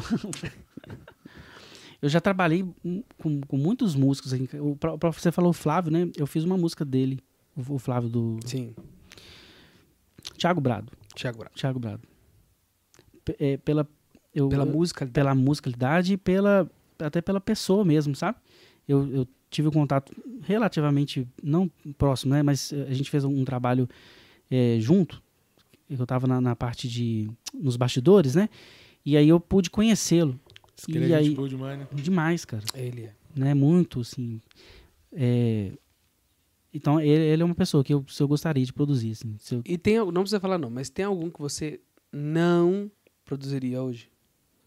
[2.02, 2.64] eu já trabalhei
[3.18, 4.32] com, com muitos músicos.
[4.32, 4.76] assim, O,
[5.12, 6.10] você falou o Flávio, né?
[6.16, 7.20] Eu fiz uma música dele,
[7.56, 8.38] o, o Flávio do.
[8.44, 8.74] Sim,
[10.38, 10.92] Thiago Brado.
[11.14, 11.54] Tiago Bravo.
[11.54, 12.02] Thiago Brado.
[13.24, 13.88] P- é, pela.
[14.34, 18.36] Eu, Pela música, pela musicalidade e pela até pela pessoa mesmo, sabe?
[18.86, 22.42] Eu, eu tive um contato relativamente não próximo, né?
[22.42, 23.88] Mas eh, a gente fez um trabalho
[24.50, 25.22] eh, junto.
[25.88, 28.50] Eu estava na, na parte de nos bastidores, né?
[29.06, 30.38] E aí eu pude conhecê-lo
[30.78, 31.86] Esse é E aí- boa demais, né?
[31.92, 33.12] demais, cara, ele é.
[33.34, 33.54] né?
[33.54, 34.40] Muito, assim.
[35.12, 35.72] é,
[36.74, 39.36] Então ele, ele é uma pessoa que eu, se eu gostaria de produzir, assim.
[39.38, 41.80] se eu- E tem, não precisa falar não, mas tem algum que você
[42.12, 42.90] não
[43.24, 44.10] produziria hoje?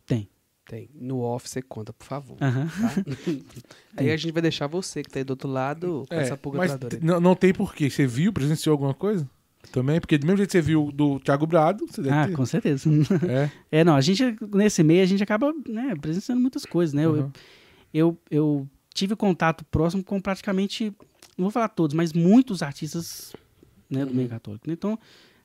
[0.06, 0.28] Tem.
[0.66, 0.90] Tem.
[0.94, 2.38] No off você conta, por favor.
[2.38, 2.48] Tá?
[3.98, 6.38] aí a gente vai deixar você que tá aí do outro lado com É, essa
[6.38, 7.90] pulga mas não, não tem porquê.
[7.90, 9.30] Você viu, presenciou alguma coisa?
[9.72, 10.00] Também?
[10.00, 12.34] Porque do mesmo jeito que você viu do Thiago Brado, você deve Ah, ter.
[12.34, 12.90] com certeza.
[13.72, 13.80] É.
[13.80, 17.06] É, não, a gente, nesse meio, a gente acaba né, presenciando muitas coisas, né?
[17.06, 17.32] Eu- Uhum.
[17.92, 20.94] Eu, eu tive contato próximo com praticamente,
[21.38, 23.34] não vou falar todos, mas muitos artistas
[23.90, 24.18] né, do Uhum.
[24.18, 24.68] meio católico.
[24.68, 24.74] né?
[24.74, 24.98] Então,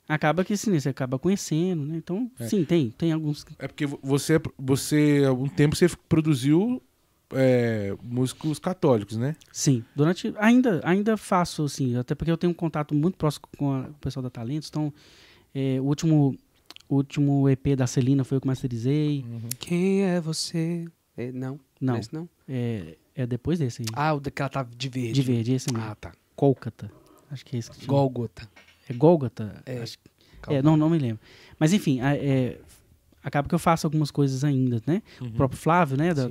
[0.07, 1.97] acaba que assim, né, você acaba conhecendo, né?
[1.97, 2.47] Então, É.
[2.47, 3.47] sim, tem, tem alguns.
[3.59, 6.83] É porque vo- você, você, algum tempo, você produziu
[7.35, 9.37] é, músicos católicos, né?
[9.53, 10.33] Sim, durante.
[10.39, 13.91] Ainda, ainda faço, assim, até porque eu tenho um contato muito próximo com, a- com
[13.91, 14.69] o pessoal da Talentos.
[14.69, 14.93] Então,
[15.55, 16.37] é, o último.
[16.87, 19.25] O último EP da Celina foi eu que masterizei.
[19.59, 20.85] Quem é você?
[21.17, 21.59] É, não.
[21.81, 22.29] Não, Esse não?
[22.47, 23.87] é, é depois desse aí.
[23.95, 25.13] Ah, o daquela tá de verde.
[25.15, 25.89] de verde, esse mesmo.
[25.89, 26.13] Ah, tá.
[26.37, 26.91] Kolkata.
[27.31, 27.89] Acho que é esse que chama.
[27.89, 28.47] Gólgota.
[28.89, 29.63] É Gólgota?
[29.65, 29.79] É.
[29.79, 31.19] Acho que- é, não, não me lembro.
[31.59, 32.59] Mas enfim, é,
[33.25, 35.03] acaba que eu faço algumas coisas ainda, né?
[35.21, 35.29] Uhum.
[35.29, 36.13] O próprio Flávio, né?
[36.13, 36.29] Da,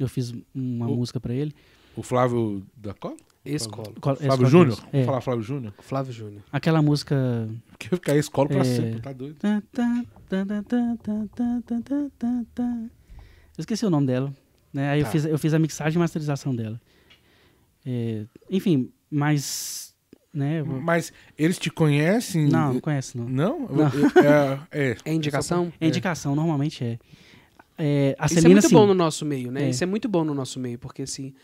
[0.00, 1.54] eu fiz uma o, música para ele.
[1.94, 3.16] O Flávio da qual?
[3.44, 3.92] Escola.
[4.00, 4.78] Flávio, Flávio Júnior?
[4.86, 4.90] É.
[4.92, 5.74] Vamos falar Flávio Júnior?
[5.80, 6.42] Flávio Júnior.
[6.50, 7.48] Aquela música.
[7.68, 8.64] Porque ficar escola pra é...
[8.64, 9.36] sempre, tá doido?
[13.58, 14.32] Eu esqueci o nome dela.
[14.72, 14.88] Né?
[14.90, 15.08] Aí tá.
[15.08, 16.80] eu, fiz, eu fiz a mixagem e masterização dela.
[17.84, 19.91] É, enfim, mas
[20.32, 22.46] né, Mas eles te conhecem?
[22.48, 23.28] não, não conhece, não.
[23.28, 23.68] Não?
[23.68, 23.86] Não.
[23.86, 24.60] É,
[24.92, 24.96] é.
[25.04, 25.70] É indicação?
[25.80, 26.98] É indicação, normalmente é.
[27.76, 28.74] É, a Isso é Celina, muito sim.
[28.74, 29.64] bom no nosso meio, né?
[29.64, 29.70] É.
[29.70, 31.34] Isso é muito bom no nosso meio, porque assim,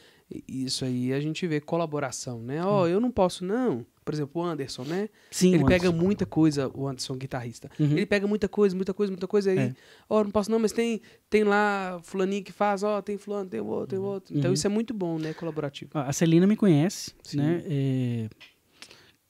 [0.47, 2.63] Isso aí a gente vê colaboração, né?
[2.65, 3.85] Ó, eu não posso, não.
[4.05, 5.09] Por exemplo, o Anderson, né?
[5.31, 6.05] Sim, ele pega Anderson.
[6.05, 7.71] muita coisa, o Anderson, guitarrista.
[7.79, 7.93] Uhum.
[7.93, 9.59] Ele pega muita coisa, muita coisa, muita coisa aí.
[9.59, 9.75] É.
[10.09, 13.61] Ó, não posso não, mas tem, tem lá fulaninho que faz, ó, tem fulano, tem
[13.61, 14.35] outro, tem outro.
[14.37, 14.55] Então Uhum.
[14.55, 15.33] isso é muito bom, né?
[15.35, 15.91] Colaborativo.
[15.95, 17.37] A Celina me conhece, Sim.
[17.39, 17.63] né?
[17.67, 18.29] É,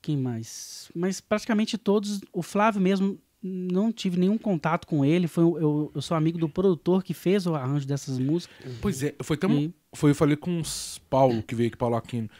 [0.08, 0.90] Quem mais?
[0.94, 2.22] Mas praticamente todos.
[2.32, 5.28] O Flávio mesmo, não tive nenhum contato com ele.
[5.28, 8.56] Foi, o- eu, eu sou amigo do produtor que fez o arranjo dessas músicas.
[8.80, 9.52] Pois é, foi tão.
[9.52, 12.30] E- Foi, eu falei com os Paulo, que veio aqui, Paulo Aquino.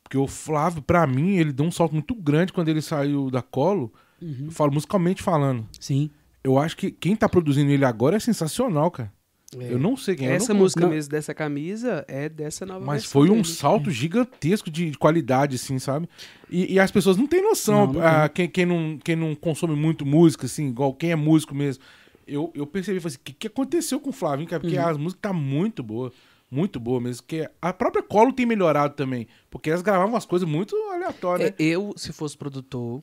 [0.00, 3.42] Porque o Flávio, pra mim, ele deu um salto muito grande quando ele saiu da
[3.42, 3.92] Colo.
[4.22, 4.44] Uhum.
[4.46, 5.66] Eu falo musicalmente falando.
[5.80, 6.08] Sim.
[6.44, 9.12] Eu acho que quem tá produzindo ele agora é sensacional, cara.
[9.58, 9.72] É.
[9.72, 10.32] Eu não sei quem é.
[10.34, 13.44] Essa não- música não- mesmo dessa camisa é dessa nova Mas versão foi um dele.
[13.48, 16.06] salto gigantesco de de qualidade, assim, sabe?
[16.50, 17.86] E, e as pessoas não têm noção.
[17.86, 21.16] Não, não ah, quem, quem, não, quem não consome muito música, assim, igual quem é
[21.16, 21.82] músico mesmo.
[22.26, 24.60] Eu, eu percebi, falei assim, o que, que aconteceu com o Flávio, cara?
[24.60, 24.86] Porque Uhum.
[24.86, 26.12] as músicas tá muito boa.
[26.50, 27.22] Muito boa mesmo.
[27.22, 29.26] Porque a própria Colo tem melhorado também.
[29.50, 31.50] Porque elas gravavam umas coisas muito aleatórias.
[31.50, 33.02] É, eu, se fosse produtor,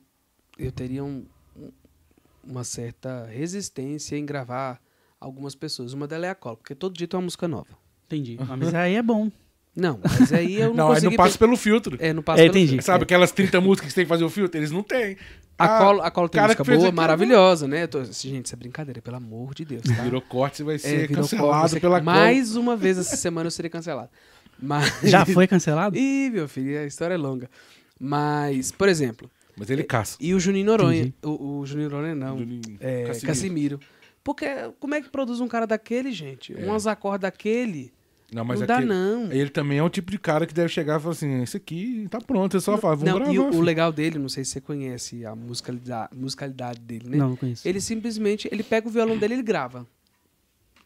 [0.59, 1.25] eu teria um-
[2.43, 4.79] uma certa resistência em gravar
[5.19, 5.93] algumas pessoas.
[5.93, 7.67] Uma delas é a Cola, porque todo dia tem uma música nova.
[8.07, 8.37] Entendi.
[8.39, 9.31] Ah, Mas aí é bom.
[9.75, 11.09] Não, mas aí eu não, não, aí consegui...
[11.17, 11.97] não passa pe- pelo filtro.
[11.99, 12.67] É, não passa É, pelo entendi.
[12.73, 12.85] filtro.
[12.85, 14.57] Sabe aquelas 30 músicas que você tem que fazer o filtro?
[14.57, 15.17] Eles não têm.
[15.57, 17.85] A Ah, Colo, a Colo tem música boa, maravilhosa, né?
[17.87, 20.03] Tô- Gente, isso é brincadeira, pelo amor de Deus, tá?
[20.03, 22.03] Virou corte, você vai É, ser virou cancelado pela você...
[22.03, 24.09] Mais uma vez essa semana eu serei cancelado.
[24.61, 24.93] Mas...
[25.03, 25.97] Já foi cancelado?
[25.97, 27.49] Ih, meu filho, a história é longa.
[27.99, 29.29] Mas, por exemplo.
[29.57, 30.17] Mas ele caça.
[30.19, 31.13] e o Juninho Noronha.
[31.23, 32.37] O, o Juninho Noronha não.
[32.37, 33.27] Juninho É, Casimiro.
[33.27, 33.79] Casimiro.
[34.25, 34.47] Porque
[34.79, 36.51] como é que produz um cara daquele, gente?
[36.57, 36.89] É.
[36.89, 37.93] Acordes daquele.
[38.33, 39.31] Não, mas não dá, aquele- não.
[39.31, 42.07] Ele também é um tipo de cara que deve chegar e falar assim: esse aqui
[42.09, 43.31] tá pronto, é só falar, vamos Não, gravar.
[43.33, 47.07] e o, o filho." legal dele, não sei se você conhece a musicalidade, musicalidade dele,
[47.07, 47.17] né?
[47.17, 47.67] Não, não conheço.
[47.67, 49.85] Ele simplesmente, ele pega o violão dele e ele grava.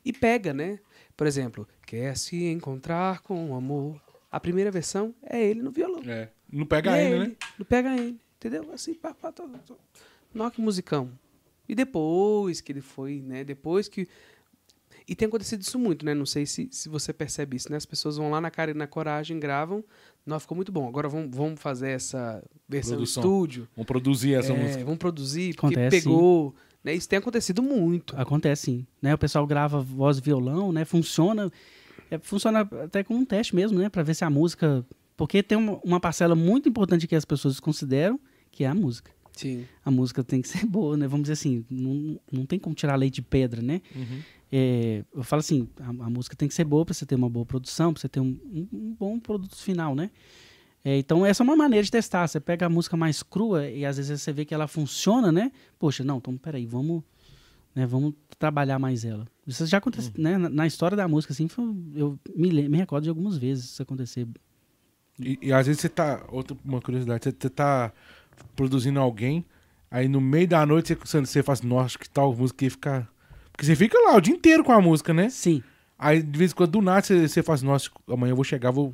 [0.03, 0.77] E pega, né?
[1.15, 4.01] Por exemplo, quer se encontrar com o amor.
[4.29, 6.01] A primeira versão é ele no violão.
[6.05, 6.27] É.
[6.51, 7.35] Não pega é ainda, ele, né?
[7.57, 8.69] Não pega ele, entendeu?
[8.73, 9.75] Assim, pá, pá, tá, tá.
[10.33, 11.09] Nó que musicão.
[11.69, 13.43] E depois que ele foi, né?
[13.43, 14.07] Depois que.
[15.07, 16.13] E tem acontecido isso muito, né?
[16.13, 17.77] Não sei se, se você percebe isso, né?
[17.77, 19.83] As pessoas vão lá na cara e na coragem, gravam.
[20.25, 20.87] Não, ficou muito bom.
[20.87, 23.23] Agora vamos, vamos fazer essa versão Produção.
[23.23, 23.67] estúdio.
[23.75, 24.83] Vamos produzir essa É, música.
[24.83, 26.53] Vamos produzir, porque Acontece, pegou.
[26.83, 26.93] Né?
[26.93, 28.15] Isso tem acontecido muito.
[28.19, 28.87] Acontece sim.
[29.01, 29.13] Né?
[29.15, 30.85] O pessoal grava voz e violão, né?
[30.85, 31.51] Funciona.
[32.11, 33.89] é, funciona até como um teste mesmo, né?
[33.89, 34.85] Pra ver se a música.
[35.17, 38.19] Porque tem uma, uma parcela muito importante que as pessoas consideram,
[38.51, 39.11] que é a música.
[39.39, 39.65] Sim.
[39.85, 41.07] A música tem que ser boa, né?
[41.07, 43.81] Vamos dizer assim, não, não tem como tirar leite de pedra, né?
[43.95, 44.19] Uhum.
[44.51, 47.29] É, eu falo assim, a, a música tem que ser boa para você ter uma
[47.29, 50.09] boa produção, para você ter um, um- um bom produto final, né?
[50.83, 52.27] É, então essa é uma maneira de testar.
[52.27, 55.51] Você pega a música mais crua e às vezes você vê que ela funciona, né?
[55.77, 57.03] Poxa, não, então peraí, vamos,
[57.75, 59.27] né, vamos trabalhar mais ela.
[59.45, 60.37] Isso já aconteceu, né?
[60.37, 63.81] Na, na história da música, assim, foi- eu me, me recordo de algumas vezes isso
[63.83, 64.27] acontecer.
[65.19, 66.25] E, e às vezes você tá.
[66.29, 67.91] Outra uma curiosidade, você, você tá
[68.55, 69.45] produzindo alguém,
[69.89, 72.71] aí no meio da noite você, você fala assim, nossa, acho que tal música ia
[72.71, 73.07] ficar.
[73.51, 75.29] Porque você fica lá o dia inteiro com a música, né?
[75.29, 75.61] Sim,
[75.99, 78.45] Aí de vez em quando do nada você, você fala assim, nossa, amanhã eu vou
[78.45, 78.93] chegar, vou.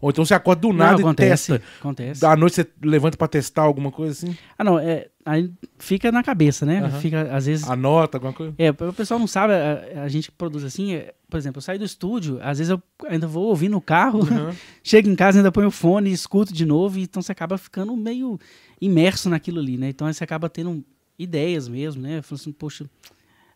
[0.00, 1.66] Ou então você acorda do nada não, e acontece, testa.
[1.78, 2.20] acontece.
[2.20, 4.36] Da noite você levanta pra testar alguma coisa assim?
[4.56, 6.78] Ah, não, é, aí fica na cabeça, né?
[6.78, 7.00] Aham.
[7.00, 8.54] Fica, às vezes, Anota alguma coisa?
[8.56, 11.62] É, o pessoal não sabe, a, a gente que produz assim, é, por exemplo, eu
[11.62, 14.54] saio do estúdio, às vezes eu ainda vou ouvir no carro, Uhum.
[14.82, 18.38] chego em casa, ainda ponho o fone, escuto de novo, então você acaba ficando meio
[18.80, 19.88] imerso naquilo ali, né?
[19.88, 20.84] Então você acaba tendo
[21.18, 22.22] ideias mesmo, né?
[22.22, 22.86] Falando assim, poxa,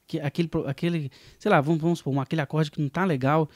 [0.06, 3.48] que, aquele, aquele, sei lá, vamos, vamos supor, aquele acorde que não tá legal,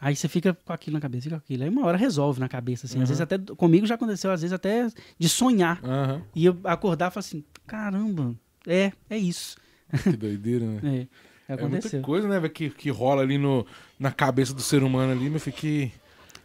[0.00, 1.62] aí você fica com aquilo na cabeça, fica com aquilo.
[1.64, 3.00] Aí uma hora resolve na cabeça, assim.
[3.02, 4.88] Às vezes até, comigo já aconteceu, às vezes até
[5.18, 5.80] de sonhar.
[5.84, 6.22] Aham.
[6.34, 8.34] E eu acordar e falar assim, caramba,
[8.66, 9.56] é, é isso.
[10.02, 11.08] Que doideira, né?
[11.48, 11.90] É, É aconteceu.
[12.00, 13.64] muita coisa, né, que, que rola ali no,
[14.00, 15.92] na cabeça do ser humano ali, meu filho, que...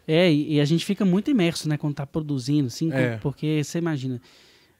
[0.08, 3.18] É, e, e a gente fica muito imerso, né, quando tá produzindo, assim, É.
[3.18, 4.22] porque você imagina.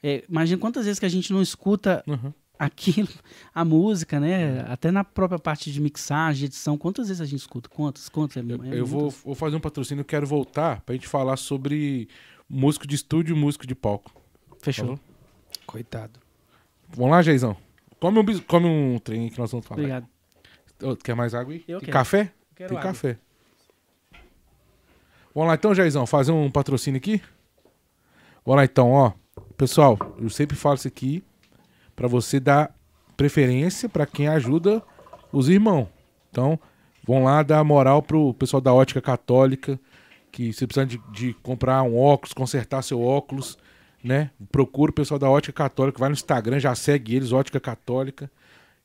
[0.04, 2.32] é, imagina quantas vezes que a gente não escuta Uhum.
[2.62, 3.10] Aquilo,
[3.54, 4.62] a música, né?
[4.68, 7.68] Até na própria parte de mixagem, edição, quantas vezes a gente escuta?
[7.68, 8.08] Quantas?
[8.08, 8.38] Quantas?
[8.38, 11.38] É, Eu, é eu vou, vou fazer um patrocínio, eu quero voltar pra gente falar
[11.38, 12.08] sobre
[12.48, 14.12] músico de estúdio e músico de palco.
[14.60, 14.86] Fechou.
[14.86, 15.00] Falou?
[15.66, 16.20] Coitado.
[16.90, 17.58] Vamos lá, Geizão.
[18.00, 19.80] Come um, come um trem que nós vamos falar.
[19.82, 20.08] Obrigado.
[21.04, 21.64] Quer mais água aí?
[21.68, 21.92] Eu Tem quero.
[21.98, 22.32] café?
[22.56, 22.92] Quero Tem água.
[22.92, 23.18] café.
[25.34, 27.22] Vamos lá então, Jaizão, fazer um patrocínio aqui?
[28.46, 29.14] Vamos lá então, ó.
[29.58, 31.24] Pessoal, eu sempre falo isso aqui
[32.02, 32.76] pra você dar
[33.16, 34.82] preferência pra quem ajuda
[35.32, 35.88] os irmãos.
[36.32, 36.60] Então,
[37.06, 39.80] vão lá dar moral pro pessoal da Ótica Católica,
[40.32, 43.56] que você precisa de, de comprar um óculos, consertar seu óculos,
[44.04, 44.32] né?
[44.52, 48.32] Procura o pessoal da Ótica Católica, vai no Instagram, já segue eles, Ótica Católica.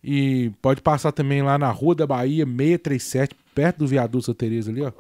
[0.05, 4.71] E pode passar também lá na Rua da Bahia, 637, perto do viaduto Santa Teresa
[4.71, 4.93] ali, ó.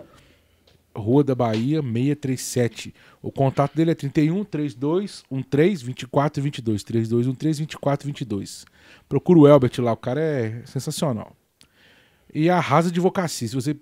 [0.96, 2.94] Rua da Bahia, 637.
[3.22, 6.82] O contato dele é 31 32 13 24 22.
[6.82, 8.64] 32 13 24 22.
[9.08, 11.36] Procura o Elbert lá, o cara é sensacional.
[12.34, 13.76] E a Rasa Advocacia, se você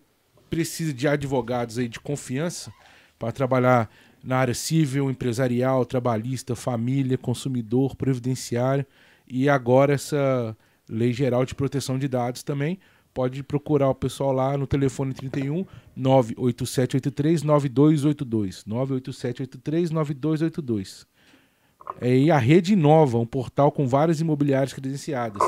[0.48, 2.72] precisa de advogados aí de confiança
[3.18, 3.90] para trabalhar
[4.22, 8.86] na área civil, empresarial, trabalhista, família, consumidor, previdenciário
[9.28, 10.56] e agora essa
[10.88, 12.78] Lei Geral de Proteção de Dados também.
[13.14, 15.64] Pode procurar o pessoal lá no telefone 31
[15.96, 18.64] 98783 9282.
[18.66, 21.06] 98783 9282.
[22.00, 25.42] É, e a Rede Nova, um portal com várias imobiliárias credenciadas.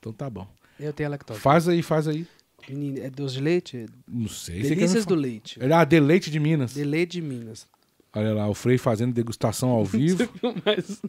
[0.00, 0.46] então tá bom.
[0.80, 1.38] Eu tenho lactose.
[1.38, 2.26] Faz aí, faz aí.
[2.68, 3.86] Menino, é doce de leite?
[4.08, 4.62] Não sei.
[4.62, 5.58] Delícias do leite.
[5.72, 6.74] Ah, de leite de Minas.
[6.74, 7.66] De leite de Minas.
[8.14, 10.28] Olha lá, o Frei fazendo degustação ao vivo.
[10.64, 11.00] Mas...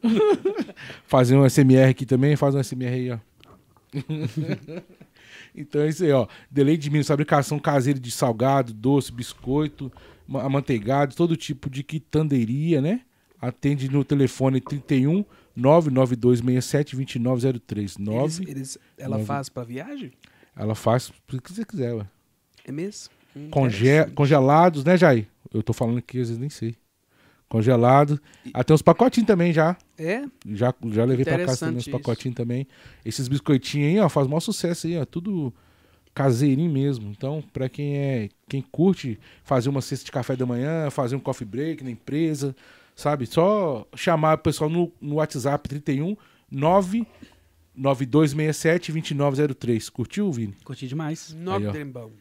[1.07, 3.17] Fazer um SMR aqui também, faz um SMR aí, ó.
[5.55, 6.27] então é isso aí, ó.
[6.51, 9.91] Deleite de Minas, fabricação caseira de salgado, doce, biscoito,
[10.27, 13.01] ma- amanteigado, todo tipo de quitanderia, né?
[13.41, 15.23] Atende no telefone 31
[15.55, 17.97] 99267 2903.
[17.97, 18.43] 9.
[18.43, 19.25] Eles, eles- ela nove.
[19.27, 20.11] faz pra viagem?
[20.57, 22.05] Ela faz o que você quiser, ué.
[22.65, 23.09] É mesmo?
[23.35, 25.27] Hum, Conge congelados, né, Jair?
[25.53, 26.75] Eu tô falando aqui, às vezes nem sei.
[27.47, 28.19] Congelado.
[28.53, 29.77] Até uns pacotinhos também já.
[29.97, 30.23] É?
[30.45, 32.67] Já, já levei pra casa também uns pacotinhos também.
[33.05, 35.05] Esses biscoitinhos aí, ó, faz maior sucesso aí, ó.
[35.05, 35.53] Tudo
[36.13, 37.09] caseirinho mesmo.
[37.09, 38.29] Então, pra quem é.
[38.49, 42.53] Quem curte fazer uma cesta de café da manhã, fazer um coffee break na empresa,
[42.95, 43.25] sabe?
[43.25, 46.17] Só chamar o pessoal no, no WhatsApp 31
[46.51, 47.36] 99267
[48.91, 49.89] 2903.
[49.89, 50.55] Curtiu, Vini?
[50.63, 51.35] Curti demais.
[51.71, 52.11] Trembão.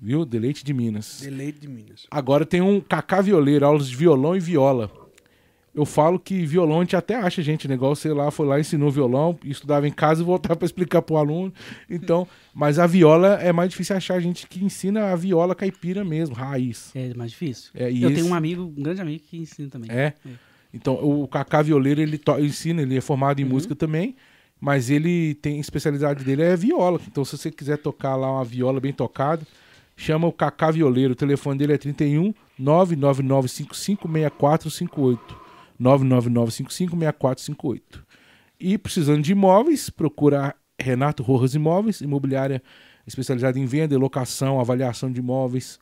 [0.00, 0.24] Viu?
[0.24, 1.20] Deleite de Minas.
[1.22, 2.06] De leite de Minas.
[2.10, 4.90] Agora tem um Cacá Violeiro, aulas de violão e viola.
[5.74, 8.90] Eu falo que violão a gente até acha, gente, negócio, sei lá, foi lá, ensinou
[8.90, 11.52] violão, estudava em casa e voltava para explicar pro aluno.
[11.88, 16.34] Então, mas a viola é mais difícil achar gente que ensina a viola caipira mesmo,
[16.34, 16.90] raiz.
[16.94, 17.70] É mais difícil.
[17.74, 19.90] É, e eu esse- tenho um amigo, um grande amigo que ensina também.
[19.90, 20.12] É.
[20.74, 24.14] Então, o Cacá Violeiro, ele to- ensina, ele é formado em música também,
[24.62, 27.00] mas ele tem especialidade dele é viola.
[27.08, 29.44] Então, se você quiser tocar lá uma viola bem tocada,
[29.96, 31.14] chama o Cacá Violeiro.
[31.14, 35.18] O telefone dele é 31 999556458.
[35.80, 37.82] 999556458.
[38.60, 42.62] E precisando de imóveis, procura Renato Rojas Imóveis, imobiliária
[43.04, 45.80] especializada em venda, locação, avaliação de imóveis.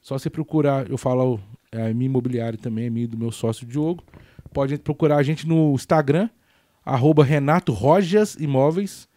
[0.00, 1.38] Só você procurar, eu falo,
[1.70, 4.02] é minha imobiliária também, é minha do meu sócio Diogo.
[4.50, 6.30] Pode procurar a gente no Instagram,
[6.84, 9.08] arroba Renato Rojas Imóveis.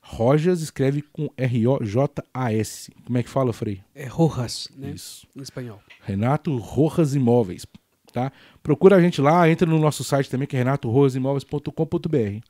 [0.00, 2.92] Rojas escreve com R-O-J-A-S.
[3.04, 3.82] Como é que fala, Frei?
[3.94, 4.90] É Rojas, né?
[4.90, 5.26] Isso.
[5.34, 5.80] Em espanhol.
[6.02, 7.66] Renato Rojas Imóveis,
[8.12, 8.30] tá?
[8.62, 12.40] Procura a gente lá, entra no nosso site também, que é renatorojasimóveis.com.br.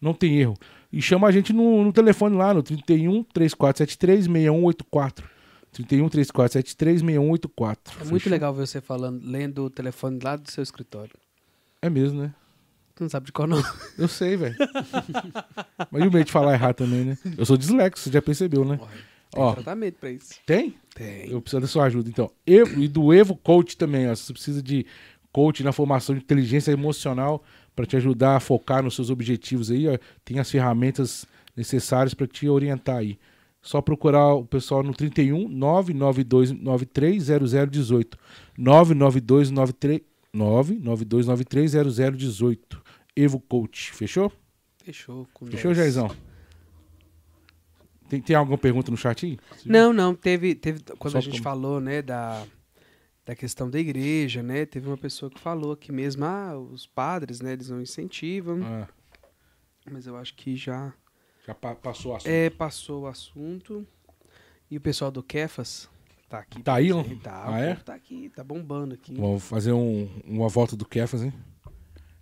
[0.00, 0.56] Não tem erro.
[0.92, 5.28] E chama a gente no, no telefone lá, no 31 3473 6184.
[5.72, 7.92] 31 3473 6184.
[7.94, 8.32] É muito Fechou?
[8.32, 11.14] legal ver você falando, lendo o telefone lá do seu escritório.
[11.80, 12.34] É mesmo, né?
[12.94, 13.62] Tu não sabe de qual não.
[13.98, 14.54] Eu sei, velho.
[15.90, 17.18] Mas e o medo de falar errado também, né?
[17.36, 18.78] Eu sou dislexo, você já percebeu, né?
[19.30, 19.52] Tem Ó.
[19.52, 20.34] tratamento pra isso.
[20.46, 20.76] Tem?
[20.94, 21.28] Tem.
[21.28, 22.30] Eu preciso da sua ajuda, então.
[22.46, 24.14] Evo, e do Evo Coach também, ó.
[24.14, 24.86] Você precisa de
[25.32, 27.42] coach na formação de inteligência emocional
[27.74, 31.26] para te ajudar a focar nos seus objetivos aí, ó, tem as ferramentas
[31.56, 33.18] necessárias para te orientar aí.
[33.60, 38.18] Só procurar o pessoal no 31 99293 0018.
[38.56, 42.83] 99293 99293 0018.
[43.16, 43.92] Evo Coach.
[43.92, 44.32] Fechou?
[44.82, 45.26] Fechou.
[45.50, 45.76] Fechou, 10.
[45.76, 46.14] Jairzão?
[48.08, 49.38] Tem, tem alguma pergunta no chat aí?
[49.64, 52.44] Não, não, teve, teve quando Só a gente como- falou, né, da,
[53.24, 57.40] da questão da igreja, né, teve uma pessoa que falou aqui mesmo, ah, os padres,
[57.40, 58.88] né, eles não incentivam, Ah,
[59.90, 60.92] mas eu acho que já
[61.46, 62.30] já pa- passou o assunto.
[62.30, 63.86] é, passou o assunto.
[64.70, 65.88] E o pessoal do Kefas
[66.28, 66.62] tá aqui.
[66.62, 67.02] Tá aí, ó?
[67.22, 67.74] Tá, Ah, é?
[67.74, 69.14] tá aqui, tá bombando aqui.
[69.14, 71.32] Vamos fazer um- uma volta do Kefas, hein?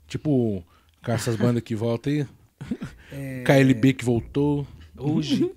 [0.09, 0.65] Tipo,
[1.05, 2.27] com essas bandas que voltam aí.
[3.15, 4.67] É, KLB que voltou.
[4.97, 5.53] Hoje.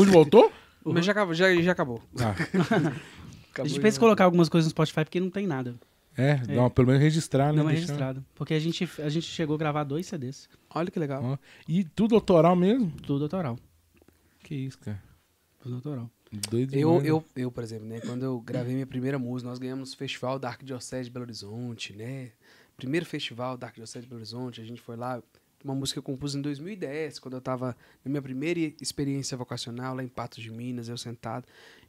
[0.00, 0.50] Onde voltou?
[0.84, 2.02] Mas já acabou, já, já acabou.
[2.18, 5.46] Ah, A Acabou gente de pensa em colocar algumas coisas no Spotify porque não tem
[5.46, 5.76] nada.
[6.16, 7.62] É, dá uma- pelo menos registrar, né?
[7.62, 8.24] Não é registrado.
[8.34, 10.48] Porque a gente, a gente chegou a gravar dois CDs.
[10.74, 11.22] Olha que legal.
[11.22, 12.90] Ó, E tudo autoral mesmo?
[13.02, 13.56] Tudo autoral.
[14.42, 15.00] Que isso, cara.
[15.60, 16.10] Tudo autoral.
[16.50, 17.08] Doido Eu, né?
[17.08, 20.38] eu, eu, por exemplo, né, quando eu gravei minha primeira música, nós ganhamos o Festival
[20.38, 22.30] da Arquidiocese de Belo Horizonte, né?
[22.80, 25.22] Primeiro festival da Arquidiocese de Belo Horizonte, a gente foi lá,
[25.62, 29.94] uma música que eu compus em 2010, quando eu estava na minha primeira experiência vocacional
[29.94, 31.44] lá em Patos de Minas, eu sentado,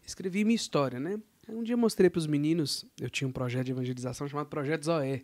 [0.05, 1.17] escrevi minha história, né?
[1.47, 4.83] Um dia eu mostrei para os meninos, eu tinha um projeto de evangelização chamado Projeto
[4.83, 5.23] Zoé.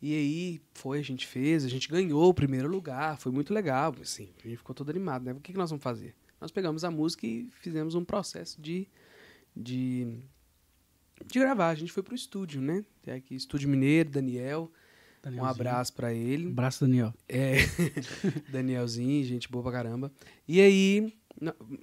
[0.00, 3.94] E aí foi, a gente fez, a gente ganhou o primeiro lugar, foi muito legal,
[4.00, 5.32] assim, a gente ficou todo animado, né?
[5.32, 6.14] O que, que nós vamos fazer?
[6.40, 8.88] Nós pegamos a música e fizemos um processo de,
[9.54, 10.22] de,
[11.26, 11.68] de gravar.
[11.68, 12.84] A gente foi pro estúdio, né?
[13.02, 14.70] Tem aqui Estúdio Mineiro, Daniel.
[15.26, 16.48] Um abraço pra ele.
[16.48, 17.12] Abraço, Daniel.
[17.28, 17.56] É,
[18.50, 20.12] Danielzinho, gente boa pra caramba.
[20.46, 21.12] E aí,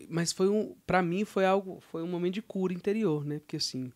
[0.10, 3.40] mas foi um, para mim foi algo, foi um momento de cura interior, né?
[3.40, 3.92] Porque assim,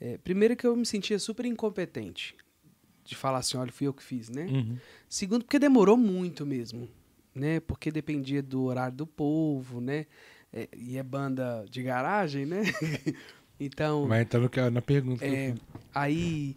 [0.00, 2.36] é, primeiro que eu me sentia super incompetente
[3.04, 4.46] de falar assim, olha, fui eu que fiz, né?
[4.46, 4.76] Uhum.
[5.08, 6.88] Segundo, porque demorou muito mesmo,
[7.34, 7.60] né?
[7.60, 10.06] Porque dependia do horário do povo, né?
[10.52, 12.62] É, e é banda de garagem, né?
[13.66, 14.06] então,
[14.40, 15.24] no que- na pergunta.
[15.24, 15.54] é,
[15.94, 16.56] aí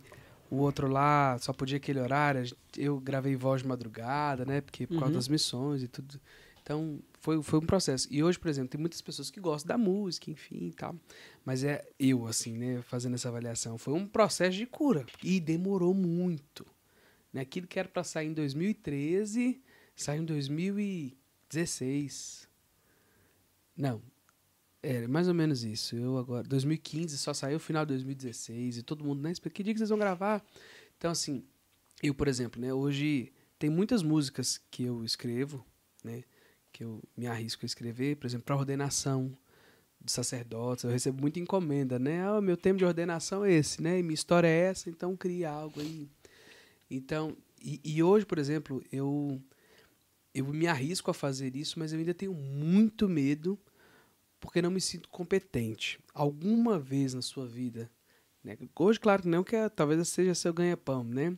[0.49, 2.43] o outro lá só podia aquele horário.
[2.77, 4.61] Eu gravei voz de madrugada, né?
[4.61, 5.13] Porque por causa Uhum.
[5.13, 6.19] das missões e tudo.
[6.61, 8.07] Então, foi, foi um processo.
[8.09, 10.95] E hoje, por exemplo, tem muitas pessoas que gostam da música, enfim e tal.
[11.45, 12.81] Mas é eu, assim, né?
[12.81, 13.77] Fazendo essa avaliação.
[13.77, 15.05] Foi um processo de cura.
[15.23, 16.65] E demorou muito.
[17.31, 17.41] Né?
[17.41, 19.61] Aquilo que era pra sair em 2013,
[19.95, 22.47] saiu em 2016.
[23.77, 24.01] Não.
[24.85, 25.95] É, mais ou menos isso.
[25.95, 29.33] Eu agora, 2015 só saiu final de 2016 e todo mundo, né?
[29.51, 30.45] Que dia que vocês vão gravar?
[30.95, 31.43] Então, assim,
[32.03, 32.71] eu, por exemplo, né?
[32.71, 35.65] Hoje tem muitas músicas que eu escrevo,
[36.03, 36.23] né?
[36.71, 39.35] Que eu me arrisco a escrever, por exemplo, para ordenação
[39.99, 40.83] de sacerdotes.
[40.83, 42.23] Eu recebo muita encomenda, né?
[42.23, 43.97] Ah, meu tempo de ordenação é esse, né?
[43.97, 46.07] E minha história é essa, então cria algo aí.
[46.91, 49.41] Então, e, e hoje, por exemplo, eu
[50.31, 53.57] eu me arrisco a fazer isso, mas eu ainda tenho muito medo
[54.45, 55.99] porque não me sinto competente.
[56.13, 57.89] Alguma vez na sua vida,
[58.43, 58.57] né?
[58.79, 61.37] Hoje, claro que não, que é- talvez seja seu ganha-pão, né?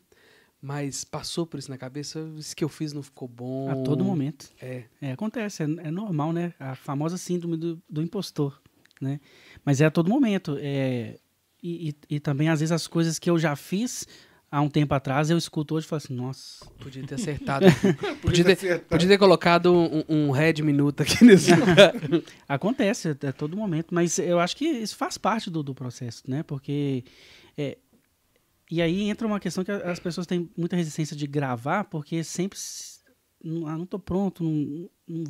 [0.62, 3.70] Mas passou por isso na cabeça, isso que eu fiz não ficou bom.
[3.70, 4.51] A todo momento.
[4.60, 6.53] É, É, acontece, é, é normal, né?
[6.60, 8.60] A famosa síndrome do, do impostor,
[8.99, 9.20] né?
[9.64, 10.58] Mas é a todo momento.
[10.60, 11.20] É,
[11.62, 14.08] e, e, e também, às vezes, as coisas que eu já fiz
[14.52, 17.66] há um tempo atrás, eu escuto hoje e falo assim, nossa, podia ter acertado.
[18.22, 21.93] podia, ter, podia ter colocado um, um red minuto aqui nesse lugar.
[22.48, 26.43] Acontece a todo momento, mas eu acho que isso faz parte do, do processo, né?
[26.43, 27.04] Porque.
[27.58, 27.78] é,
[28.70, 32.58] e aí entra uma questão que as pessoas têm muita resistência de gravar, porque sempre.
[33.66, 34.43] ah, não tô pronto.
[34.43, 35.24] não- não-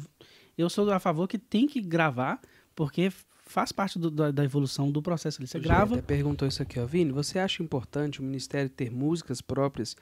[0.58, 2.42] eu sou a favor que tem que gravar,
[2.76, 3.12] porque
[3.48, 5.48] faz parte do- da, da evolução do processo ali.
[5.48, 5.96] Você O grava.
[5.96, 6.86] Até perguntou isso aqui, ó.
[6.86, 9.96] Vini, você acha importante o Ministério ter músicas próprias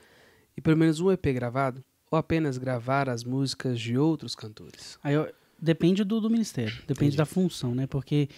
[0.57, 1.83] e pelo menos um EP gravado?
[2.11, 4.97] Ou apenas gravar as músicas de outros cantores?
[5.03, 7.17] Aí eu- depende do, do ministério, depende Entendi.
[7.17, 7.87] da função, né?
[7.87, 8.29] Porque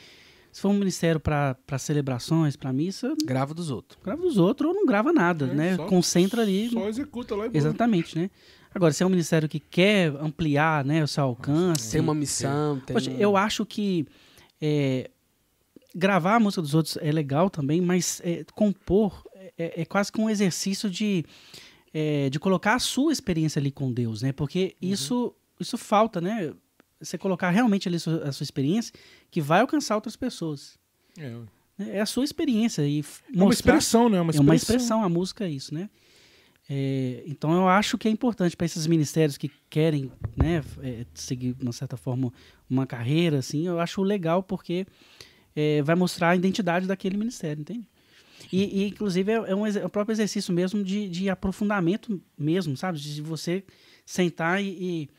[0.51, 3.99] se for um ministério para celebrações, para missa, Grava dos outros.
[4.03, 5.75] grava dos outros ou não grava nada, É, né?
[5.75, 6.69] só- Concentra ali.
[6.69, 7.51] Só executa lá e.
[7.53, 8.29] Exatamente, né?
[8.73, 11.91] Agora, se é um ministério que quer ampliar né, o seu alcance.
[11.91, 14.05] Tem uma missão, tem Poxa, eu acho que
[14.61, 15.09] é,
[15.95, 19.23] gravar a música dos outros é legal também, mas é, compor
[19.57, 21.25] é, é quase que um exercício de,
[21.93, 24.31] é, de colocar a sua experiência ali com Deus, né?
[24.31, 24.89] Porque Uhum.
[24.89, 26.53] isso, isso falta, né?
[26.99, 28.93] Você colocar realmente ali a sua, experiência
[29.29, 30.77] que vai alcançar outras pessoas.
[31.17, 31.29] É,
[31.77, 31.97] né?
[31.97, 33.03] É a sua experiência e é
[33.35, 34.17] uma mostrar expressão, né?
[34.17, 34.45] É uma é expressão.
[34.45, 35.89] uma expressão, a música é isso, né?
[36.69, 41.53] É, então eu acho que é importante para esses ministérios que querem, né, é, seguir
[41.53, 42.33] de uma certa forma
[42.69, 44.85] uma carreira, assim, eu acho legal porque
[45.55, 47.89] é, vai mostrar a identidade daquele ministério, entende?
[48.51, 52.75] E, e, inclusive é, é um, é o próprio exercício mesmo de, de aprofundamento mesmo,
[52.75, 52.99] sabe?
[52.99, 53.63] De você
[54.05, 55.09] sentar e, e,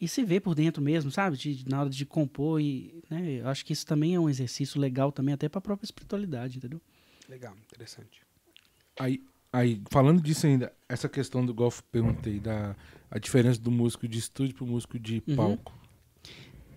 [0.00, 1.36] e se ver por dentro mesmo, sabe?
[1.36, 3.40] De, na hora de compor e, né?
[3.40, 6.56] Eu acho que isso também é um exercício legal também até para a própria espiritualidade,
[6.56, 6.80] entendeu?
[7.28, 8.22] Legal, interessante.
[8.98, 9.20] Aí,
[9.56, 12.74] aí, falando disso ainda, essa questão do golfe, perguntei, da
[13.10, 15.36] a diferença do músico de estúdio pro músico de Uhum.
[15.36, 15.72] palco.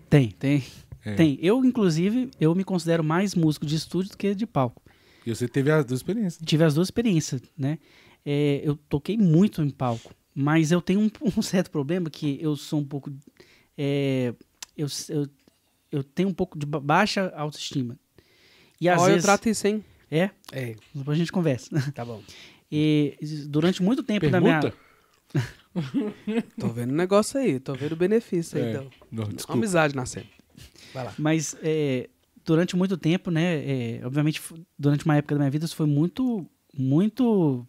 [0.08, 0.62] Tem, tem.
[1.04, 1.14] É.
[1.14, 1.38] Tem.
[1.40, 4.82] Eu, inclusive, eu me considero mais músico de estúdio do que de palco.
[5.26, 6.42] E você teve as duas experiências.
[6.44, 7.78] Tive as duas experiências, né?
[8.24, 12.54] É, eu toquei muito em palco, mas eu tenho um, um certo problema que eu
[12.56, 13.12] sou um pouco...
[13.76, 14.34] é,
[14.76, 15.26] eu, eu,
[15.92, 17.98] eu tenho um pouco de ba- baixa autoestima.
[18.80, 19.22] E às Ó, eu vezes...
[19.24, 19.84] trato isso, hein?
[20.10, 21.92] É, É, depois a gente conversa.
[21.92, 22.22] tá bom.
[22.70, 23.16] E
[23.48, 24.60] durante muito tempo da minha...
[26.58, 28.64] Tô vendo o negócio aí, tô vendo o benefício aí.
[28.64, 28.70] É.
[28.70, 28.90] Então.
[29.10, 29.52] Não, desculpa.
[29.52, 30.26] amizade nascendo.
[30.92, 31.14] Vai lá.
[31.16, 32.10] Mas é,
[32.44, 33.98] durante muito tempo, né?
[33.98, 34.42] é, obviamente,
[34.78, 36.44] durante uma época da minha vida, isso foi muito
[36.76, 37.66] muito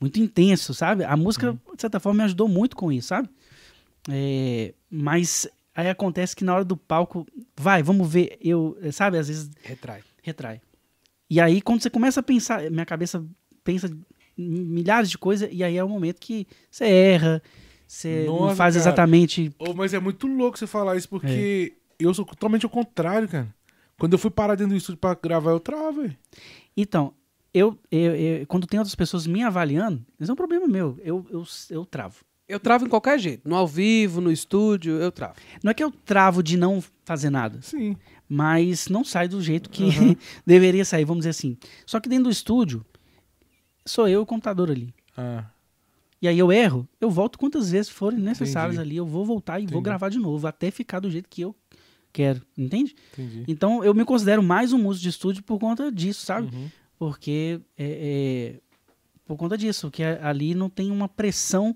[0.00, 1.04] muito intenso, sabe?
[1.04, 3.28] A música, de certa forma, me ajudou muito com isso, sabe?
[4.10, 7.26] É, mas aí acontece que na hora do palco,
[7.58, 10.02] vai, vamos ver, eu, sabe, às vezes Retrai.
[10.22, 10.60] retrai.
[11.28, 13.24] E aí, quando você começa a pensar, minha cabeça
[13.62, 13.90] pensa
[14.40, 17.42] milhares de coisas, e aí é o momento que você erra,
[17.86, 18.82] você não Nossa, faz cara.
[18.84, 19.52] exatamente.
[19.58, 23.54] Ô, mas é muito louco você falar isso, porque eu sou totalmente ao contrário, cara.
[23.98, 26.16] Quando eu fui parar dentro do estúdio pra gravar, eu travo, velho.
[26.76, 27.12] Então,
[27.52, 31.26] eu, eu- eu- quando tem outras pessoas me avaliando, isso é um problema meu, eu,
[31.30, 32.16] eu, eu travo.
[32.48, 33.48] Eu travo em qualquer jeito.
[33.48, 35.34] No ao vivo, no estúdio, eu travo.
[35.62, 37.94] Não é que eu travo de não fazer nada, Sim.
[38.28, 40.16] mas não sai do jeito que Uhum.
[40.46, 41.56] deveria sair, vamos dizer assim.
[41.86, 42.84] Só que dentro do estúdio,
[43.84, 44.92] sou eu o computador ali.
[45.16, 45.44] Ah,
[46.22, 48.90] E aí eu erro, eu volto quantas vezes forem necessárias Entendi.
[48.90, 49.84] ali, eu vou voltar e vou Entendi.
[49.84, 51.54] gravar de novo, até ficar do jeito que eu
[52.12, 52.94] quero, entende?
[53.12, 53.44] entendi.
[53.48, 56.54] Então eu me considero mais um músico de estúdio por conta disso, sabe?
[56.54, 56.68] Uhum.
[56.98, 58.60] Porque é, é,
[59.24, 61.74] por conta disso, que ali não tem uma pressão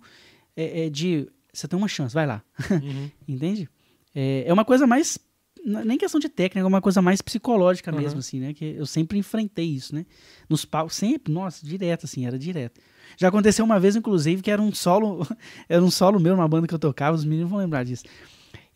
[0.57, 3.11] é, é, de você tem uma chance, vai lá, Uhum.
[3.29, 3.69] entende?
[4.15, 5.19] É, é uma coisa mais
[5.65, 7.99] nem questão de técnica, é uma coisa mais psicológica Uhum.
[7.99, 8.53] mesmo, assim, né?
[8.53, 10.05] Que eu sempre enfrentei isso, né?
[10.49, 12.81] Nos palcos, sempre, nossa, direto, assim, era direto.
[13.17, 15.27] Já aconteceu uma vez, inclusive, que era um solo,
[15.69, 18.05] era um solo meu numa banda que eu tocava, os meninos vão lembrar disso.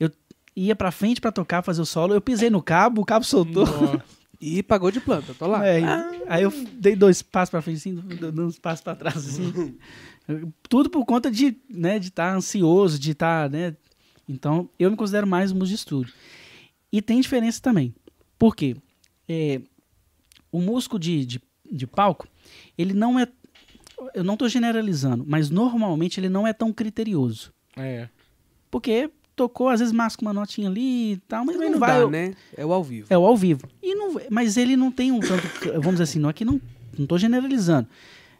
[0.01, 0.11] Eu
[0.57, 3.66] ia pra frente pra tocar, fazer o solo, eu pisei no cabo, o cabo soltou.
[4.41, 5.66] E pagou de planta, tô lá.
[5.66, 5.80] É,
[6.28, 9.74] aí eu dei dois passos pra frente, assim, dando uns passos pra trás, assim.
[10.68, 13.74] Tudo por conta de né, de estar ansioso, de estar, né?
[14.28, 16.14] Então, eu me considero mais um músico de estúdio.
[16.93, 17.95] E tem diferença também.
[18.39, 18.76] Por quê?
[19.28, 19.61] É,
[20.51, 22.26] o músico de, de, de palco,
[22.76, 23.28] ele não é...
[24.14, 27.53] Eu não estou generalizando, mas normalmente ele não é tão criterioso.
[27.76, 28.09] É.
[28.70, 32.01] Porque tocou, às vezes masca uma notinha ali e tal, mas não, não vai...
[32.01, 32.34] dá, né?
[32.57, 33.07] É o ao vivo.
[33.11, 33.68] É o ao vivo.
[33.82, 35.43] E não, mas ele não tem um tanto.
[35.74, 36.61] Vamos dizer assim, não é que não.
[36.99, 37.89] Não tô generalizando.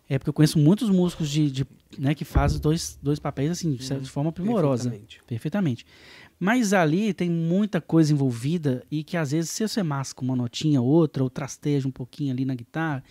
[0.09, 3.74] É porque eu conheço muitos músicos de, de, né, que fazem dois, dois papéis assim,
[3.74, 4.90] de forma primorosa.
[4.90, 5.22] Perfeitamente.
[5.26, 5.86] Perfeitamente.
[6.39, 10.80] Mas ali tem muita coisa envolvida e que às vezes se você masca uma notinha,
[10.80, 13.03] outra, ou trasteja um pouquinho ali na guitarra,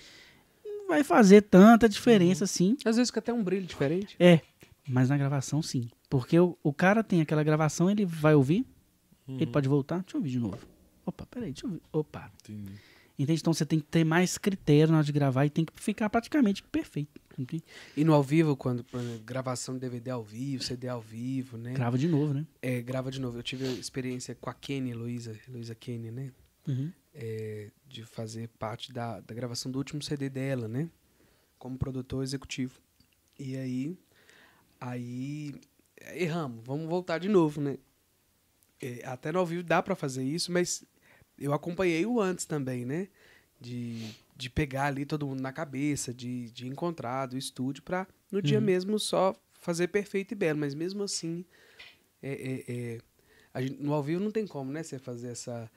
[0.65, 2.77] não vai fazer tanta diferença assim.
[2.85, 4.15] Às vezes fica até um brilho diferente.
[4.19, 4.39] É,
[4.87, 5.89] mas na gravação sim.
[6.09, 8.65] Porque o, o cara tem aquela gravação, ele vai ouvir,
[9.27, 10.59] ele pode voltar, deixa eu ouvir de novo.
[11.05, 11.81] Opa, peraí, deixa eu ouvir.
[11.91, 12.71] Opa, Entendi.
[13.19, 13.41] Entende?
[13.41, 16.09] Então você tem que ter mais critério na hora de gravar e tem que ficar
[16.09, 17.19] praticamente perfeito.
[17.95, 18.85] E no ao vivo, quando
[19.23, 21.73] gravação de DVD ao vivo, CD ao vivo, né?
[21.73, 22.45] Grava de novo, né?
[22.61, 23.37] É, grava de novo.
[23.37, 26.31] Eu tive experiência com a Kenny, Luísa, Luísa Kenny, né?
[26.67, 26.91] Uhum.
[27.13, 30.89] É, de fazer parte da, da gravação do último CD dela, né?
[31.57, 32.79] Como produtor executivo.
[33.39, 33.97] E aí,
[34.79, 35.55] aí
[36.13, 37.77] erramos, vamos voltar de novo, né?
[38.81, 40.83] É, até no ao vivo dá pra fazer isso, mas
[41.37, 43.07] eu acompanhei o antes também, né?
[43.59, 48.41] De, de pegar ali todo mundo na cabeça, de, de encontrar do estúdio pra no
[48.41, 48.63] dia Uhum.
[48.65, 50.59] mesmo só fazer perfeito e belo.
[50.59, 51.43] Mas mesmo assim,
[52.21, 52.97] é, é, é,
[53.53, 54.83] a gente- no ao vivo não tem como, né?
[54.83, 55.69] Você fazer essa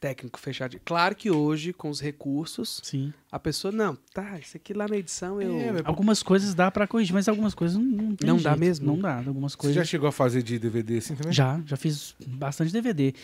[0.00, 0.80] técnico fechado.
[0.84, 3.14] Claro que hoje, com os recursos, Sim.
[3.30, 5.56] a pessoa, não, tá, isso aqui lá na edição eu.
[5.60, 8.50] É, mas Algumas coisas dá pra corrigir, mas algumas coisas não, não tem Não dá
[8.50, 8.58] jeito.
[8.60, 8.86] mesmo?
[8.88, 9.18] Não dá.
[9.18, 9.76] Algumas Você coisas.
[9.76, 11.32] já chegou a fazer de DVD assim também?
[11.32, 13.14] Já, já fiz bastante DVD.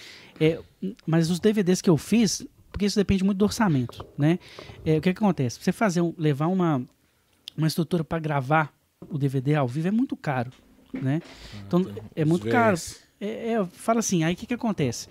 [0.41, 0.62] É,
[1.05, 4.39] mas os DVDs que eu fiz, porque isso depende muito do orçamento, né?
[4.85, 5.59] É, o que, que acontece?
[5.61, 6.83] Você fazer um- levar uma,
[7.57, 8.73] uma estrutura para gravar
[9.09, 10.51] o DVD ao vivo é muito caro,
[10.93, 11.21] né?
[11.66, 12.77] Então é Os muito caro.
[13.21, 15.09] É, é, fala assim, aí o que, que acontece?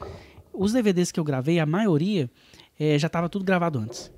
[0.54, 2.30] Os DVDs que eu gravei, a maioria
[2.80, 4.12] é, já estava tudo gravado antes.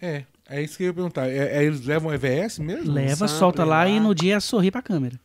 [0.00, 1.28] É, é isso que eu ia perguntar.
[1.28, 2.92] É, é, eles levam EVS mesmo?
[2.92, 3.88] Leva, sample solta lá lá.
[3.88, 5.18] e no dia sorri pra câmera.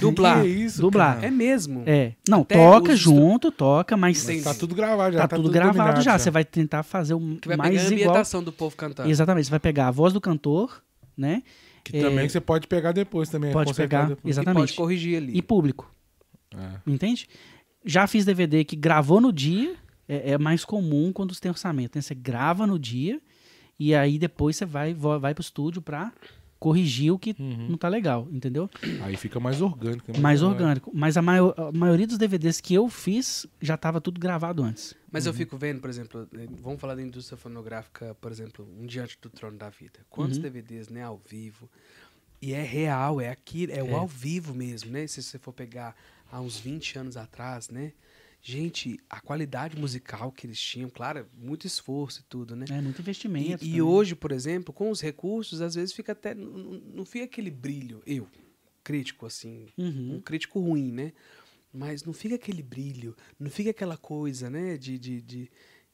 [0.00, 0.42] Dublar.
[0.42, 1.14] Que isso, Dublar.
[1.16, 1.26] cara?
[1.26, 1.82] É mesmo.
[1.86, 2.12] É.
[2.28, 4.44] Não, Até toca os junto, toca, mas Entendi.
[4.44, 5.26] Tá tudo gravado já.
[5.26, 6.18] tá, tudo gravado dominado já.
[6.18, 7.92] Você vai tentar fazer o Que vai pegar a mais igual.
[8.10, 9.08] ambientação do povo cantando.
[9.08, 10.82] Exatamente, você vai pegar a voz do cantor,
[11.16, 11.42] né?
[11.82, 13.52] Que É, também você pode pegar depois também.
[13.52, 14.24] Pode consertar pegar, depois.
[14.26, 14.60] E exatamente.
[14.60, 15.32] pode corrigir ali.
[15.34, 15.90] E público,
[16.54, 16.58] É.
[16.86, 17.26] entende?
[17.84, 19.74] Já fiz DVD que gravou no dia,
[20.06, 22.02] é, é mais comum quando você tem orçamento, né?
[22.02, 23.18] Você grava no dia
[23.78, 26.12] e aí depois você vai, vo- vai pro estúdio pra
[26.60, 27.70] corrigir o que Uhum.
[27.70, 28.68] não tá legal, entendeu?
[29.02, 30.12] Aí fica mais orgânico.
[30.12, 30.18] né?
[30.20, 30.52] Mais legal.
[30.54, 30.90] orgânico.
[30.94, 34.94] Mas a, maior- a maioria dos DVDs que eu fiz já tava tudo gravado antes.
[35.10, 38.86] Mas eu fico vendo, por exemplo, eh, vamos falar da indústria fonográfica, por exemplo, um
[38.86, 40.00] Diante do Trono da Vida.
[40.10, 40.42] Quantos Uhum.
[40.44, 41.68] DVDs, né, ao vivo.
[42.42, 43.82] E é real, é aquilo, é, É.
[43.82, 45.06] o ao vivo mesmo, né?
[45.06, 45.96] Se você for pegar
[46.30, 47.92] há uns 20 anos atrás, né?
[48.42, 52.64] Gente, a qualidade musical que eles tinham, claro, muito esforço e tudo, né?
[52.70, 53.62] É muito investimento.
[53.64, 56.34] E, e hoje, por exemplo, com os recursos, às vezes fica até.
[56.34, 58.02] Não, fica aquele brilho.
[58.06, 58.26] Eu,
[58.82, 60.14] crítico, assim, Uhum.
[60.16, 61.12] um crítico ruim, né?
[61.72, 64.76] Mas não fica aquele brilho, não fica aquela coisa, né?
[64.78, 64.98] De.
[64.98, 65.50] de, de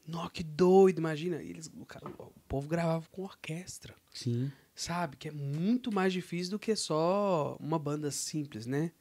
[0.06, 1.42] Nossa, que doido, imagina.
[1.42, 4.52] Eles, o, cara- o povo gravava com orquestra, Sim.
[4.74, 5.16] sabe?
[5.16, 8.92] Que é muito mais difícil do que só uma banda simples, né?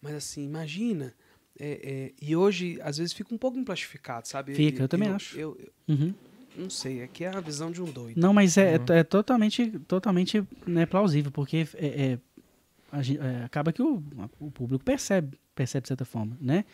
[0.00, 1.14] Mas assim, imagina.
[1.58, 4.54] É, é, e hoje, às vezes, fica um pouco emplastificado, sabe?
[4.54, 5.36] Fica, eu também acho.
[5.36, 6.14] Eu, eu Uhum.
[6.56, 8.18] não sei, é que é a visão de um doido.
[8.20, 8.84] Não, mas é, Uhum.
[8.90, 12.18] é, é totalmente, totalmente né, plausível, porque é, é,
[12.92, 14.02] a é, acaba que o,
[14.40, 16.64] o público percebe, percebe de certa forma, né?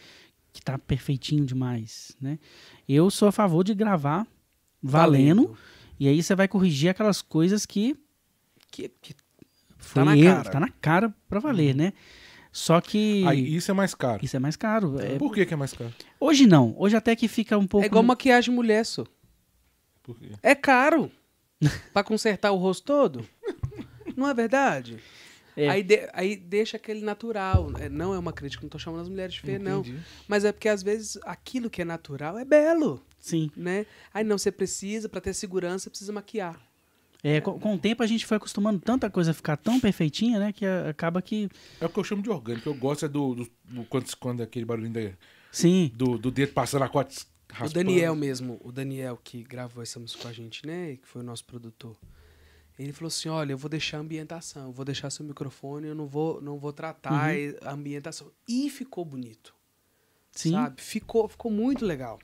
[0.53, 2.39] Que tá perfeitinho demais, né?
[2.89, 4.27] Eu sou a favor de gravar
[4.83, 5.57] valendo,
[5.99, 7.97] e aí você vai corrigir aquelas coisas que
[8.71, 9.15] Que, que
[9.79, 10.51] foi na erro, cara.
[10.51, 11.93] tá na cara pra valer, né?
[12.57, 14.25] Só que Aí isso é mais caro.
[14.25, 15.01] isso é mais caro.
[15.01, 15.93] É, Por que, que é mais caro?
[16.21, 17.83] hoje não, hoje até que fica um pouco...
[17.85, 19.05] é igual maquiagem mulher, só.
[20.05, 20.29] Por quê?
[20.41, 21.11] É caro.
[21.93, 23.27] pra consertar o rosto todo.
[24.17, 24.99] Não é verdade?
[25.57, 25.69] É.
[25.69, 27.73] Aí, de- aí deixa aquele natural.
[27.81, 29.83] É, Não é uma crítica, não tô chamando as mulheres de feia, não.
[30.29, 33.51] Mas é porque às vezes aquilo que é natural é belo, Sim.
[33.57, 33.85] né?
[34.13, 36.61] Aí não, você precisa, pra ter segurança, precisa maquiar.
[37.27, 40.39] É, com, com o tempo a gente foi acostumando tanta coisa a ficar tão perfeitinha,
[40.39, 40.53] né?
[40.53, 41.49] Que a- acaba que...
[41.81, 42.69] É o que eu chamo de orgânico.
[42.69, 45.17] Eu gosto é do, do, do- quando, quando é aquele barulhinho da-
[45.51, 47.11] Sim, do, do dedo passando a corda.
[47.63, 47.69] O.
[47.71, 50.97] Daniel mesmo, o Daniel que gravou essa música com a gente, né?
[50.97, 51.97] Que foi o nosso produtor.
[52.79, 55.95] Ele falou assim: olha, eu vou deixar a ambientação, eu vou deixar seu microfone, eu
[55.95, 57.13] não vou, não vou tratar
[57.63, 58.31] a ambientação.
[58.49, 59.55] E ficou bonito.
[60.33, 60.51] sim.
[60.51, 60.83] Sabe?
[60.83, 62.19] Ficou, ficou muito legal.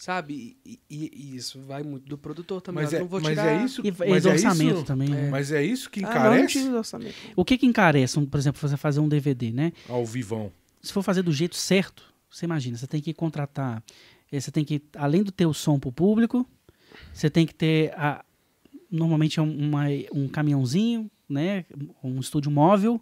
[0.00, 0.56] Sabe?
[0.64, 2.84] E, e- e isso vai muito do produtor também.
[2.84, 3.52] Mas, eu é, não vou mas tirar...
[3.60, 3.82] é isso.
[3.84, 5.28] E, mas e é orçamento isso, também, né?
[5.28, 6.58] Mas é isso que Ah, não, encarece
[7.36, 9.72] o que que encarece, por exemplo, você fazer um DVD, né?
[9.86, 10.50] ao vivão.
[10.80, 13.82] Se for fazer do jeito certo, você imagina, você tem que contratar,
[14.32, 16.48] eh, você tem que, além do ter o som pro público,
[17.12, 18.24] você tem que ter, a,
[18.90, 19.84] normalmente é um, uma-
[20.14, 21.66] um caminhãozinho, né?
[22.02, 22.98] Um estúdio móvel,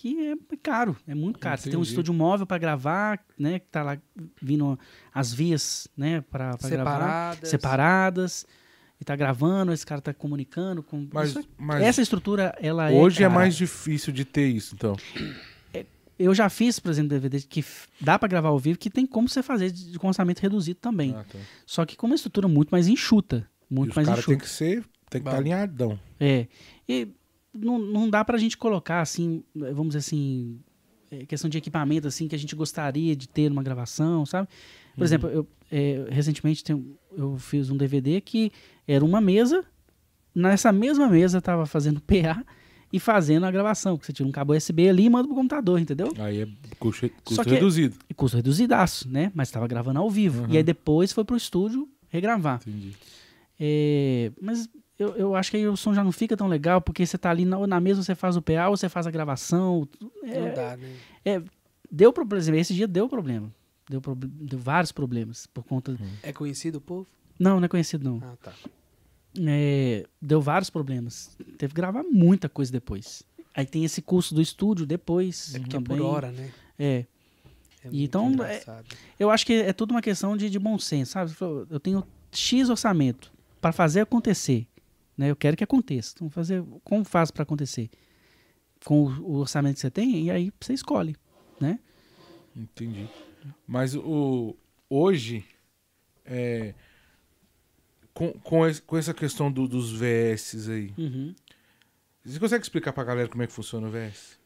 [0.00, 1.60] que é caro, é muito caro.
[1.60, 3.58] Você tem um estúdio móvel para gravar, né?
[3.58, 3.98] Que tá lá
[4.40, 4.78] vindo
[5.12, 6.20] as vias, né?
[6.30, 7.48] Para gravar Separadas.
[7.50, 8.46] separadas.
[9.00, 11.08] E tá gravando, esse cara tá comunicando com.
[11.12, 13.26] Mas, isso é- mas essa estrutura, ela hoje é.
[13.26, 14.96] é mais difícil de ter isso, então.
[16.18, 17.64] Eu já fiz, por exemplo, DVD que
[18.00, 21.14] dá pra gravar ao vivo, que tem como você fazer de, com orçamento reduzido também.
[21.16, 21.38] Ah, tá.
[21.64, 23.48] Só que com uma estrutura muito mais enxuta.
[23.70, 24.26] E Muito os mais enxuta.
[24.26, 24.84] têm que ser.
[25.10, 25.98] Tem que estar alinhadão.
[26.18, 26.48] É.
[26.88, 27.08] E
[27.60, 30.58] não, não dá pra gente colocar, assim, vamos dizer assim,
[31.10, 34.48] é, questão de equipamento, assim, que a gente gostaria de ter numa gravação, sabe?
[34.96, 38.50] Por exemplo, eu, é, recentemente tem- eu fiz um DVD que
[38.86, 39.64] era uma mesa,
[40.34, 42.44] nessa mesma mesa tava fazendo PA
[42.92, 45.78] e fazendo a gravação, porque você tira um cabo USB ali e manda pro computador,
[45.78, 46.12] entendeu?
[46.18, 46.48] Aí é
[46.78, 47.96] custo, custo que- reduzido.
[48.08, 49.30] E custo reduzidaço, né?
[49.34, 50.44] Mas estava gravando ao vivo.
[50.44, 50.50] Uhum.
[50.52, 52.60] E aí depois foi pro estúdio regravar.
[52.66, 52.96] Entendi.
[53.60, 54.68] É, mas
[54.98, 57.30] eu, eu acho que aí o som já não fica tão legal, porque você tá
[57.30, 59.88] ali na, na mesa, você faz o PA, ou você faz a gravação.
[60.24, 61.42] É, Não dá, né?
[61.90, 62.56] deu problema.
[62.56, 63.52] Esse dia deu problema.
[63.88, 65.96] Deu, proble- deu vários problemas por conta.
[66.22, 67.06] É conhecido o povo?
[67.38, 68.20] Não, não é conhecido, não.
[68.22, 68.52] Ah, tá.
[69.46, 71.36] É, deu vários problemas.
[71.56, 73.22] Teve que gravar muita coisa depois.
[73.54, 75.54] Aí tem esse custo do estúdio depois.
[75.54, 75.96] É porque é também.
[75.98, 76.50] por hora, né?
[76.78, 77.04] É.
[77.84, 78.62] É Então, muito é-.
[79.18, 81.32] Eu acho que é tudo uma questão de, de bom senso, sabe?
[81.70, 84.66] Eu tenho X orçamento para fazer acontecer.
[85.18, 85.30] Né?
[85.30, 86.12] Eu quero que aconteça.
[86.14, 87.90] Então, fazer, como faz para acontecer?
[88.84, 91.16] Com o, o orçamento que você tem, e aí você escolhe.
[91.60, 91.78] Né?
[92.56, 93.08] Entendi.
[93.66, 94.56] Mas o,
[94.88, 95.44] hoje,
[96.24, 96.72] é,
[98.14, 101.34] com, com, es- com essa questão do- dos VS aí, Uhum.
[102.24, 104.38] você consegue explicar pra galera como é que funciona o VS?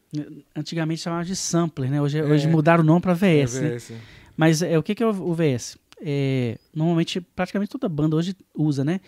[0.55, 1.99] Antigamente chamava de sampler, né?
[2.01, 2.23] Hoje, É.
[2.23, 3.55] hoje mudaram o nome para VS.
[3.57, 3.69] É né?
[3.77, 3.93] VS.
[4.37, 5.77] Mas é, o que, que é o, o VS?
[6.01, 8.99] É, normalmente, praticamente toda banda hoje usa, né?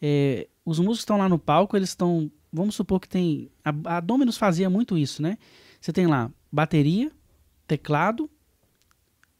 [0.00, 2.30] É, os músicos estão lá no palco, eles estão.
[2.52, 3.50] Vamos supor que tem.
[3.64, 5.38] A, a Dominus fazia muito isso, né?
[5.80, 7.10] Você tem lá bateria,
[7.66, 8.28] teclado,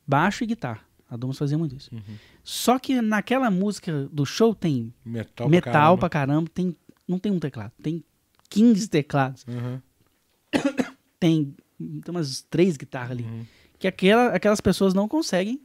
[0.06, 0.80] baixo e guitarra.
[1.08, 1.94] A Dominus fazia muito isso.
[1.94, 2.00] Uhum.
[2.42, 6.48] Só que naquela música do show tem Metal, metal pra pra caramba.
[6.48, 6.76] caramba, tem,
[7.06, 8.02] não tem um teclado, tem
[8.48, 9.80] 15 teclados, Uhum,
[11.20, 13.22] tem, tem umas três guitarras ali.
[13.24, 13.44] uhum.
[13.78, 15.60] que aquela, aquelas pessoas não conseguem.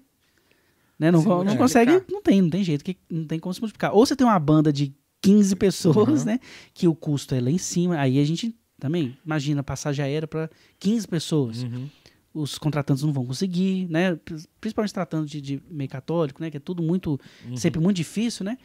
[0.99, 1.11] Né?
[1.11, 3.93] Não, não consegue, não tem, não tem jeito, que, não tem como se multiplicar.
[3.93, 4.93] Ou você tem uma banda de
[5.27, 6.25] 15 pessoas, Uhum.
[6.25, 6.39] né?
[6.73, 7.97] Que o custo é lá em cima.
[7.99, 10.49] Aí a gente também, imagina, passagem aérea para
[10.79, 11.63] 15 pessoas.
[11.63, 11.89] Uhum.
[12.33, 14.15] Os contratantes não vão conseguir, né?
[14.15, 16.51] Pri- Principalmente tratando de, de meio católico, né?
[16.51, 17.57] Que é tudo muito, Uhum.
[17.57, 18.57] sempre muito difícil, né?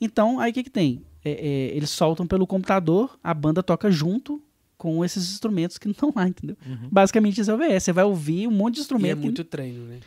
[0.00, 1.02] Então, aí o que que tem?
[1.22, 4.42] É, é, eles soltam pelo computador, a banda toca junto
[4.78, 6.56] com esses instrumentos que não estão lá, entendeu?
[6.66, 6.88] Uhum.
[6.90, 7.82] Basicamente isso é o VS.
[7.84, 9.18] Você vai ouvir um monte de E instrumento.
[9.18, 9.98] é muito treino, né?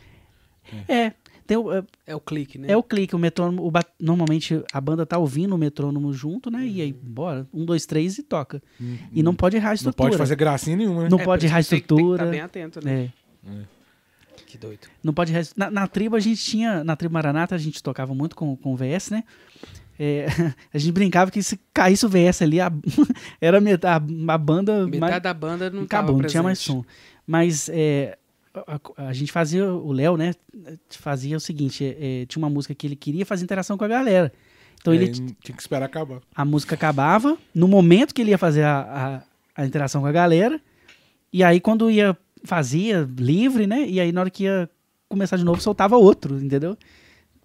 [0.88, 1.23] é, tem
[1.58, 2.68] o, é, É o clique, né?
[2.70, 3.66] é o clique, o metrônomo.
[3.66, 6.66] o ba- normalmente a banda tá ouvindo o metrônomo junto, né?
[6.66, 8.62] E aí, bora, um, dois, três e toca.
[9.12, 10.08] E não pode errar a Não estrutura.
[10.10, 11.08] pode fazer gracinha nenhuma, né?
[11.10, 12.22] Não É, pode errar a que tem tem que estrutura.
[12.22, 13.10] estar bem atento, né?
[13.46, 13.64] É.
[14.46, 14.86] Que doido.
[15.02, 15.32] Não pode.
[15.32, 16.82] res- Na, na tribo a gente tinha.
[16.84, 19.24] Na tribo Maranata a gente tocava muito com, com o VS, né?
[19.98, 20.26] É,
[20.72, 22.70] a gente brincava que se caísse o VS ali, a,
[23.40, 24.86] era metade, a, a banda.
[24.86, 26.84] Metade mais- da banda não acabou, tava não tinha mais som.
[27.26, 28.16] Mas é,
[28.54, 30.32] a, a- a gente fazia, o Léo, né?
[30.90, 33.88] Fazia o seguinte: é, é, tinha uma música que ele queria fazer interação com a
[33.88, 34.32] galera.
[34.80, 36.20] Então É, ele, tinha que esperar acabar.
[36.34, 39.22] a música acabava, no momento que ele ia fazer a,
[39.56, 40.60] a, a interação com a galera,
[41.32, 43.86] e aí quando ia, fazia livre, né?
[43.88, 44.68] E aí na hora que ia
[45.08, 46.76] começar de novo, soltava outro, entendeu?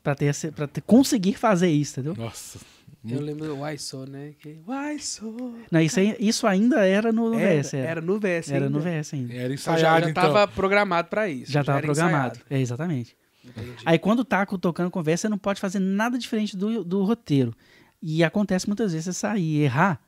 [0.04, 2.16] Pra, ter, pra ter, conseguir fazer isso, entendeu?
[2.24, 2.60] Nossa.
[3.08, 4.32] Eu lembro do Why So, né?
[4.40, 5.54] Que, Why So?
[5.72, 7.74] Não, isso, aí- isso ainda era no Era, VS.
[7.74, 8.70] Era, era no VS Era ainda.
[8.78, 9.34] no VS ainda.
[9.34, 10.24] Era Então ensaiado, já, já então.
[10.24, 11.52] tava programado pra isso.
[11.52, 12.36] Já estava programado.
[12.36, 12.40] ensaiado.
[12.50, 13.16] É, exatamente.
[13.46, 13.72] Entendi.
[13.86, 17.54] Aí quando o Taco tocando conversa, você não pode fazer nada diferente do, do roteiro.
[18.02, 20.00] E acontece muitas vezes você sair e errar.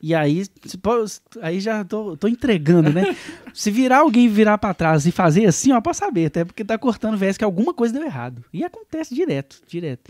[0.00, 1.04] E aí, se pô-
[1.42, 3.16] aí já tô, tô entregando, né?
[3.52, 6.78] Se virar alguém virar pra trás e fazer assim, ó, pode saber, até porque tá
[6.78, 8.44] cortando o VS que alguma coisa deu errado.
[8.52, 10.08] E acontece direto, direto.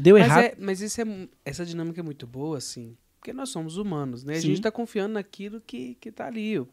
[0.00, 0.44] Deu Mas, errado.
[0.44, 1.04] é, mas isso é,
[1.44, 2.96] essa dinâmica é muito boa, assim.
[3.18, 4.34] Porque nós somos humanos, né?
[4.36, 4.48] A Sim.
[4.48, 6.58] gente tá confiando naquilo que, que tá ali.
[6.58, 6.66] O,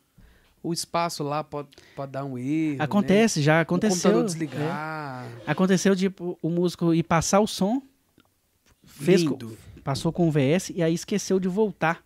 [0.64, 2.82] o espaço lá pode, pode dar um erro.
[2.82, 3.60] Acontece, já Né?
[3.60, 4.20] O aconteceu.
[4.22, 4.24] é.
[4.24, 5.28] desligar.
[5.46, 7.82] Aconteceu de o o músico ir passar o som,
[8.86, 9.58] fez Lindo.
[9.84, 12.04] passou com o VS e aí esqueceu de voltar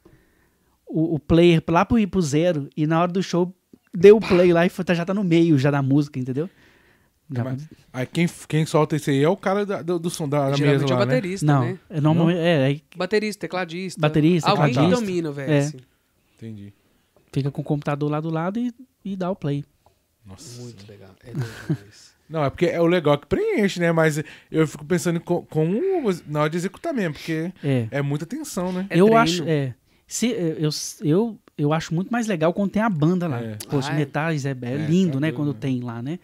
[0.88, 3.54] o, o player lá pro, pro zero e na hora do show
[3.94, 6.50] deu o play lá e foi- já tá no meio já da música, entendeu?
[7.34, 10.28] Já- Mas- Aí quem, quem solta esse aí é o cara da- do, do som
[10.28, 11.16] da, da Geralmente mesa é o lá, né?
[11.16, 11.80] baterista, não, né?
[11.90, 14.00] é, normalmente, é, aí Baterista, tecladista.
[14.02, 14.96] Baterista, Alguém tecladista.
[15.00, 15.76] que domina o VS.
[16.38, 16.74] Entendi.
[17.32, 18.74] fica com o computador lá do lado e,
[19.06, 19.64] e dá o play.
[20.26, 20.62] Nossa.
[20.62, 21.10] Muito legal.
[21.24, 22.12] É demais.
[22.30, 23.92] Não, é porque é o legal que preenche, né?
[23.92, 25.78] Mas eu fico pensando em co- como
[26.28, 27.88] na hora de executar mesmo, porque É.
[27.92, 28.88] é muita tensão, né?
[28.90, 29.22] É eu treino.
[29.22, 29.74] acho, é,
[30.08, 30.70] se, eu,
[31.02, 33.42] eu, eu acho muito mais legal quando tem a banda lá.
[33.42, 33.58] É.
[33.70, 33.96] Poxa, é.
[33.96, 35.32] metais é, é É, lindo, tá né?
[35.34, 35.58] Quando né?
[35.60, 36.20] tem lá, né?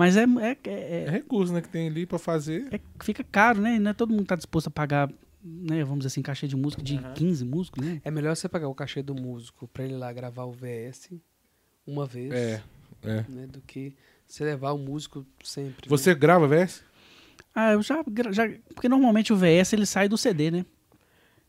[0.00, 2.66] Mas é, é, É é, recurso, né, que tem ali pra fazer.
[2.72, 3.78] é- fica caro, né?
[3.78, 5.10] Não é todo mundo tá disposto a pagar,
[5.44, 5.84] né?
[5.84, 8.00] Vamos dizer assim, cachê de música de 15 músicos, né?
[8.02, 11.20] É melhor você pagar o cachê do músico pra ele lá gravar o VS
[11.86, 12.62] uma vez, É,
[13.02, 13.24] é.
[13.28, 13.46] né?
[13.46, 13.94] Do que
[14.26, 15.86] você levar o músico sempre.
[15.86, 15.90] né?
[15.90, 16.82] Você grava, VS?
[17.54, 18.48] Ah, eu já, já.
[18.74, 20.64] Porque normalmente o VS ele sai do CD, né?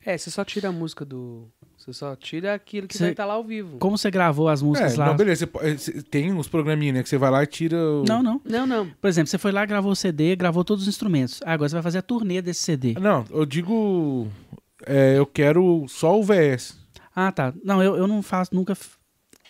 [0.03, 1.49] É, você só tira a música do.
[1.83, 3.77] Você só tira aquilo que Você- vai estar lá ao vivo.
[3.79, 5.05] Como você gravou as músicas É, lá?
[5.07, 5.49] não, beleza.
[5.51, 8.03] você tem uns programinhas, né, que você vai lá e tira o...
[8.07, 8.39] Não, não.
[8.45, 8.87] Não, não.
[9.01, 11.39] Por exemplo, você foi lá, gravou o CD, gravou todos os instrumentos.
[11.43, 12.93] Ah, agora você vai fazer a turnê desse CD.
[12.99, 14.27] Não, eu digo...
[14.85, 16.77] é, eu quero só o VS.
[17.15, 17.51] Ah, tá.
[17.63, 18.77] Não, eu, eu não faço, nunca.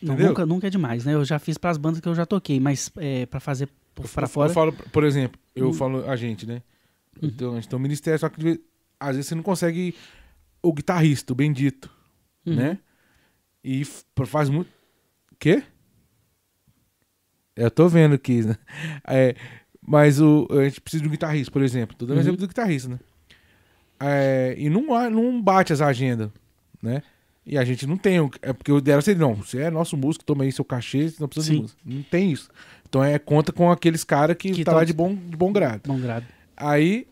[0.01, 1.13] não, nunca, nunca é demais, né?
[1.13, 4.09] Eu já fiz pras bandas que eu já toquei, mas é, pra fazer por, Eu-
[4.09, 4.49] pra eu, fora.
[4.49, 5.73] Eu falo, por exemplo, eu Hum.
[5.73, 6.61] falo a gente, né?
[7.21, 7.27] Uhum.
[7.27, 8.61] Então, a gente tem um ministério, só que
[8.99, 9.93] às vezes você não consegue
[10.63, 11.89] o guitarrista, o bendito,
[12.45, 12.55] Uhum.
[12.55, 12.77] né?
[13.63, 13.84] E
[14.26, 14.69] faz muito...
[15.39, 15.63] Quê?
[17.55, 18.55] Eu tô vendo aqui, né?
[19.07, 19.35] É,
[19.81, 21.95] mas o, a gente precisa de um guitarrista, por exemplo.
[21.97, 22.22] Tô dando Uhum.
[22.22, 22.99] exemplo do guitarrista, né?
[23.99, 26.30] É, e não, não bate as agendas,
[26.81, 27.01] né?
[27.45, 28.19] E a gente não tem.
[28.19, 31.09] o- É porque o ideal seria, não, você é nosso músico, toma aí seu cachê,
[31.09, 31.55] você não precisa Sim.
[31.55, 31.81] de música.
[31.84, 32.49] Não tem isso.
[32.88, 35.51] Então é conta com aqueles caras que, Que tá tão- lá de bom, de bom
[35.51, 35.81] grado.
[35.88, 36.26] Bom grado.
[36.55, 37.07] Aí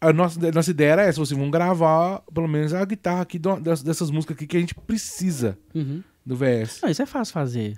[0.00, 3.38] a nossa, a nossa ideia era essa, vocês vão gravar pelo menos a guitarra aqui
[3.38, 6.02] do- dessas, dessas músicas aqui que a gente precisa Uhum.
[6.24, 6.80] do VS.
[6.82, 7.76] Não, isso é fácil fazer.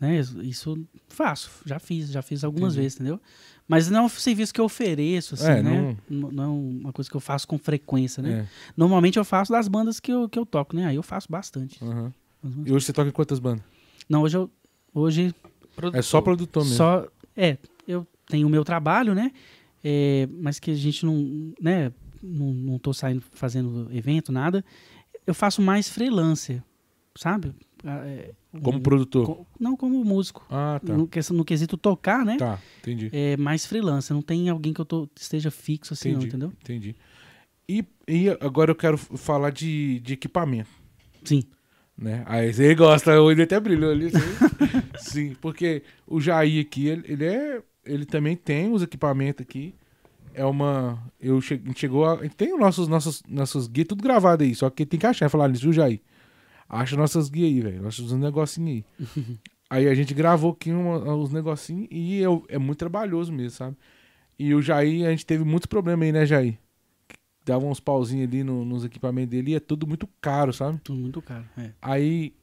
[0.00, 0.18] Né?
[0.42, 0.78] Isso-
[1.08, 2.82] faço, já fiz, já fiz algumas Entendi.
[2.82, 3.20] vezes, entendeu?
[3.68, 5.96] Mas não é um serviço que eu ofereço, assim, É, né?
[6.08, 6.30] Não...
[6.30, 8.32] não é uma coisa que eu faço com frequência, né?
[8.32, 10.86] É, Normalmente eu faço das bandas que eu, que eu toco, né?
[10.86, 11.82] Aí eu faço bastante.
[11.82, 12.12] músicas.
[12.64, 13.64] E hoje você toca em quantas bandas?
[14.08, 14.50] Não, hoje eu.
[14.94, 15.34] Hoje
[15.92, 16.76] É só produtor mesmo.
[16.76, 17.06] Só,
[17.36, 19.30] é, eu tenho o meu trabalho, né?
[19.88, 21.92] É, mas que a gente não, né?
[22.20, 24.64] Não, não tô saindo fazendo evento, nada.
[25.24, 26.60] Eu faço mais freelancer,
[27.16, 27.52] sabe?
[27.84, 28.32] Ah, é,
[28.62, 29.26] Como um- produtor.
[29.26, 30.44] co- não como músico.
[30.50, 30.92] Ah, tá.
[30.96, 32.36] No, no quesito tocar, né?
[32.36, 33.10] Tá, entendi.
[33.12, 34.12] É mais freelancer.
[34.14, 36.28] Não tem alguém que eu tô, esteja fixo assim, não, Entendi.
[36.28, 36.52] entendeu?
[36.62, 36.96] Entendi.
[37.68, 40.70] E, e agora eu quero falar de, de equipamento.
[41.22, 41.44] Sim.
[41.96, 42.24] né?
[42.26, 44.06] Aí você gosta, o olho até brilhou ali.
[44.06, 44.18] assim.
[44.98, 47.62] Sim, porque o Jair aqui, ele, ele é.
[47.86, 49.74] Ele também tem os equipamentos aqui.
[50.34, 51.02] É uma.
[51.20, 52.18] Eu che, chegou a.
[52.28, 54.54] tem os nossos, nossos, nossos guias tudo gravado aí.
[54.54, 55.28] Só que tem que achar.
[55.30, 56.00] Falar nisso, viu, Jair?
[56.68, 57.86] Acha nossas guias aí, velho.
[57.86, 59.06] Uns negocinhos aí.
[59.70, 63.76] aí a gente gravou aqui uma, uns negocinhos e eu, é muito trabalhoso mesmo, sabe?
[64.38, 66.58] E o Jair, a gente teve muitos problemas aí, né, Jair?
[67.44, 70.78] Dava uns pauzinhos ali no- nos equipamentos dele e é tudo muito caro, sabe?
[70.82, 71.44] Tudo muito caro.
[71.56, 71.70] É.
[71.80, 72.34] Aí,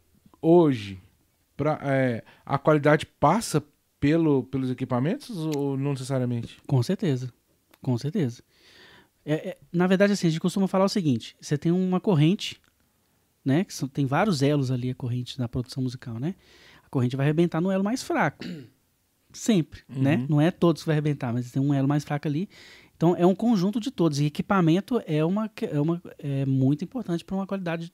[0.42, 0.98] hoje,
[1.56, 3.64] pra, é, a qualidade passa
[4.04, 6.58] pelo, pelos equipamentos ou não necessariamente?
[6.68, 7.32] Com certeza.
[7.82, 8.44] Com certeza.
[9.26, 12.60] É, é, na verdade, assim, a gente costuma falar o seguinte: você tem uma corrente,
[13.46, 13.64] né?
[13.64, 16.36] Que são- tem vários elos ali, a corrente na produção musical, né?
[16.86, 18.44] A corrente vai arrebentar no elo mais fraco.
[19.32, 20.18] sempre, né?
[20.18, 20.26] Uhum.
[20.32, 22.50] Não é todos que vai arrebentar, mas tem um elo mais fraco ali.
[22.98, 24.20] Então é um conjunto de todos.
[24.20, 27.92] E equipamento é uma é, uma, é muito importante para uma qualidade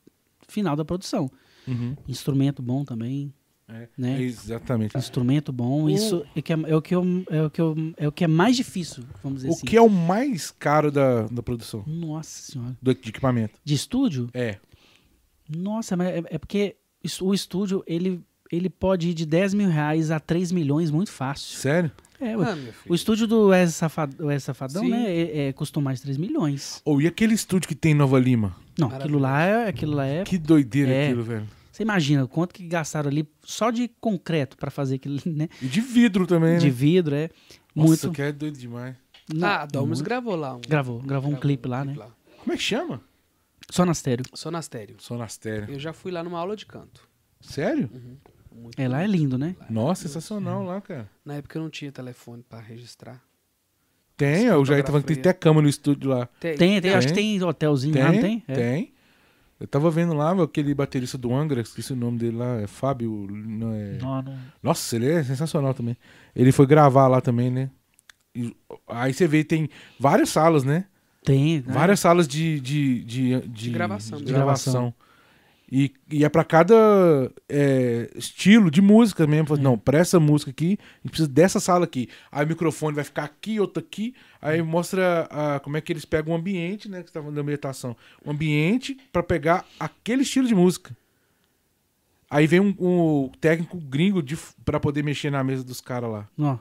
[0.47, 1.29] final da produção.
[1.67, 1.95] Uhum.
[2.07, 3.31] Instrumento bom também,
[3.71, 4.21] É, né?
[4.21, 4.97] exatamente.
[4.97, 7.75] Instrumento bom, O- isso é, que é, é o que eu, é o que eu,
[7.97, 9.65] é o que é mais difícil, vamos dizer O assim.
[9.67, 11.83] que é o mais caro da, da produção?
[11.85, 12.75] Nossa senhora.
[12.81, 13.59] Do, de equipamento?
[13.63, 14.27] De estúdio?
[14.33, 14.57] É.
[15.47, 16.75] Nossa, mas é, é porque
[17.21, 18.21] o estúdio, ele,
[18.51, 21.57] ele pode ir de 10 mil reais a 3 milhões muito fácil.
[21.57, 21.91] Sério?
[22.21, 22.33] É.
[22.33, 24.89] Ah, o estúdio do Wesley Safad- Wesley Safadão, Sim.
[24.89, 26.81] né, é, é, custou mais de 3 milhões.
[26.83, 28.55] Ou e aquele estúdio que tem em Nova Lima?
[28.77, 30.23] Não, aquilo lá é, aquilo lá é...
[30.23, 31.05] Que doideira É.
[31.07, 31.47] aquilo, velho.
[31.79, 35.47] Você imagina quanto que gastaram ali só de concreto pra fazer aquilo, né?
[35.61, 36.71] E de vidro também, De né?
[36.71, 37.29] vidro, é.
[37.73, 38.11] Nossa, muito.
[38.11, 38.97] que é doido demais.
[39.41, 40.03] Ah, a Domus muito.
[40.03, 40.55] gravou lá.
[40.57, 41.95] Um, Gravou, gravou um clipe lá, né?
[42.39, 42.99] Como é que chama?
[43.71, 44.25] Só na estéreo.
[44.33, 44.97] Sonastério.
[44.99, 45.73] Sonastério.
[45.73, 47.07] Eu já fui lá numa aula de canto.
[47.39, 47.89] Sério?
[48.53, 49.55] Muito É, lá é lindo, né?
[49.69, 51.09] Nossa, sensacional lá, cara.
[51.23, 53.23] Na época eu não tinha telefone pra registrar.
[54.17, 56.27] Tem, eu já ia falando que tem até cama no estúdio lá.
[56.41, 56.93] Tem, tem, Tem.
[56.93, 58.43] acho que tem hotelzinho lá, não tem?
[58.49, 58.53] É.
[59.59, 63.27] Eu tava vendo lá aquele baterista do Angra, esqueci o nome dele lá, é Fábio.
[63.29, 63.97] Não é...
[64.01, 65.97] Não, não- Nossa, ele é sensacional também.
[66.33, 67.69] Ele foi gravar lá também, né?
[68.33, 68.55] E
[68.87, 69.69] aí você vê, tem
[69.99, 70.85] várias salas, né?
[71.25, 71.57] Tem.
[71.57, 71.73] né?
[71.73, 74.37] Várias salas de, de, de, de, gravação de mesmo.
[74.37, 74.93] gravação.
[75.71, 76.75] E, e é pra cada
[77.47, 79.55] é, estilo de música mesmo.
[79.57, 82.09] Não, pra essa música aqui, a gente precisa dessa sala aqui.
[82.31, 84.15] Aí o microfone vai ficar aqui, outro aqui.
[84.41, 87.01] Aí mostra a- como é que eles pegam o ambiente, né?
[87.03, 87.95] Que você tá falando da meditação.
[88.25, 90.95] O ambiente pra pegar aquele estilo de música.
[92.29, 94.23] Aí vem um, um técnico gringo
[94.63, 96.27] pra poder mexer na mesa dos caras lá.
[96.39, 96.57] Ó,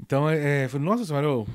[0.00, 1.46] Então, é, é, eu falei, nossa senhora, ô,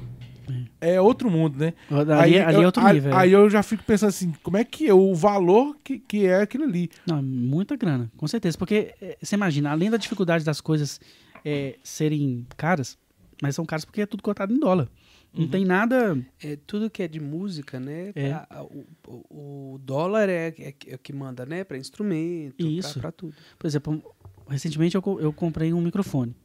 [0.82, 1.74] é outro mundo, né?
[2.20, 3.12] ali, ali eu, é outro aí- nível.
[3.12, 3.16] é.
[3.16, 6.42] Aí eu já fico pensando assim, como é que é o valor que, que é
[6.42, 6.90] aquilo ali?
[7.08, 8.58] Não, é muita grana, com certeza.
[8.58, 11.00] Porque é, você imagina, além da dificuldade das coisas
[11.46, 12.98] é, serem caras,
[13.42, 14.90] mas são caras porque é tudo cotado em dólar.
[15.36, 16.16] Não tem nada.
[16.44, 18.12] É, tudo que é de música, né?
[18.14, 18.32] É.
[18.34, 21.64] a- a- o, o- dólar é, é, é o que manda, né?
[21.64, 22.56] Pra instrumento.
[23.02, 23.34] Pra, tudo.
[23.58, 24.04] Por exemplo,
[24.48, 26.36] recentemente eu, eu comprei um microfone.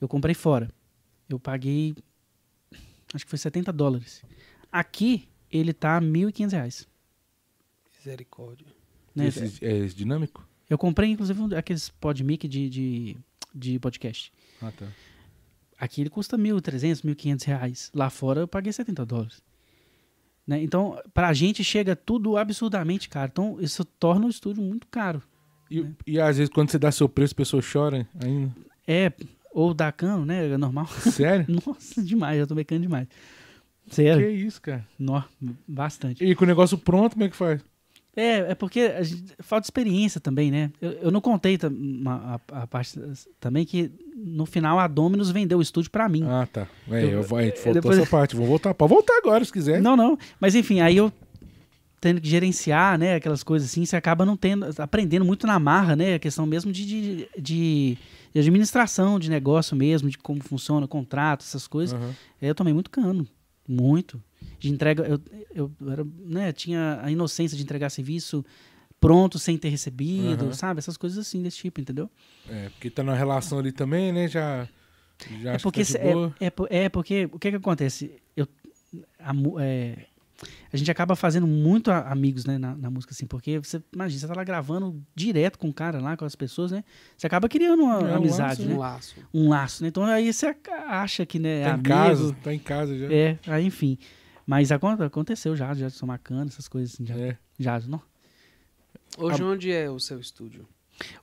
[0.00, 0.68] Eu comprei fora.
[1.28, 1.94] Eu paguei.
[3.14, 4.22] Acho que foi 70 dólares.
[4.70, 6.88] Aqui, ele tá 1.500 reais.
[7.98, 8.66] Misericórdia.
[9.14, 9.28] Né?
[9.28, 10.46] Esse, é esse dinâmico?
[10.68, 13.16] Eu comprei, inclusive, um, aqueles podmic de, de,
[13.54, 14.32] de podcast.
[14.60, 14.86] Ah, tá.
[15.78, 17.90] Aqui ele custa 1.300, 1.500 reais.
[17.94, 19.42] Lá fora eu paguei 70 dólares.
[20.46, 20.62] Né?
[20.62, 23.30] Então, pra gente chega tudo absurdamente caro.
[23.32, 25.22] Então, isso torna o estúdio muito caro.
[25.70, 25.94] E, Né?
[26.06, 28.54] e às vezes quando você dá seu preço, a pessoa chora ainda.
[28.86, 29.12] É,
[29.54, 30.50] ou dá cano, né?
[30.50, 30.86] É normal.
[30.88, 31.46] Sério?
[31.66, 33.06] Nossa, demais, eu tô becando demais.
[33.88, 34.86] que Sério, isso, cara?
[34.98, 35.22] nó,
[35.66, 36.22] bastante.
[36.24, 37.60] E com o negócio pronto, como é que faz?
[38.16, 40.70] É, é porque gente- falta experiência também, né?
[40.80, 42.96] Eu, eu não contei uma- a, a parte
[43.40, 46.22] também que no final a Dominus vendeu o estúdio pra mim.
[46.24, 46.68] Ah, tá.
[46.90, 48.36] É, Eu- eu, vai, é, faltou depois- essa parte.
[48.36, 48.72] Vou voltar.
[48.74, 49.80] Pode voltar agora, se quiser.
[49.82, 50.16] Não, não.
[50.40, 51.12] Mas enfim, aí eu
[52.00, 55.96] tendo que gerenciar, né, aquelas coisas assim, você acaba não tendo, aprendendo muito na marra,
[55.96, 57.98] né, a questão mesmo de, de, de-
[58.34, 61.98] de administração de negócio mesmo, de como funciona o contrato, essas coisas.
[62.42, 63.26] Aí eu tomei muito cano,
[63.66, 64.20] muito.
[64.58, 65.20] De entrega, eu,
[65.54, 68.44] eu era, né, tinha a inocência de entregar serviço
[69.00, 70.52] pronto sem ter recebido, Aham.
[70.52, 70.78] sabe?
[70.78, 72.10] Essas coisas assim desse tipo, entendeu?
[72.48, 74.26] É, porque tá na relação ali também, né?
[74.26, 74.68] Já.
[75.42, 78.20] já É porque, que tá é, é, é porque o que que acontece?
[78.36, 78.48] Eu,
[79.18, 79.32] a,
[79.62, 80.06] é,
[80.72, 84.20] a gente acaba fazendo muito a- amigos né, na, na música, assim, porque você imagina,
[84.20, 86.82] você tá lá gravando direto com o cara lá, com as pessoas, né?
[87.16, 88.74] Você acaba criando uma É, um amizade, laço, né?
[88.74, 89.14] Um laço.
[89.34, 89.88] Um laço, né?
[89.88, 90.54] Então aí você
[90.88, 91.88] acha que né, é Tá em amigo.
[91.88, 93.12] casa, tá em casa já.
[93.12, 93.96] É, aí enfim.
[94.46, 97.14] Mas acon- aconteceu já, já de tomar cana, essas coisas assim, já.
[97.16, 97.38] É.
[97.58, 98.02] já não.
[99.16, 100.66] Hoje onde é o seu estúdio?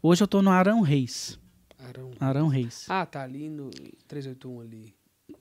[0.01, 1.37] Hoje eu tô no Arão Reis.
[1.77, 2.11] Arão.
[2.19, 2.85] Arão Reis.
[2.89, 3.69] Ah, tá ali no
[4.07, 4.93] 381 ali.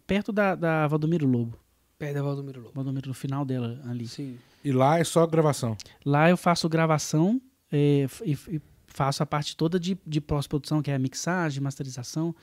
[0.06, 1.56] Perto da, da Valdomiro Lobo.
[2.00, 2.72] Perto da Valdomiro Lobo.
[2.74, 4.08] Valdomiro, no final dela ali.
[4.08, 4.38] Sim.
[4.64, 5.76] E lá é só gravação.
[6.04, 7.40] Lá eu faço gravação
[7.70, 12.34] é, e, e faço a parte toda de, de pós-produção, que é a mixagem, masterização.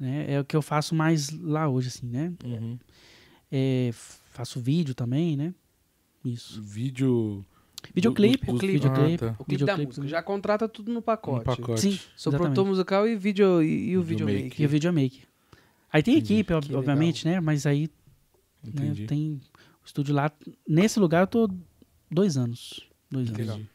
[0.00, 0.24] Né?
[0.32, 2.32] É o que eu faço mais lá hoje, assim, né?
[2.44, 2.78] Uhum.
[3.52, 3.90] É,
[4.32, 5.54] faço vídeo também, né?
[6.24, 6.60] Isso.
[6.62, 7.44] Vídeo.
[7.94, 9.24] Videoclipe, do- do- videoclipe.
[9.26, 9.36] Ah, tá.
[9.38, 9.94] O clipe da música.
[9.96, 10.08] também.
[10.10, 11.42] Já contrata tudo no pacote.
[11.50, 11.80] Um pacote.
[11.82, 14.54] Sim, Sou produtor musical e, video, e, e o Videomaker.
[14.58, 15.20] E o videomaker.
[15.92, 17.38] Aí tem equipe, ob- obviamente, né?
[17.40, 17.90] Mas aí
[18.72, 19.40] né, tem
[19.82, 20.30] o estúdio lá.
[20.68, 21.50] Nesse lugar eu tô
[22.10, 22.88] dois anos.
[23.10, 23.40] Dois anos.
[23.40, 23.68] Entendi.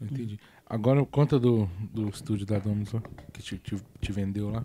[0.00, 0.40] Entendi.
[0.66, 3.02] Agora conta do, do estúdio da Domus lá,
[3.32, 4.64] que te, te, te vendeu lá.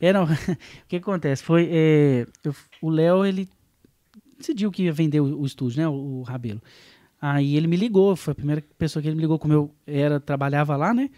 [0.00, 0.24] É, não.
[0.24, 0.28] o
[0.88, 1.42] que acontece?
[1.42, 1.68] Foi.
[1.70, 3.48] é, eu- o Léo, ele
[4.38, 5.88] decidiu que ia vender o, o estúdio, né?
[5.88, 6.62] O, o Rabelo.
[7.20, 10.18] Aí ele me ligou, foi a primeira pessoa que ele me ligou, como eu era,
[10.18, 11.10] trabalhava lá, né?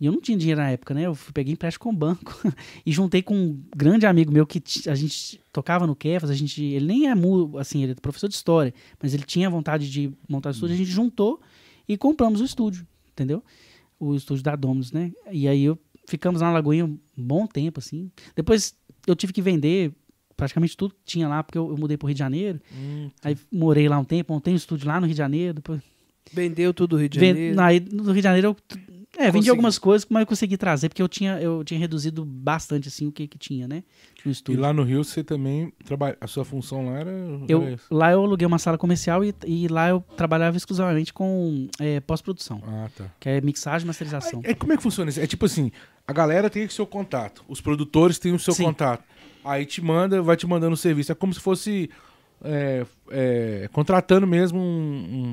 [0.00, 1.02] E eu não tinha dinheiro na época, né?
[1.02, 2.34] Eu peguei empréstimo com o banco
[2.84, 6.62] e juntei com um grande amigo meu que a gente tocava no Kefas, a gente,
[6.62, 10.12] ele nem é mu, assim, ele é professor de história, mas ele tinha vontade de
[10.28, 11.40] montar o estúdio, a gente juntou
[11.88, 13.42] e compramos o estúdio, entendeu?
[13.98, 15.12] O estúdio da Dominus, né?
[15.30, 18.10] E aí eu ficamos lá na Lagoinha um bom tempo, assim.
[18.34, 18.74] Depois
[19.06, 19.92] eu tive que vender
[20.36, 22.60] praticamente tudo que tinha lá, porque eu, eu mudei pro Rio de Janeiro.
[22.76, 25.80] Hum, Aí morei lá um tempo, montei um estúdio lá no Rio de Janeiro, depois
[26.32, 27.60] Vendeu tudo o Rio de Janeiro.
[27.60, 28.78] Aí, no Rio de Janeiro eu
[29.16, 29.50] é, vendi Consegui.
[29.50, 33.12] algumas coisas, mas eu consegui trazer, porque eu tinha, eu tinha reduzido bastante assim o
[33.12, 33.82] que, que tinha, né?
[34.24, 34.60] No E estúdio.
[34.60, 36.16] lá no Rio você também trabalha.
[36.20, 37.10] A sua função lá era.
[37.48, 41.68] eu, era lá eu aluguei uma sala comercial e, e lá eu trabalhava exclusivamente com
[41.78, 43.04] é, pós-produção, Ah, tá.
[43.20, 44.40] que é mixagem e masterização.
[44.44, 45.20] É, como é que funciona isso?
[45.20, 45.70] É tipo assim,
[46.06, 48.64] a galera tem o seu contato, os produtores têm o seu Sim.
[48.64, 49.04] contato.
[49.44, 51.12] Aí te manda, vai te mandando o serviço.
[51.12, 51.90] É como se fosse
[52.44, 54.62] é, é, contratando mesmo um,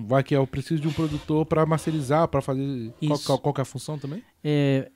[0.01, 2.91] um- Vai que é, eu preciso de um produtor pra masterizar, pra fazer.
[3.05, 4.23] Qual, qual, qual que é a função também?
[4.43, 4.89] É,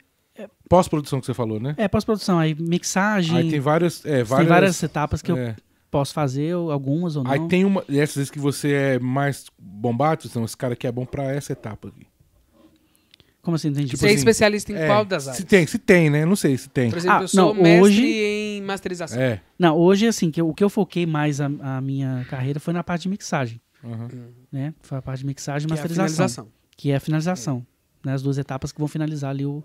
[0.68, 1.74] Pós-produção que você falou, né?
[1.78, 4.04] é pós-produção, aí mixagem, Aí tem várias.
[4.04, 5.56] É, tem várias, várias etapas que eu é.
[5.90, 7.30] posso fazer, algumas ou não.
[7.30, 7.82] Aí tem uma.
[7.88, 11.52] Essas vezes que você é mais bombado, então esse cara aqui é bom pra essa
[11.52, 12.06] etapa aqui.
[13.40, 13.86] Como assim, entendi?
[13.90, 15.36] tipo Você é assim, especialista em É, qual das áreas?
[15.36, 16.24] Se tem, se tem, né?
[16.26, 16.90] Não sei se tem.
[16.90, 18.06] Por exemplo, Ah, eu sou não, mestre hoje- em
[18.66, 19.18] masterização.
[19.20, 19.40] É.
[19.58, 22.74] Não, hoje assim, que eu- o que eu foquei mais a, a minha carreira foi
[22.74, 24.08] na parte de mixagem, aham.
[24.52, 24.74] né?
[24.82, 26.06] Foi a parte de mixagem e Que é a masterização.
[26.16, 26.48] finalização.
[26.76, 27.66] que é a finalização.
[28.04, 29.64] Né, as duas etapas que vão finalizar ali o,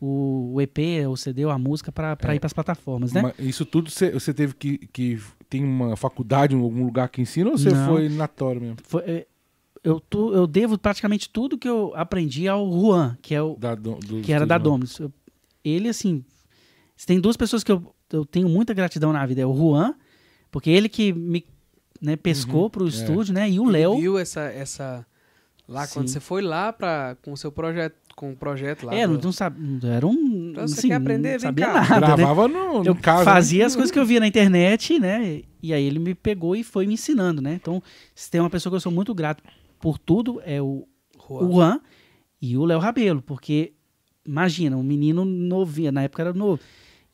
[0.00, 0.78] o, o EP,
[1.10, 2.34] o CD, ou a música para É.
[2.34, 3.22] ir para as plataformas, né?
[3.22, 5.18] Mas isso tudo você, teve que, que.
[5.48, 8.76] Tem uma faculdade, algum lugar que ensina ou você foi natório mesmo?
[8.84, 9.26] Foi, é,
[9.84, 13.74] eu, tu- eu devo praticamente tudo que eu aprendi ao Juan, que, é o, Da,
[13.74, 15.00] do, do- que era da Dominus.
[15.64, 16.24] Ele, assim,
[17.06, 19.94] tem duas pessoas que eu, eu tenho muita gratidão na vida, é o Juan,
[20.50, 21.44] porque ele que me
[22.00, 22.88] né, pescou Uhum, pro é.
[22.88, 23.48] estúdio, né?
[23.48, 23.96] E o Léo.
[23.98, 25.06] viu essa, essa
[25.68, 28.94] lá quando você foi lá para com o seu projeto, com o projeto lá.
[28.94, 30.50] É, não, do- não sabe, era um.
[30.50, 31.28] Então, você assim, quer aprender?
[31.34, 31.72] Não Vem sabia cá.
[31.74, 32.16] nada, né?
[32.16, 33.24] Gravava no, no eu caso.
[33.24, 33.64] fazia né?
[33.66, 35.42] as coisas que eu via na internet, né?
[35.62, 37.54] E aí ele me pegou e foi me ensinando, né?
[37.54, 37.80] Então,
[38.14, 39.42] se tem uma pessoa que eu sou muito grato
[39.78, 40.86] por tudo, é o
[41.28, 41.44] Juan.
[41.48, 41.80] o Juan
[42.42, 43.72] e o Léo Rabelo, porque
[44.26, 46.60] imagina, um menino novinho, na época era novo.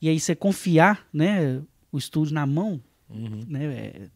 [0.00, 1.60] E aí você confiar, né,
[1.90, 2.80] o estúdio na mão,
[3.10, 3.40] Uhum.
[3.48, 3.64] né?
[3.64, 4.10] é-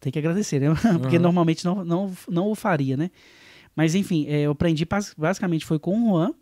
[0.00, 0.66] tem que agradecer, né?
[1.00, 1.22] Porque Aham.
[1.22, 3.10] normalmente não, não, não o faria, né?
[3.76, 6.34] Mas enfim, é, eu aprendi bas- basicamente foi com o Juan.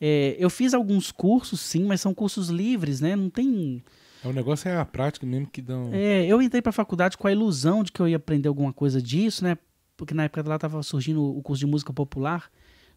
[0.00, 3.16] É, eu fiz alguns cursos, sim, mas são cursos livres, né?
[3.16, 3.82] Não tem.
[4.24, 5.90] O negócio é a prática mesmo que dão.
[5.92, 8.72] É, eu entrei para a faculdade com a ilusão de que eu ia aprender alguma
[8.72, 9.56] coisa disso, né?
[9.96, 12.50] Porque na época lá estava surgindo o curso de música popular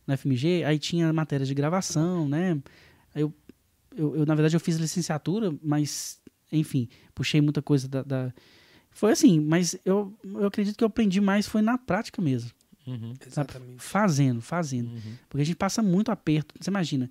[0.06, 2.60] no FMG, aí tinha matérias de gravação, né?
[3.16, 3.34] Aí eu,
[4.00, 6.20] eu, eu, na verdade, eu fiz licenciatura, mas,
[6.52, 8.02] enfim, puxei muita coisa da.
[8.04, 8.34] da-
[8.92, 12.52] Foi assim, mas eu, eu acredito que eu aprendi mais foi na prática mesmo.
[12.88, 13.14] Uhum.
[13.16, 13.28] sabe?
[13.28, 13.76] Exatamente.
[13.84, 14.90] Fazendo, fazendo.
[14.90, 15.14] Uhum.
[15.30, 16.56] Porque a gente passa muito aperto.
[16.60, 17.10] Você imagina,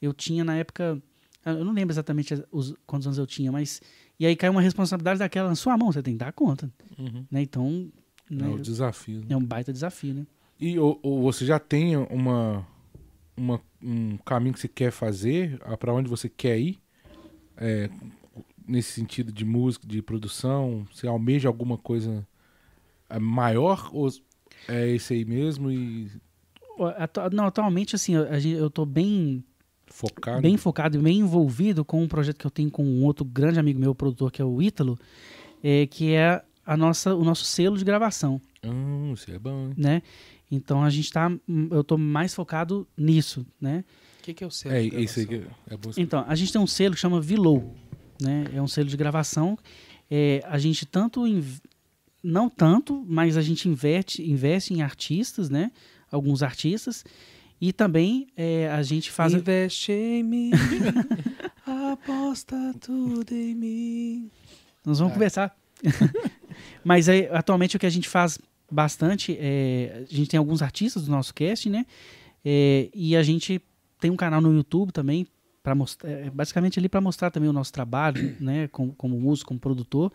[0.00, 1.02] eu tinha na época.
[1.44, 3.80] Eu não lembro exatamente os, quantos anos eu tinha, mas.
[4.20, 6.70] E aí caiu uma responsabilidade daquela na sua mão, você tem que dar conta.
[6.98, 7.24] Uhum.
[7.30, 7.42] Né?
[7.42, 7.90] Então.
[8.30, 9.20] É né, o desafio.
[9.20, 9.26] né?
[9.30, 10.26] é um baita desafio, né?
[10.60, 12.66] E ou, ou você já tem uma,
[13.36, 16.78] uma- um caminho que você quer fazer, para onde você quer ir?
[17.56, 17.88] É,
[18.66, 20.86] nesse sentido de música, de produção?
[20.92, 22.26] Você almeja alguma coisa
[23.08, 24.10] é, maior ou
[24.68, 26.10] é esse aí mesmo e
[26.98, 29.44] atu- Não, atualmente, assim, eu, tô bem,
[29.86, 30.40] focar?
[30.40, 33.58] bem focado e bem envolvido com um projeto que eu tenho com um outro grande
[33.58, 34.98] amigo meu, produtor, que é o Ítalo,
[35.62, 39.74] é, que é a nossa, o nosso selo de gravação, Hum, isso é bom, hein?
[39.76, 40.02] né?
[40.50, 41.30] Então a gente tá.
[41.70, 43.84] Eu tô mais focado nisso, né?
[44.20, 44.70] O que, que é o seu?
[44.70, 45.34] É, isso aí que
[45.70, 45.90] é bom.
[45.96, 47.74] Então, a gente tem um selo que chama Vilou,
[48.20, 48.44] né?
[48.54, 49.56] É um selo de gravação.
[50.10, 51.60] É, a gente tanto inv-
[52.22, 55.70] não tanto, mas a gente investe, investe em artistas, né?
[56.10, 57.04] Alguns artistas
[57.60, 60.50] e também é, a gente faz Investe em mim,
[61.64, 64.30] aposta tudo em mim.
[64.84, 65.14] Nós vamos É.
[65.14, 65.56] conversar.
[66.84, 68.38] Mas aí, atualmente o que a gente faz
[68.70, 70.04] bastante é.
[70.10, 71.84] A gente tem alguns artistas do nosso cast, né?
[72.44, 73.60] É, e a gente
[74.00, 75.26] tem um canal no YouTube também,
[75.62, 76.08] para mostrar.
[76.10, 78.68] é, basicamente ali para mostrar também o nosso trabalho, né?
[78.68, 80.12] Como, como músico, como produtor.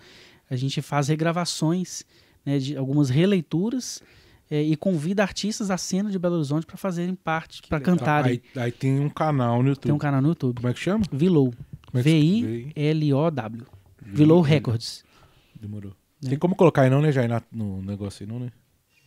[0.49, 2.03] A gente faz regravações,
[2.45, 4.01] né, de algumas releituras.
[4.49, 8.41] é, e convida artistas da cena de Belo Horizonte para fazerem parte, para cantarem.
[8.53, 9.83] Aí, aí tem um canal no YouTube.
[9.83, 10.57] Tem um canal no YouTube.
[10.57, 11.05] Como é que chama?
[11.09, 11.53] Vilou.
[11.93, 13.65] É que- V-I-L-O-W.
[14.05, 15.05] Vilou Records.
[15.59, 15.93] Demorou.
[16.21, 16.29] Né?
[16.29, 18.51] Tem como colocar aí não, né, já aí na- no negócio aí não, né?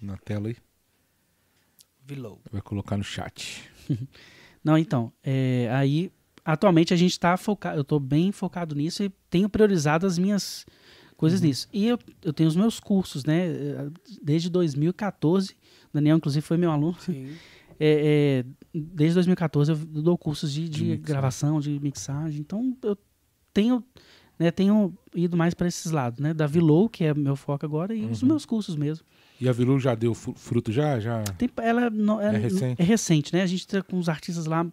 [0.00, 0.56] Na tela aí.
[2.06, 2.40] Vilou.
[2.52, 3.62] Vai colocar no chat.
[4.62, 6.10] Não, então, é, aí
[6.44, 10.64] atualmente a gente está focado, eu estou bem focado nisso e tenho priorizado as minhas
[11.18, 11.68] coisas nisso.
[11.72, 13.46] E eu, eu tenho os meus cursos, né?
[14.22, 16.96] Desde 2014, o Daniel inclusive foi meu aluno.
[16.98, 17.34] Sim.
[17.78, 22.40] é, é, desde 2014 eu dou cursos de, de, De gravação, de mixagem.
[22.40, 22.96] Então eu
[23.52, 23.84] tenho,
[24.38, 26.34] né, tenho ido mais para esses lados, né?
[26.34, 28.28] Da Vilou, que é meu foco agora, e os Uhum.
[28.28, 29.04] meus cursos mesmo.
[29.40, 30.98] E a Vilu já deu fru- fruto já?
[31.00, 31.22] Já?
[31.24, 32.80] Tem- ela não- É recente?
[32.80, 33.42] é recente, né?
[33.42, 34.64] A gente tá com os artistas lá.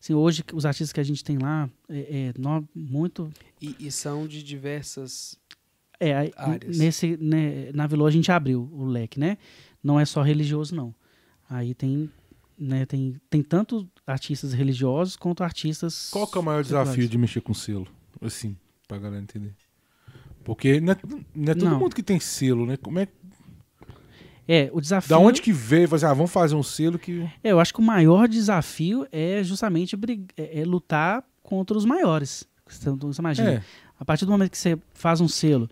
[0.00, 3.30] Assim, hoje, os artistas que a gente tem lá, é, é, nó- muito.
[3.60, 5.36] E, e são de diversas.
[6.00, 6.76] É, Áreas.
[6.76, 9.38] nesse, né, na Vilô a gente abriu o leque, né?
[9.82, 10.94] Não é só religioso, não.
[11.48, 12.10] Aí tem,
[12.58, 16.10] né, tem, tem tanto artistas religiosos quanto artistas.
[16.10, 17.86] Qual que é o maior desafio de mexer com selo?
[18.20, 18.56] Assim,
[18.86, 19.52] pra galera entender.
[20.44, 20.96] Porque não é,
[21.34, 21.78] não é todo Não.
[21.78, 22.76] mundo que tem selo, né?
[22.76, 23.08] Como é,
[24.46, 25.08] É, o desafio.
[25.08, 25.88] da onde que veio?
[25.88, 27.22] Fazer, ah, vamos fazer um selo que.
[27.42, 31.84] É, eu acho que o maior desafio é justamente brig- é, é lutar contra os
[31.86, 32.46] maiores.
[32.80, 33.62] Então, você imagina, É,
[33.98, 35.68] a partir do momento que você faz um selo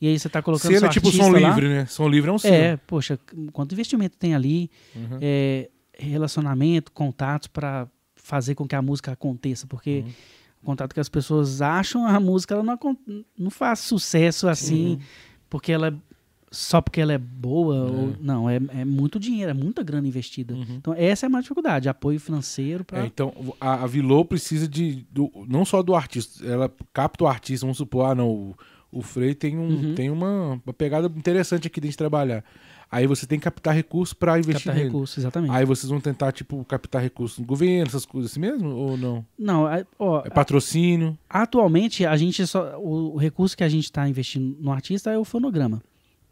[0.00, 1.86] e aí você está colocando selo é tipo som lá, livre, né?
[1.86, 2.54] Som livre é um selo.
[2.54, 3.18] É, poxa,
[3.52, 5.18] quanto investimento tem ali, Uhum.
[5.20, 5.68] é,
[5.98, 10.12] relacionamento, contatos para fazer com que a música aconteça, porque Uhum.
[10.62, 12.78] O contato que as pessoas acham, a música ela não,
[13.36, 14.98] não faz sucesso assim,
[15.50, 15.94] porque ela é-
[16.54, 20.52] só porque ela é boa ou não, é, é muito dinheiro, é muita grana investida.
[20.54, 20.66] Uhum.
[20.76, 25.06] Então essa é a dificuldade, apoio financeiro É, para então, a, a Vilô precisa de.
[25.10, 28.54] do- não só do artista, ela capta o artista, vamos supor, ah, não, o,
[28.92, 29.94] o Frei tem, um, Uhum.
[29.94, 32.44] tem uma, uma pegada interessante aqui de trabalhar.
[32.92, 34.86] Aí você tem que captar recursos pra investir captar nele.
[34.88, 35.50] recursos, exatamente.
[35.50, 38.68] Aí vocês vão tentar, tipo, captar recursos no governo, essas coisas assim mesmo?
[38.68, 39.24] Ou não?
[39.38, 41.16] Não, é- ó, É patrocínio?
[41.28, 45.24] atualmente a gente só o, recurso que a gente está investindo no artista é o
[45.24, 45.82] fonograma,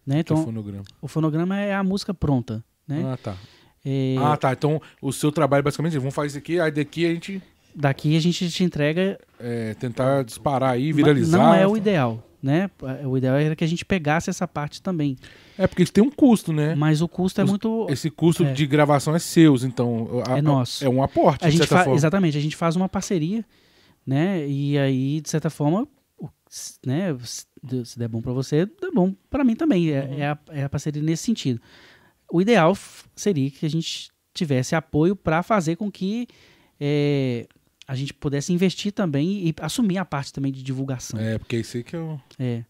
[0.06, 0.22] né?
[0.22, 0.84] que é o Então fonograma.
[1.00, 3.04] o fonograma é a música pronta, né?
[3.10, 3.36] Ah, tá.
[3.82, 4.52] É, Ah, tá.
[4.52, 7.42] Então, o seu trabalho basicamente vamos fazer isso aqui, aí daqui a gente
[7.74, 11.38] Daqui a gente te entrega é, tentar disparar aí, viralizar.
[11.38, 12.70] Não é o ideal, né?
[13.06, 15.16] O ideal era que a gente pegasse essa parte também.
[15.58, 16.74] É porque isso tem um custo, né?
[16.74, 17.86] Mas o custo é Os- muito.
[17.90, 18.52] Esse custo É.
[18.52, 20.22] de gravação é seus, então.
[20.26, 20.84] a- É a- nosso.
[20.84, 21.96] É um aporte, A de gente certa fa- forma.
[21.96, 23.44] Exatamente, a gente faz uma parceria,
[24.06, 24.46] né?
[24.48, 25.86] E aí, de certa forma,
[26.84, 27.16] né?
[27.22, 29.90] Se de- se der bom pra você, dá bom pra mim também.
[29.90, 30.14] É, Uhum.
[30.18, 31.60] é a, é a parceria nesse sentido.
[32.32, 32.76] O ideal
[33.14, 36.26] seria que a gente tivesse apoio para fazer com que
[36.80, 37.46] é,
[37.90, 41.18] a gente pudesse investir também e assumir a parte também de divulgação.
[41.18, 42.20] É, porque isso que é o.
[42.38, 42.64] É.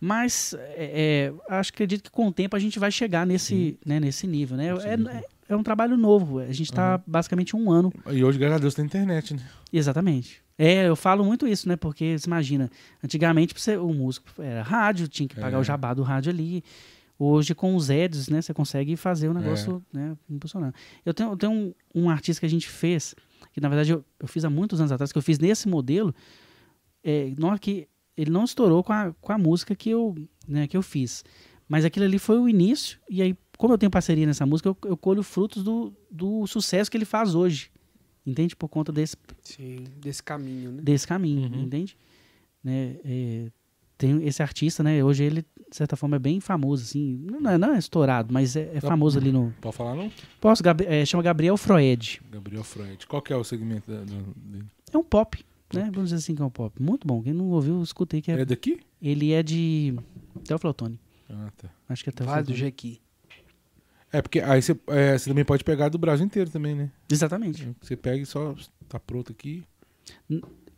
[0.00, 4.00] Mas é, é, acho acredito que com o tempo a gente vai chegar nesse, né,
[4.00, 4.70] nesse nível, né?
[4.70, 6.40] É, é, é um trabalho novo.
[6.40, 7.92] A gente está basicamente um ano.
[8.10, 9.42] E hoje, graças a Deus, tem internet, né?
[9.72, 10.42] Exatamente.
[10.58, 11.76] É, eu falo muito isso, né?
[11.76, 12.68] Porque você imagina,
[13.02, 15.60] antigamente você, o músico era rádio, tinha que pagar É.
[15.60, 16.64] o jabá do rádio ali.
[17.16, 20.74] Hoje, com os ads, né, você consegue fazer o negócio né, funcionar.
[21.06, 23.14] Eu tenho, eu tenho um, um artista que a gente fez,
[23.54, 26.12] que na verdade eu, eu fiz há muitos anos atrás, que eu fiz nesse modelo,
[27.02, 30.14] é, hora que ele não estourou com a, com a música que eu,
[30.46, 31.24] né, que eu fiz.
[31.68, 34.76] Mas aquilo ali foi o início, e aí, como eu tenho parceria nessa música, eu,
[34.84, 37.70] eu colho frutos do, do sucesso que ele faz hoje.
[38.26, 38.56] Entende?
[38.56, 40.82] Por conta desse, Sim, desse caminho, né?
[40.82, 41.62] desse caminho, Uhum.
[41.62, 41.96] entende?
[42.62, 43.50] Né, é,
[43.96, 45.04] tem esse artista, né?
[45.04, 45.44] Hoje ele,
[45.74, 47.18] de certa forma, é bem famoso, assim.
[47.28, 49.52] Não é, não é estourado, mas é, é famoso ali no.
[49.60, 50.08] Pode falar, não?
[50.40, 50.62] Posso?
[50.62, 52.22] Gabri- é, chama Gabriel Freud.
[52.30, 53.04] Gabriel Freud.
[53.08, 54.64] Qual que é o segmento dele?
[54.92, 55.90] É um pop, né?
[55.92, 56.80] Vamos dizer assim que é um pop.
[56.80, 57.20] Muito bom.
[57.20, 58.38] Quem não ouviu, escutei que é.
[58.42, 58.78] É daqui?
[59.02, 59.96] Ele é de.
[60.44, 60.96] Teoflotone.
[61.28, 61.68] Ah, tá.
[61.88, 62.56] Acho que é Vale do Teoflotone.
[62.56, 63.00] Jequi.
[64.12, 66.88] É, porque aí você, é, você também pode pegar do Brasil inteiro também, né?
[67.10, 67.68] Exatamente.
[67.82, 68.54] Você pega e só
[68.88, 69.64] tá pronto aqui.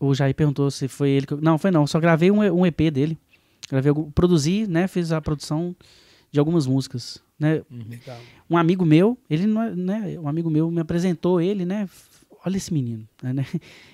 [0.01, 1.35] O Jair perguntou se foi ele que.
[1.35, 1.86] eu- Não, foi não.
[1.86, 3.18] Só gravei um, um EP dele.
[3.68, 4.86] Gravei, produzi, né?
[4.86, 5.74] Fiz a produção
[6.30, 7.62] de algumas músicas, né?
[7.70, 8.18] Legal.
[8.48, 11.88] um amigo meu, ele não é, né, um amigo meu me apresentou ele, né?
[12.44, 13.44] Olha esse menino, né?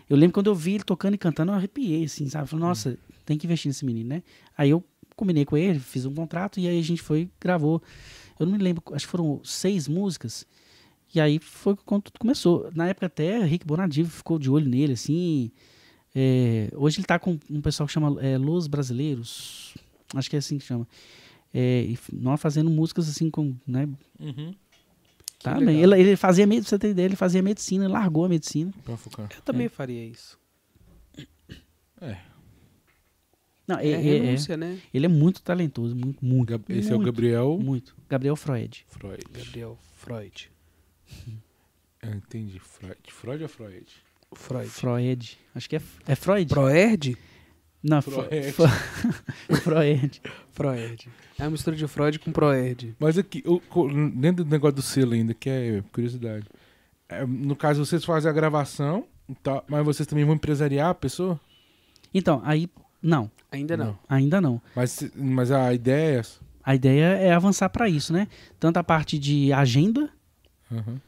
[0.08, 2.48] Eu lembro quando eu vi ele tocando e cantando, eu arrepiei, assim, sabe?
[2.48, 4.22] Falei, nossa, tem que investir nesse menino, né?
[4.58, 4.84] Aí eu
[5.16, 7.82] combinei com ele, fiz um contrato e aí a gente foi, gravou.
[8.38, 10.46] Eu não me lembro, acho que foram seis músicas.
[11.14, 12.70] E aí foi quando tudo começou.
[12.74, 15.50] Na época até Rick Bonadivo ficou de olho nele, assim.
[16.14, 19.74] É, hoje ele tá com um pessoal que chama é, Los Brasileiros.
[20.14, 20.86] Acho que é assim que chama.
[21.54, 24.54] É, e nós fazendo músicas assim com, né, Uhum.
[25.42, 25.64] Tá bem.
[25.78, 25.94] legal.
[25.98, 28.72] Ele, ele fazia, pra você ter ideia, ele fazia medicina, largou a medicina.
[28.84, 29.28] Pra focar.
[29.34, 30.38] Eu também faria isso.
[33.66, 34.78] Não, É, é- é- é- renúncia, né?
[34.92, 36.48] ele é muito talentoso, muito, muito.
[36.48, 37.96] Gab- Esse é o muito, Gabriel Muito.
[38.08, 38.84] Gabriel Freud.
[38.88, 39.24] Freud.
[39.32, 40.50] Gabriel Freud.
[42.02, 42.58] Entendi.
[42.58, 42.98] Freud.
[43.08, 43.86] Freud ou Freud?
[44.34, 44.68] Freud.
[44.68, 45.38] Freud.
[45.54, 46.48] Acho que é, é Freud?
[46.48, 47.16] Proerd?
[47.82, 48.28] Não, Freud.
[48.28, 50.22] Fre- Fre- Freud.
[50.52, 51.08] Freud.
[51.38, 52.94] É uma mistura de Freud com Proerd.
[52.98, 56.46] Mas aqui, o- co- dentro do negócio do selo ainda, que é curiosidade.
[57.08, 59.04] É, no caso, vocês fazem a gravação,
[59.42, 61.38] tá, mas vocês também vão empresariar a pessoa?
[62.14, 62.68] Então, aí,
[63.02, 63.86] não, Ainda não.
[63.86, 63.98] Não.
[64.08, 64.62] ainda não.
[64.74, 66.40] Mas, mas a ideia é essa.
[66.64, 68.28] A ideia é avançar para isso, né?
[68.60, 70.08] Tanto a parte de agenda,
[70.70, 70.98] Uhum.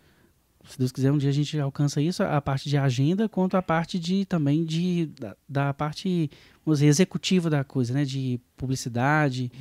[0.66, 3.62] Se Deus quiser, um dia a gente alcança isso, a parte de agenda, quanto a
[3.62, 6.30] parte de também de da, da parte
[6.64, 8.04] vamos dizer, executiva da coisa, né?
[8.04, 9.52] De publicidade.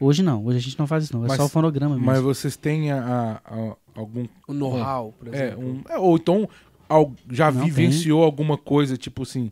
[0.00, 1.24] Hoje não, hoje a gente não faz isso, não.
[1.24, 2.06] É Mas- só o fonograma mesmo.
[2.06, 3.02] Mas vocês têm a-
[3.44, 4.26] a- a- algum.
[4.48, 5.64] O know-how, por É, exemplo.
[5.64, 6.48] um, é, ou então
[6.88, 9.50] al- já Não, vivenciou alguma coisa, tipo assim.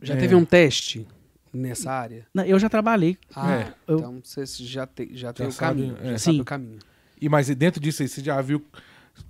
[0.00, 0.16] Já É.
[0.18, 1.06] teve um teste
[1.52, 2.26] nessa área?
[2.32, 3.18] Não, Eu já trabalhei.
[3.34, 3.74] Ah, É.
[3.88, 5.96] Eu- então você já, te, já tem o sabe, caminho.
[6.00, 6.10] é.
[6.12, 6.40] Já sabe Sim.
[6.40, 6.78] o caminho.
[7.20, 8.64] E mas dentro disso aí, você já viu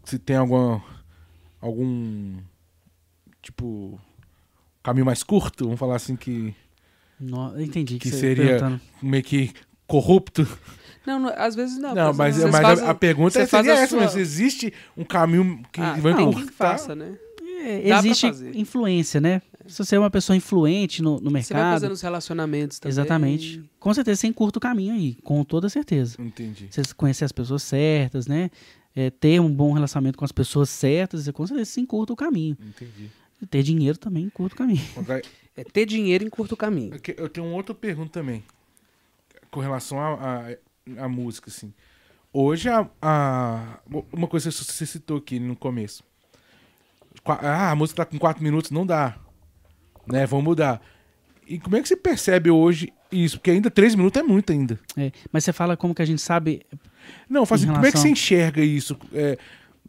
[0.04, 0.82] se tem alguma.
[1.60, 2.36] algum.
[3.40, 4.00] Tipo.
[4.82, 5.64] caminho mais curto?
[5.64, 6.54] Vamos falar assim que.
[7.18, 8.80] No, entendi Que você seria- perguntando.
[9.02, 9.52] meio que
[9.86, 10.46] corrupto.
[11.06, 11.94] Não, não, às vezes não.
[11.94, 15.04] Não, mas, mas fazem- a, pergunta você é, faz seria essa, sua- mas existe um
[15.04, 16.46] caminho que Ah, vai não, encurtar?
[16.46, 17.16] que faça, né?
[17.64, 19.40] É, existe influência, né?
[19.66, 21.72] Se você é uma pessoa influente no, no Você vai mercado.
[21.74, 22.92] fazendo os relacionamentos também.
[22.92, 23.64] Exatamente.
[23.78, 26.16] Com certeza você encurta o caminho aí, com toda certeza.
[26.20, 26.66] Entendi.
[26.70, 28.50] Você conhecer as pessoas certas, né?
[28.94, 32.56] É, ter um bom relacionamento com as pessoas certas, com certeza você encurta o caminho.
[32.60, 33.10] Entendi.
[33.40, 34.82] E ter dinheiro também encurta o caminho.
[35.54, 36.92] É ter dinheiro em curto caminho.
[37.14, 38.42] Eu tenho uma outra pergunta também.
[39.50, 41.74] Com relação à música, assim.
[42.32, 43.78] Hoje, a, a-
[44.10, 46.02] uma coisa que você citou aqui no começo.
[47.26, 49.18] Ah, a música tá com quatro minutos, não dá.
[50.06, 50.80] Né, vamos mudar.
[51.46, 53.36] E como é que você percebe hoje isso?
[53.38, 54.80] Porque ainda três minutos é muito ainda.
[54.96, 56.62] É, mas você fala como que a gente sabe.
[57.28, 58.96] Não, faz assim, como é que relação- você enxerga isso?
[59.12, 59.38] É,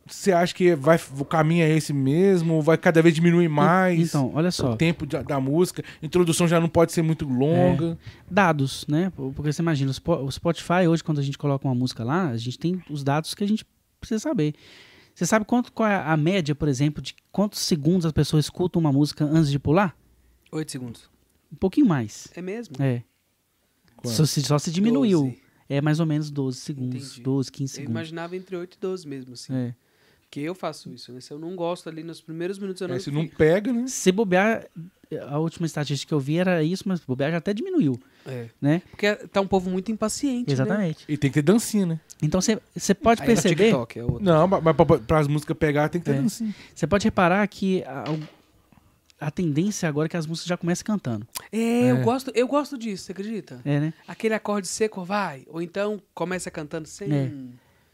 [0.06, 2.62] você acha que vai, o caminho é esse mesmo?
[2.62, 4.10] Vai cada vez diminuir mais?
[4.10, 4.74] Então, olha só.
[4.74, 7.98] o tempo de- da música, a introdução já não pode ser muito longa.
[8.30, 9.12] dados, né?
[9.16, 12.30] Porque você imagina, o Spo- o Spotify hoje, quando a gente coloca uma música lá,
[12.30, 13.66] a gente tem os dados que a gente
[14.00, 14.54] precisa saber.
[15.16, 18.80] Você sabe quanto, qual é a média, por exemplo, de quantos segundos as pessoas escutam
[18.80, 19.96] uma música antes de pular?
[20.52, 21.08] Oito segundos.
[21.52, 22.28] Um pouquinho mais.
[22.36, 22.76] É mesmo?
[22.80, 23.04] É.
[24.06, 25.22] Só se, só se diminuiu.
[25.26, 25.43] Doze.
[25.76, 27.06] É mais ou menos 12 segundos.
[27.12, 27.22] Entendi.
[27.22, 27.92] 12, 15 Eu segundos.
[27.92, 29.54] imaginava entre 8 e 12 mesmo, assim.
[29.54, 29.74] É.
[30.24, 31.22] Porque eu faço isso, né?
[31.22, 33.86] Se eu não gosto ali nos primeiros minutos, eu não É, se não pega, né?
[33.88, 34.66] Se bobear,
[35.30, 38.48] a última estatística que eu vi era isso, mas bobear já até diminuiu, É.
[38.60, 38.82] né?
[38.90, 40.54] Porque tá um povo muito impaciente, né?
[40.54, 41.06] Exatamente.
[41.08, 42.00] E tem que ter dancinha, né?
[42.20, 44.24] Então você você pode Aí no perceber, TikTok, é outro.
[44.24, 44.76] Não, mas
[45.06, 46.22] para as músicas pegar tem que ter É.
[46.22, 46.54] dancinha.
[46.74, 48.06] você pode reparar que a,
[49.28, 51.28] a tendência agora é que as músicas já começam cantando.
[51.52, 52.02] É, eu É.
[52.04, 53.60] gosto, eu gosto disso, você acredita?
[53.66, 53.94] É, né?
[54.08, 57.12] Aquele acorde seco vai, ou então começa cantando sem.
[57.12, 57.32] É.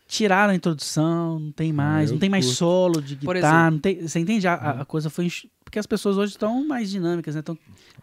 [0.08, 2.58] Tiraram a introdução, não tem mais, eu não tem mais curto.
[2.58, 3.72] solo de guitarra, exemplo.
[3.72, 4.48] não tem, você entende?
[4.48, 7.44] A, a- coisa foi enx- porque as pessoas hoje estão mais dinâmicas, né?
[7.44, 7.56] Tão,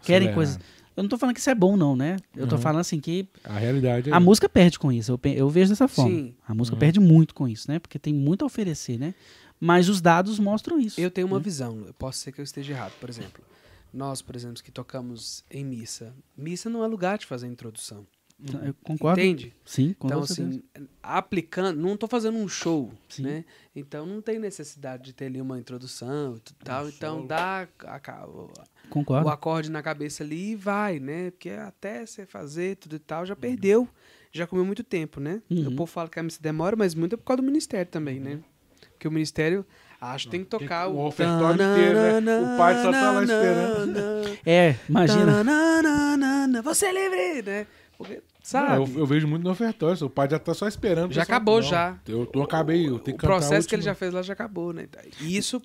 [0.03, 0.57] querem coisas.
[0.97, 2.16] Eu não tô falando que isso é bom não, né?
[2.35, 2.61] Eu tô Uhum.
[2.62, 4.15] falando assim que A realidade é.
[4.15, 5.12] a música perde com isso.
[5.12, 6.11] Eu, eu vejo dessa forma.
[6.11, 6.35] Sim.
[6.48, 6.81] A música Uhum.
[6.81, 7.78] perde muito com isso, né?
[7.81, 9.12] Porque tem muito a oferecer, né?
[9.60, 11.00] Mas os dados mostram isso.
[11.00, 11.42] Eu tenho uma né?
[11.44, 12.92] visão, eu posso ser que eu esteja errado.
[13.00, 13.42] Por exemplo,
[13.92, 18.06] nós, por exemplo, que tocamos em missa, missa não é lugar de fazer introdução.
[18.62, 19.18] Eu concordo.
[19.18, 19.54] Entende?
[19.64, 20.50] Sim, com Então, certeza.
[20.50, 23.22] assim, aplicando, não estou fazendo um show, Sim.
[23.22, 23.44] né?
[23.74, 26.86] Então não tem necessidade de ter ali uma introdução e tal.
[26.86, 27.28] então solo.
[27.28, 28.52] dá a, ca- o,
[28.90, 29.26] Concordo.
[29.26, 31.30] o acorde na cabeça ali e vai, né?
[31.30, 33.88] Porque até você fazer tudo e tal, já perdeu.
[34.30, 35.40] Já comeu muito tempo, né?
[35.48, 35.68] Uhum.
[35.68, 38.20] O povo fala que a missa demora, mas muito é por causa do ministério também,
[38.20, 38.40] né?
[39.06, 39.64] Porque o ministério,
[40.00, 42.54] acho que tem que tocar o ofertório inteiro, né?
[42.54, 44.38] O pai só tá lá esperando.
[44.44, 45.44] É, imagina.
[46.62, 47.66] Você é livre, né?
[47.96, 48.68] Porque, sabe?
[48.70, 50.06] Não, eu, eu vejo muito no ofertório.
[50.06, 51.12] O pai já tá só esperando.
[51.12, 51.98] Já o acabou, Não, já.
[52.06, 54.72] Eu não acabei, eu tenho que o processo que ele já fez lá já acabou,
[54.72, 54.86] né?
[55.20, 55.62] E Isso,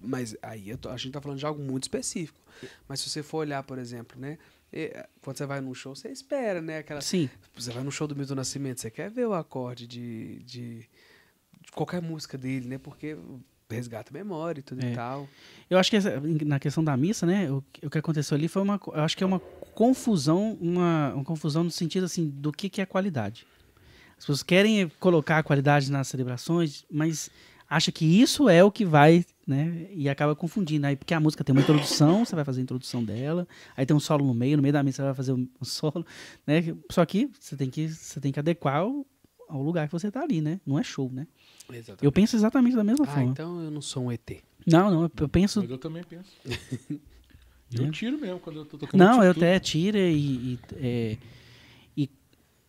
[0.00, 2.38] mas aí eu tô- a gente tá falando de algo muito específico.
[2.86, 4.38] Mas se você for olhar, por exemplo, né?
[5.20, 6.78] Quando você vai num show, você espera, né?
[6.78, 7.28] Aquela, Sim.
[7.54, 10.88] você vai no show do Milton Nascimento, você quer ver o acorde de, de, de
[11.74, 12.78] qualquer música dele, né?
[12.78, 13.16] Porque
[13.70, 14.92] resgata a memória e tudo É.
[14.92, 15.26] e tal.
[15.70, 18.46] Eu acho que essa- na questão da missa, né, o, que- o que aconteceu ali
[18.46, 19.40] foi uma, eu acho que é uma
[19.74, 23.46] confusão, uma, uma confusão no sentido assim do que, que é qualidade.
[24.10, 27.30] As pessoas querem colocar a qualidade nas celebrações, mas
[27.68, 30.86] acha que isso é o que vai, né, e acaba confundindo.
[30.86, 33.96] Aí porque a música tem uma introdução, você vai fazer a introdução dela, aí tem
[33.96, 36.04] um solo no meio, no meio da missa você vai fazer um, um solo,
[36.46, 36.62] né?
[36.90, 39.06] Só que você tem que você tem que adequar ao,
[39.48, 40.60] ao lugar que você está ali, né?
[40.66, 41.26] Não é show, né?
[41.70, 42.04] Exatamente.
[42.04, 43.30] Eu penso exatamente da mesma Ah, forma.
[43.30, 44.42] então eu não sou um ET.
[44.66, 46.30] Não, não, eu penso Mas eu também penso.
[47.74, 47.86] Né?
[47.86, 49.00] eu tiro mesmo quando eu tô tocando.
[49.00, 51.16] Não, tiro eu até tira e, e, é,
[51.96, 52.10] e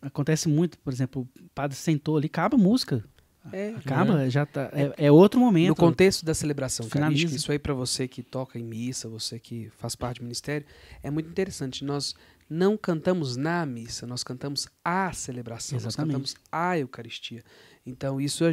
[0.00, 3.04] acontece muito, por exemplo, o padre sentou ali, acaba a música.
[3.52, 3.74] É.
[3.74, 4.70] Acaba, já tá.
[4.72, 5.68] É, é outro momento.
[5.68, 7.36] No contexto da celebração Finaliza.
[7.36, 10.66] isso aí pra você que toca em missa, você que faz parte do ministério,
[11.02, 11.84] é muito interessante.
[11.84, 12.14] Nós
[12.48, 16.12] não cantamos na missa, nós cantamos a celebração, nós Exatamente.
[16.12, 17.44] cantamos a Eucaristia.
[17.86, 18.44] Então isso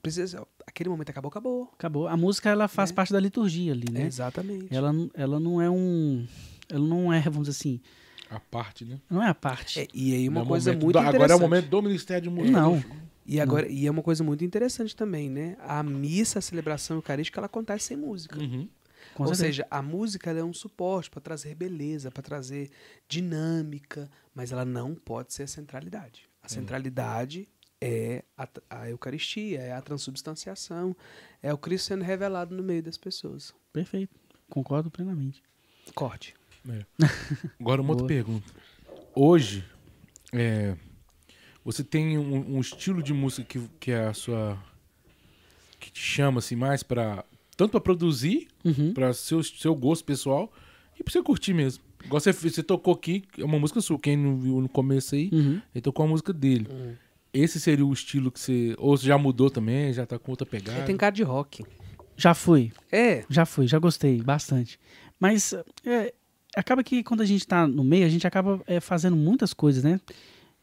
[0.00, 1.70] precisa, aquele momento acabou, acabou.
[1.74, 2.08] Acabou.
[2.08, 2.96] A música ela faz Né?
[2.96, 4.06] parte da liturgia ali, né?
[4.06, 4.74] Exatamente.
[4.74, 6.26] Ela, não- ela não é um.
[6.70, 7.80] Ela não é, vamos dizer assim,
[8.30, 8.98] A parte, né?
[9.10, 9.80] não é a parte.
[9.80, 11.14] É, e aí uma Não é coisa muito do- interessante.
[11.16, 12.58] Agora é o momento do Ministério de Música.
[12.60, 12.82] Não.
[13.26, 15.56] E agora, e é uma coisa muito interessante também, né?
[15.60, 18.38] A missa, a celebração eucarística, ela acontece sem música.
[18.40, 18.66] Uhum.
[19.14, 19.44] Com Ou certeza.
[19.44, 22.70] seja, a música ela é um suporte para trazer beleza, para trazer
[23.08, 26.22] dinâmica, mas ela não pode ser a centralidade.
[26.42, 27.61] A centralidade é
[28.36, 30.96] a, a Eucaristia, é a transubstanciação,
[31.42, 33.54] é o Cristo sendo revelado no meio das pessoas.
[33.72, 34.14] Perfeito.
[34.48, 35.42] Concordo plenamente.
[35.94, 36.34] Corte.
[36.68, 36.84] É.
[37.60, 38.52] Agora uma outra pergunta.
[39.14, 39.64] Hoje,
[40.32, 40.76] é,
[41.64, 44.58] você tem um, um estilo de música que, que é a sua.
[45.80, 47.24] que te chama assim mais para
[47.56, 48.94] tanto para produzir, Uhum.
[48.94, 50.52] para seu, seu gosto pessoal
[50.98, 51.82] e pra você curtir mesmo.
[52.04, 53.98] Igual você, você tocou aqui, é uma música sua.
[53.98, 55.60] Quem não viu no começo aí, Uhum.
[55.74, 56.66] ele tocou a música dele.
[56.70, 56.94] Hum.
[57.32, 58.74] Esse seria o estilo que você.
[58.78, 60.78] Ou você já mudou também, já tá com outra pegada.
[60.78, 61.64] Ele tem cara de rock.
[62.16, 64.78] Já fui, É, já fui, já gostei bastante.
[65.18, 65.54] Mas
[65.84, 66.12] é,
[66.54, 69.82] acaba que quando a gente tá no meio, a gente acaba é, fazendo muitas coisas,
[69.82, 69.98] né?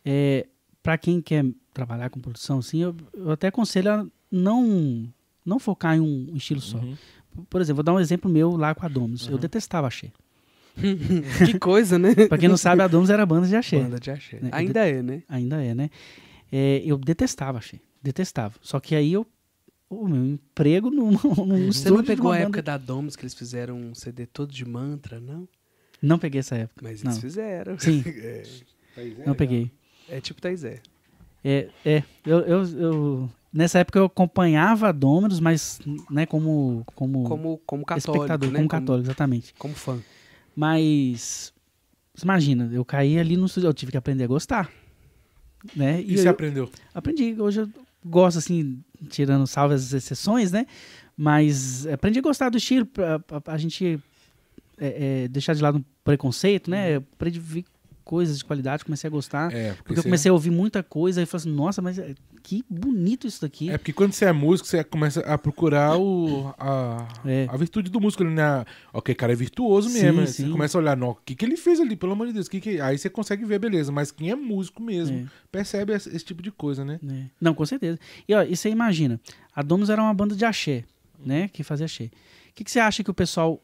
[0.06, 0.46] É,
[0.84, 5.12] para quem quer trabalhar com produção, assim, eu, eu até aconselho a não,
[5.46, 6.78] não focar em um estilo só.
[6.78, 6.96] Uhum.
[7.50, 9.28] Por exemplo, vou dar um exemplo meu lá com a Domus.
[9.28, 10.12] Eu detestava axé.
[11.46, 12.14] que coisa, né?
[12.28, 13.80] Pra quem não sabe, a Domus era banda de axé.
[13.80, 14.40] Banda de axé.
[14.42, 14.50] Né?
[14.52, 15.24] Ainda é, né?
[15.28, 15.90] Ainda é, né?
[16.52, 17.80] É, eu detestava axé.
[18.02, 18.56] Detestava.
[18.62, 19.26] Só que aí eu.
[19.90, 21.12] O meu emprego num,
[21.46, 24.52] num Você não pegou a banda- época da Domus que eles fizeram um CD todo
[24.54, 25.48] de mantra, não?
[26.00, 26.80] Não peguei essa época.
[26.84, 27.10] Mas Não.
[27.12, 27.78] eles fizeram.
[27.80, 28.44] Sim, É,
[29.26, 29.72] não peguei.
[30.08, 30.82] é tipo Taizé.
[31.44, 35.80] É, é eu, eu, eu- nessa época eu acompanhava a Dominus, mas
[36.12, 38.58] né, como, como, Como, como católico, espectador, né?
[38.60, 39.54] como católico, exatamente.
[39.58, 40.00] Como, fã.
[40.56, 41.54] Mas
[42.14, 44.70] você imagina, eu caí ali no estúdio, eu tive que aprender a gostar.
[45.76, 46.02] Né?
[46.02, 46.70] E E você eu aprendeu?
[46.94, 47.70] aprendi, hoje eu
[48.06, 50.66] gosto assim, tirando salve as exceções, né?
[51.18, 54.00] Mas aprendi a gostar do estilo, pra, pra- pra gente
[54.78, 56.96] é, é, deixar de lado o preconceito, né?
[56.96, 57.42] Eu aprendi a
[58.10, 59.54] coisas de qualidade, comecei a gostar.
[59.54, 62.16] É, Porque eu você- comecei a ouvir muita coisa e falei assim, nossa, mas é-
[62.42, 63.70] que bonito isso daqui.
[63.70, 67.46] É porque quando você é músico, você começa a procurar o, a, É.
[67.48, 68.66] a virtude do músico né?
[68.92, 70.22] Ok, cara é virtuoso Sim, mesmo.
[70.22, 70.26] né?
[70.26, 70.46] sim.
[70.46, 72.48] Você começa a olhar, o que, que ele fez ali, pelo amor de Deus.
[72.50, 72.82] que que...
[72.82, 73.92] Aí você consegue ver, beleza.
[73.92, 75.26] Mas quem é músico mesmo É.
[75.52, 77.00] percebe esse, esse tipo de coisa, né?
[77.08, 77.26] É.
[77.40, 78.00] Não, com certeza.
[78.28, 79.22] E, ó, e você imagina,
[79.56, 80.84] a Domus era uma banda de axé,
[81.24, 81.48] né?
[81.48, 82.06] Que fazia axé.
[82.06, 82.10] O
[82.56, 83.62] que, que você acha que o pessoal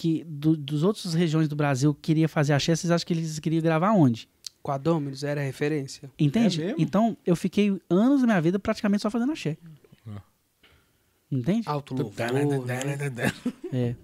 [0.00, 2.74] que, que do, dos outras regiões do Brasil queria fazer axé?
[2.74, 4.26] Vocês acham que eles queriam gravar onde?
[4.62, 6.10] Com a Dominus era referência.
[6.18, 6.62] Entende?
[6.62, 6.80] É mesmo?
[6.80, 9.58] então, eu fiquei anos da minha vida praticamente só fazendo axé.
[10.06, 10.22] Ah.
[11.30, 11.68] Entende?
[11.68, 13.22] Alto louvor, né?
[13.72, 13.94] É.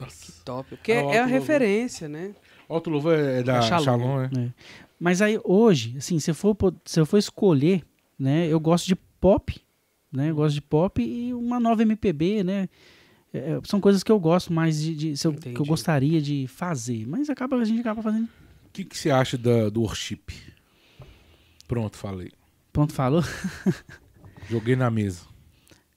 [0.00, 0.32] Nossa.
[0.44, 0.68] Top.
[0.68, 2.34] Porque é, o a referência, né?
[2.68, 3.84] Alto Louvor é da É Shalom.
[3.84, 4.30] Shalom, né?
[4.36, 4.62] É.
[4.98, 7.82] Mas aí hoje, assim, se eu for, se eu for escolher,
[8.18, 9.60] né, eu gosto de pop,
[10.12, 10.30] né?
[10.30, 12.68] Eu gosto de pop e uma nova MPB, né?
[13.38, 16.46] É, são coisas que eu gosto mais de, de- se eu- que eu gostaria de
[16.48, 18.24] fazer, mas acaba a gente acaba fazendo.
[18.66, 20.22] O que, que você acha da, do worship?
[21.66, 22.30] Pronto, falei.
[22.72, 23.22] Pronto, falou.
[24.48, 25.22] Joguei na mesa.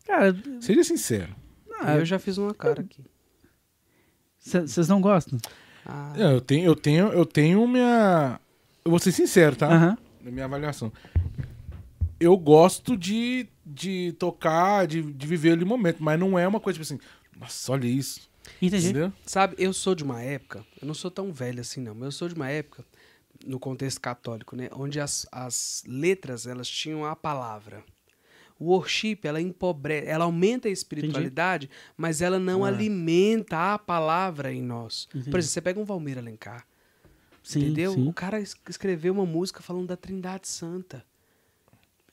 [0.05, 1.35] Cara, Seja sincero.
[1.81, 3.03] ah, eu já fiz uma cara aqui.
[4.39, 5.37] vocês não gostam?
[5.85, 8.39] Ah, É, Eu tenho, eu tenho, eu tenho minha.
[8.83, 9.97] Eu vou ser sincero, tá?
[10.23, 10.91] Na minha avaliação.
[12.19, 16.59] Eu gosto de, de tocar, de, de viver ali o momento, mas não é uma
[16.59, 16.99] coisa tipo assim,
[17.39, 18.29] nossa, olha isso.
[18.61, 18.85] Entendi.
[18.89, 19.13] Entendeu?
[19.25, 22.11] Sabe, eu sou de uma época, eu não sou tão velho assim não, mas eu
[22.11, 22.83] sou de uma época,
[23.45, 27.83] no contexto católico, né, onde as, as letras, elas tinham a palavra.
[28.59, 32.67] O worship, ela empobrece, ela aumenta a espiritualidade, mas ela não Ah.
[32.67, 35.07] alimenta a palavra em nós.
[35.11, 35.29] Entendi.
[35.31, 36.65] Por exemplo, você pega um Valmir Alencar,
[37.41, 37.93] Sim, entendeu?
[37.93, 38.07] sim.
[38.07, 41.05] O cara es- escreveu uma música falando da Trindade Santa.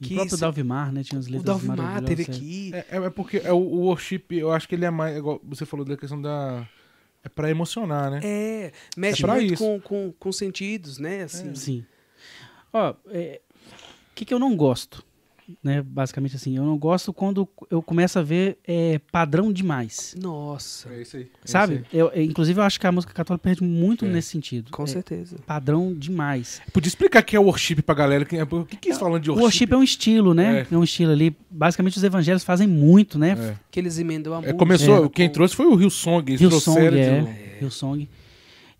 [0.01, 1.03] O que próprio isso- Dalvimar, né?
[1.03, 2.35] Tinha as O letras Dalvimar maravilhosas, teve é.
[2.35, 2.71] aqui.
[2.75, 5.17] É, é- é porque é o, o worship, eu acho que ele é mais.
[5.17, 6.67] Igual você falou da questão da.
[7.25, 8.21] É pra emocionar, né?
[8.23, 9.63] É, mexe pra muito isso.
[9.65, 11.25] com, com, com sentidos, né?
[11.25, 11.55] Assim.
[11.57, 11.85] Sim.
[12.73, 15.05] Ó, é, o que, que eu não gosto?
[15.63, 20.13] Né, basicamente assim, eu não gosto quando eu começo a ver é, padrão demais.
[20.21, 21.23] Nossa, É isso aí.
[21.23, 21.75] é Sabe?
[21.75, 24.09] isso Eu, eu- inclusive, eu acho que a música católica perde muito É.
[24.09, 24.73] nesse sentido.
[24.73, 25.37] com É, certeza.
[25.47, 26.61] Padrão demais.
[26.65, 26.73] aí.
[26.73, 28.25] Podia explicar o que é worship pra galera.
[28.25, 29.45] que- O que, que eles falam de O worship?
[29.65, 30.67] worship é um estilo, né?
[30.71, 30.75] É.
[30.75, 30.77] É.
[30.77, 31.37] um estilo ali.
[31.49, 33.37] Basicamente, os evangelhos fazem muito, né?
[33.39, 33.55] É.
[33.71, 34.59] Que eles emendam a É, música.
[34.59, 36.33] começou, com- quem trouxe foi o Rio Song.
[36.33, 37.59] Hillsong, trouxeram é.
[37.61, 38.09] Hillsong.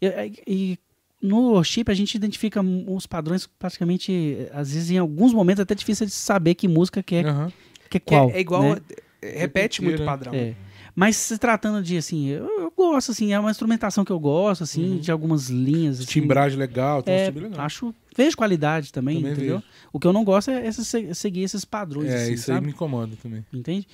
[0.03, 0.79] E, e
[1.27, 6.07] no worship, a gente identifica os padrões praticamente, às vezes, em alguns momentos, até difícil
[6.07, 7.53] de saber que música que é, Aham.
[7.91, 8.31] que é que é- qual.
[8.31, 8.63] é igual.
[8.63, 8.73] né?
[8.73, 10.07] a- é- repete muito o né?
[10.07, 10.33] padrão.
[10.35, 10.55] É.
[10.95, 14.65] Mas se tratando de, assim, eu, eu gosto, assim, é uma instrumentação que eu gosto,
[14.65, 14.99] assim, Uhum.
[14.99, 15.99] de algumas linhas.
[16.01, 17.61] Assim, Timbragem legal, tem um é, timbre legal.
[17.67, 19.57] acho, vejo qualidade também, Também entendeu?
[19.57, 19.69] vejo.
[19.93, 22.57] O que eu não gosto é essa, se- seguir esses padrões, É, assim, isso aí
[22.57, 22.67] sabe?
[22.69, 23.45] me incomoda também.
[23.53, 23.87] Entende?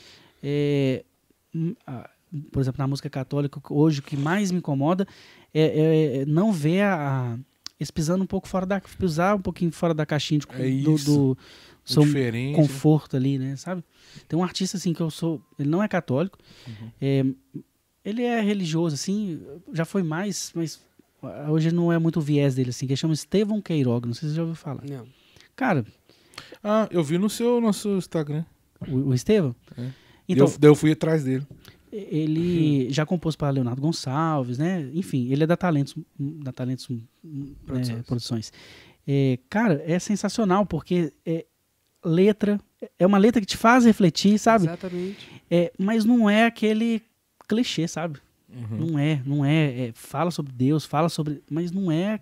[0.42, 1.02] É,
[1.54, 1.74] hum,
[2.52, 5.06] por exemplo, na música católica, hoje o que mais me incomoda
[5.54, 6.94] é, é- é não ver a,
[7.34, 7.38] a
[7.78, 8.80] eles pisando um pouco fora da.
[8.80, 11.38] pisar um pouquinho fora da caixinha de, É do, do
[11.84, 12.54] seu Diferente.
[12.54, 13.56] conforto ali, né?
[13.56, 13.82] Sabe?
[14.28, 15.42] Tem um artista assim que eu sou.
[15.58, 16.38] Ele não é católico.
[16.66, 16.90] Uhum.
[17.00, 17.24] é,
[18.04, 19.40] ele é religioso, assim,
[19.72, 20.80] já foi mais, mas
[21.48, 24.30] hoje não é muito o viés dele, assim, que chama Estevão Queiroga, não sei se
[24.30, 24.82] você já ouviu falar.
[24.88, 25.06] Não.
[25.54, 25.84] Cara,
[26.64, 28.44] Ah, eu vi no seu nosso Instagram.
[28.88, 29.54] o, o Estevão.
[29.78, 29.90] É.
[30.28, 31.46] Então, eu, eu fui atrás dele.
[31.92, 34.90] Ele já compôs para Leonardo Gonçalves, né?
[34.94, 36.98] Enfim, ele é da Talentos, da Talentos né,
[37.66, 38.06] Produções.
[38.06, 38.52] Produções.
[39.06, 41.44] É, cara, é sensacional porque é
[42.04, 42.58] letra,
[42.98, 44.64] é uma letra que te faz refletir, sabe?
[44.64, 45.28] Exatamente.
[45.50, 47.02] É, mas não é aquele
[47.46, 48.20] clichê, sabe?
[48.48, 48.86] Uhum.
[48.86, 51.42] Não é, não é, é, Fala sobre Deus, fala sobre.
[51.50, 52.20] Mas não é.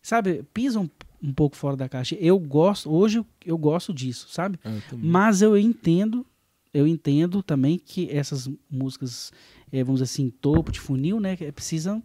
[0.00, 0.88] Sabe, pisa um,
[1.22, 2.14] um pouco fora da caixa.
[2.16, 4.58] Eu gosto, hoje eu gosto disso, sabe?
[4.64, 4.98] Eu.
[4.98, 6.24] Mas eu entendo,
[6.72, 9.32] eu entendo também que essas músicas,
[9.72, 12.02] eh, vamos dizer assim, topo de funil, né, que precisam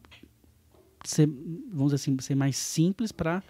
[1.03, 3.43] ser, vamos dizer assim, ser mais simples para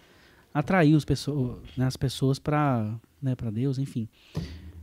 [0.52, 4.08] atrair os pessoas, né, as pessoas para né, para Deus, enfim.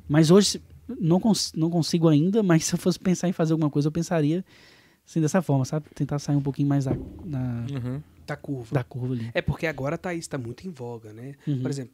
[0.08, 0.62] Mas hoje
[1.00, 3.92] não, cons não consigo ainda, mas se eu fosse pensar em fazer alguma coisa, eu
[3.92, 4.44] pensaria
[5.08, 5.86] assim, dessa forma, sabe?
[5.94, 8.02] Tentar sair um pouquinho mais da, na- Uhum.
[8.26, 8.74] Da curva.
[8.74, 9.30] da curva ali.
[9.34, 11.36] É porque agora tá isso, tá muito em voga, né?
[11.46, 11.62] Uhum.
[11.62, 11.94] Por exemplo,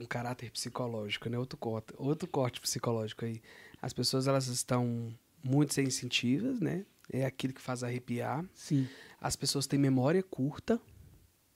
[0.00, 1.38] um caráter psicológico, né?
[1.38, 3.40] Outro corte, outro corte psicológico aí.
[3.80, 6.84] As pessoas elas estão muito sensitivas, né?
[7.12, 8.44] É aquilo que faz arrepiar.
[8.54, 8.88] Sim,
[9.20, 10.80] As pessoas têm memória curta,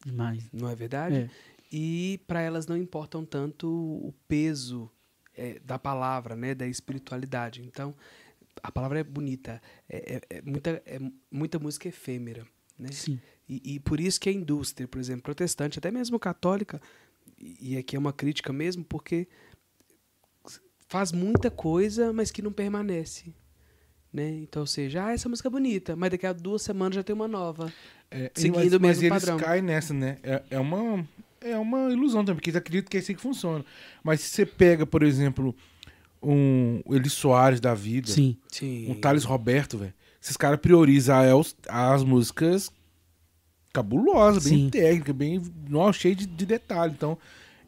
[0.05, 0.45] demais.
[0.53, 1.17] não é verdade?
[1.17, 1.31] É.
[1.73, 4.91] E para elas não importam tanto o peso
[5.35, 6.55] é, da palavra, né?
[6.55, 7.63] Da espiritualidade.
[7.63, 7.95] Então,
[8.63, 9.61] a palavra é bonita.
[9.89, 10.99] É, é- é muita, é
[11.31, 12.47] muita música efêmera,
[12.79, 12.91] né?
[12.93, 13.21] Sim.
[13.49, 16.81] E, e por isso que a indústria, por exemplo, protestante, até mesmo católica,
[17.39, 19.29] e aqui é uma crítica mesmo, porque
[20.89, 23.35] faz muita coisa, mas que não permanece.
[24.13, 24.31] Né?
[24.31, 27.15] Então, ou seja, ah, essa música é bonita, mas daqui a duas semanas já tem
[27.15, 27.71] uma nova.
[28.11, 29.39] É, Seguindo mas, o mas mesmo eles padrão.
[29.39, 30.17] caem nessa, né?
[30.23, 31.07] É, é uma,
[31.41, 33.65] é uma ilusão também, porque eles acreditam que é assim que funciona.
[34.03, 35.55] Mas se você pega, por exemplo,
[36.23, 38.37] um Eli Soares da vida, Sim.
[38.51, 38.91] Sim.
[38.91, 39.93] um Thales Roberto, velho,
[40.23, 42.71] esses caras priorizam as, as músicas
[43.77, 44.71] cabulosas, bem Sim.
[44.71, 46.95] técnicas, bem nossa, cheio de, de detalhe.
[46.97, 47.19] Então,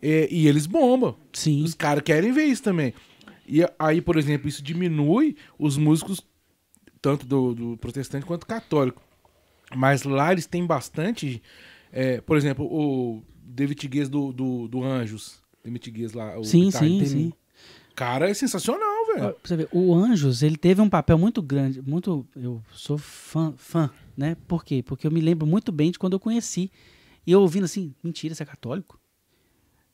[0.01, 1.15] é, e eles bombam.
[1.33, 1.63] Sim.
[1.63, 2.95] Os caras querem ver isso também.
[3.47, 6.23] E aí, por exemplo, isso diminui os músicos,
[7.01, 9.03] tanto do, do protestante quanto católico.
[9.77, 11.43] Mas lá eles têm bastante.
[11.93, 15.41] é, por exemplo, o David Guiz do, do, do Anjos.
[15.63, 16.39] David Guiz lá.
[16.39, 17.33] O Sim, sim, sim.
[17.95, 19.69] Cara, é sensacional, velho.
[19.73, 24.37] o Anjos, ele teve um papel muito grande, muito, eu sou fã, fã, né?
[24.49, 24.83] Por quê?
[24.83, 26.71] Porque eu me lembro muito bem de quando eu conheci.
[27.27, 28.99] E eu ouvindo assim, mentira, você é católico?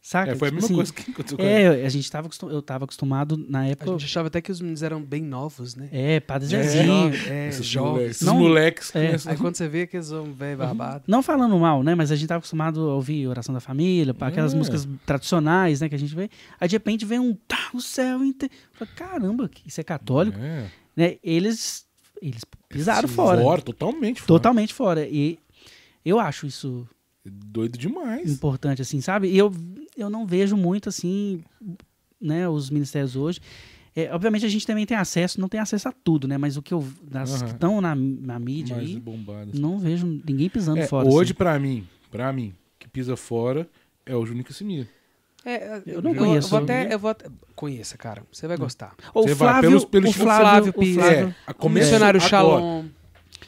[0.00, 0.32] Saca?
[0.32, 1.80] É, foi a Tipo mesma assim, coisa que aconteceu com ele.
[1.80, 3.90] É, a gente tava, eu tava acostumado na A época.
[3.92, 5.88] gente achava até que os meninos eram bem novos, né?
[5.90, 6.62] É, Padre É.
[6.62, 7.14] Zezinho.
[7.26, 7.92] É, Esses jovens.
[7.94, 9.30] moleques, esses Não- moleques é.
[9.30, 11.04] Aí quando você vê que eles são velho barbado.
[11.06, 11.94] Não falando mal, né?
[11.94, 14.56] Mas a gente tava acostumado a ouvir oração da família, aquelas É.
[14.58, 15.88] músicas tradicionais, né?
[15.88, 16.28] Que a gente vê.
[16.60, 18.54] Aí de repente vem um tá, o céu inteiro.
[18.94, 20.38] Caramba, que isso é católico.
[20.38, 20.70] É.
[20.94, 21.16] Né?
[21.24, 21.86] Eles,
[22.28, 23.60] eles pisaram Sim, fora.
[23.62, 24.26] totalmente fora.
[24.28, 25.06] Totalmente fora.
[25.08, 25.38] E
[26.04, 26.86] eu acho isso
[27.24, 28.30] Doido demais.
[28.30, 29.28] importante, assim, sabe?
[29.28, 29.52] E eu,
[29.96, 31.42] eu não vejo muito, assim,
[32.20, 33.40] né, os ministérios hoje.
[33.96, 36.36] É, obviamente a gente também tem acesso, não tem acesso a tudo, né?
[36.36, 36.84] Mas o que eu.
[37.08, 37.44] Das Aham.
[37.46, 39.58] que estão na, na mídia Mais aí, bombadas.
[39.58, 41.06] não vejo ninguém pisando É, fora.
[41.08, 41.34] hoje, assim.
[41.34, 43.68] pra mim, pra mim, que pisa fora
[44.04, 44.88] é o Juninho Casimiro.
[45.44, 46.48] É, Eu não conheço.
[46.48, 48.22] vou até, eu vou até- Conheça, cara.
[48.32, 48.94] Você vai gostar.
[49.12, 50.94] O Você vai Flávio, pelos- pelos- o Flávio, Flávio o Pires.
[50.94, 52.20] Flávio- É, O missionário.
[52.20, 52.84] Shalom,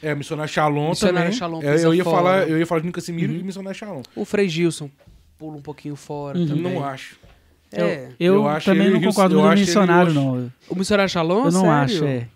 [0.01, 1.37] É, missionário Shalom Missionário também.
[1.37, 2.15] Shalom É, eu ia fora.
[2.17, 4.03] falar, eu ia falar de Juninho Casimiro e missionário Shalom.
[4.15, 4.89] o Frei Gilson
[5.39, 6.47] pula um pouquinho fora Uhum.
[6.47, 6.73] também.
[6.73, 7.17] Não acho.
[7.71, 8.09] É.
[8.19, 10.51] Eu, Eu acho também ele não concordo eu acho ele missionário, não.
[10.69, 11.73] O missionário Shalom, Eu não sério?
[11.73, 12.27] acho, é.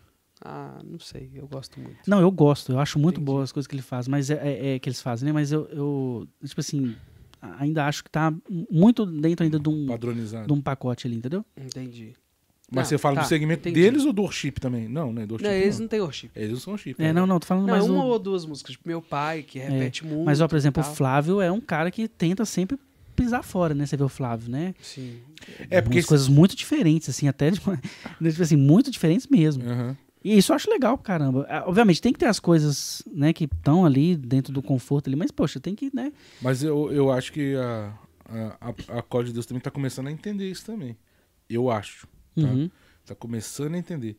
[0.44, 1.30] Ah, não sei.
[1.36, 1.98] Eu gosto muito.
[2.08, 3.26] Não, eu gosto, eu acho muito Entendi.
[3.32, 5.32] boas as coisas que ele faz, mas é, é- é que eles fazem, né?
[5.32, 6.96] Mas eu, eu, tipo assim,
[7.42, 8.34] ainda acho que tá
[8.70, 10.48] muito dentro ainda de um, Padronizado.
[10.48, 11.44] de um pacote ali, entendeu?
[11.58, 12.14] Entendi.
[12.74, 13.82] Mas Não, você fala tá, do segmento entendi.
[13.82, 14.88] deles ou do worship também?
[14.88, 15.26] Não, né?
[15.26, 15.62] Do worship Não, não.
[15.62, 16.32] eles não têm worship.
[16.34, 16.96] Eles não são worship.
[17.00, 18.72] É, não, não, tô falando Não, mais uma um- ou duas músicas.
[18.72, 20.24] Tipo, meu pai, que repete muito.
[20.24, 20.86] Mas, ó, por exemplo, o.
[20.86, 22.80] Flávio é um cara que tenta sempre
[23.14, 23.86] pisar fora, né?
[23.86, 24.74] Você vê o Flávio, né?
[24.82, 25.18] Sim.
[25.70, 25.98] É porque...
[25.98, 27.76] Umas coisas muito diferentes, assim, até, tipo,
[28.24, 29.64] tipo assim, muito diferentes mesmo.
[29.70, 29.98] Aham.
[30.24, 31.46] E isso eu acho legal, caramba.
[31.50, 35.16] Ah, Obviamente, tem que ter as coisas, né, que estão ali dentro do conforto ali,
[35.16, 36.14] mas, poxa, tem que, né?
[36.42, 37.94] Mas eu, eu acho que a,
[38.60, 40.96] a, a, Código de Deus também tá começando a entender isso também.
[41.50, 42.08] Eu acho.
[42.36, 42.44] Tá?
[42.44, 42.70] Uhum.
[43.06, 44.16] Tá começando a entender.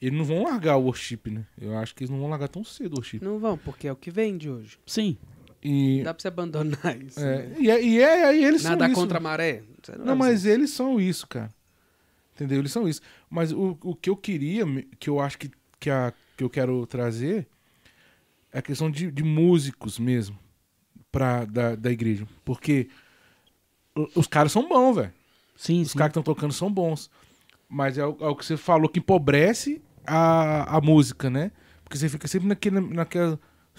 [0.00, 1.46] Eles não vão largar o worship, né?
[1.58, 3.20] Eu acho que eles não vão largar tão cedo o worship.
[3.22, 4.78] Não vão, porque é o que vende hoje.
[4.86, 5.16] Sim.
[5.62, 7.18] E, Dá pra você abandonar isso.
[7.18, 7.56] é, né?
[7.58, 9.00] e, é, e é, e eles Nada são isso.
[9.00, 9.62] contra a maré.
[9.98, 11.52] Não, vai mas eles são isso, cara.
[12.36, 12.58] Entendeu?
[12.58, 13.00] Eles são isso.
[13.30, 14.64] Mas o, o que eu queria,
[15.00, 15.50] que eu acho que,
[15.80, 17.48] que, a, que eu quero trazer,
[18.52, 20.38] é a questão de, de músicos mesmo.
[21.10, 22.26] pra, da, da igreja.
[22.44, 22.88] Porque
[24.14, 25.12] os caras são bons, velho.
[25.56, 25.98] Sim, Os sim.
[25.98, 27.10] caras que estão tocando são bons.
[27.68, 31.50] Mas é o, é o que você falou que empobrece a, a música, né?
[31.82, 33.38] Porque você fica sempre naquele, naqueles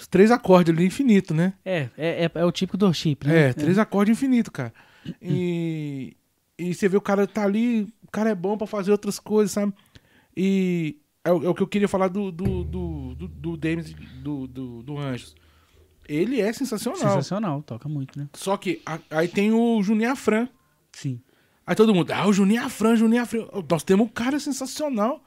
[0.09, 1.53] três acordes ali infinito, né?
[1.63, 3.49] É, é, é, é o típico do chip, né?
[3.49, 4.73] É, três acordes infinito, cara.
[5.21, 6.17] E,
[6.57, 9.51] e você vê o cara tá ali, o cara é bom pra fazer outras coisas,
[9.51, 9.73] sabe?
[10.35, 13.93] E é, o é o que eu queria falar do do do, do, do Dames,
[14.21, 15.35] do, do, do Anjos.
[16.07, 16.99] Ele é sensacional.
[16.99, 18.29] Sensacional, toca muito, né?
[18.33, 20.47] Só que a- aí tem o Juninho Afran.
[20.93, 21.19] Sim.
[21.65, 23.45] Aí todo mundo, ah, o Juninho Afran, Juninho Afran.
[23.69, 25.21] Nós temos um cara sensacional.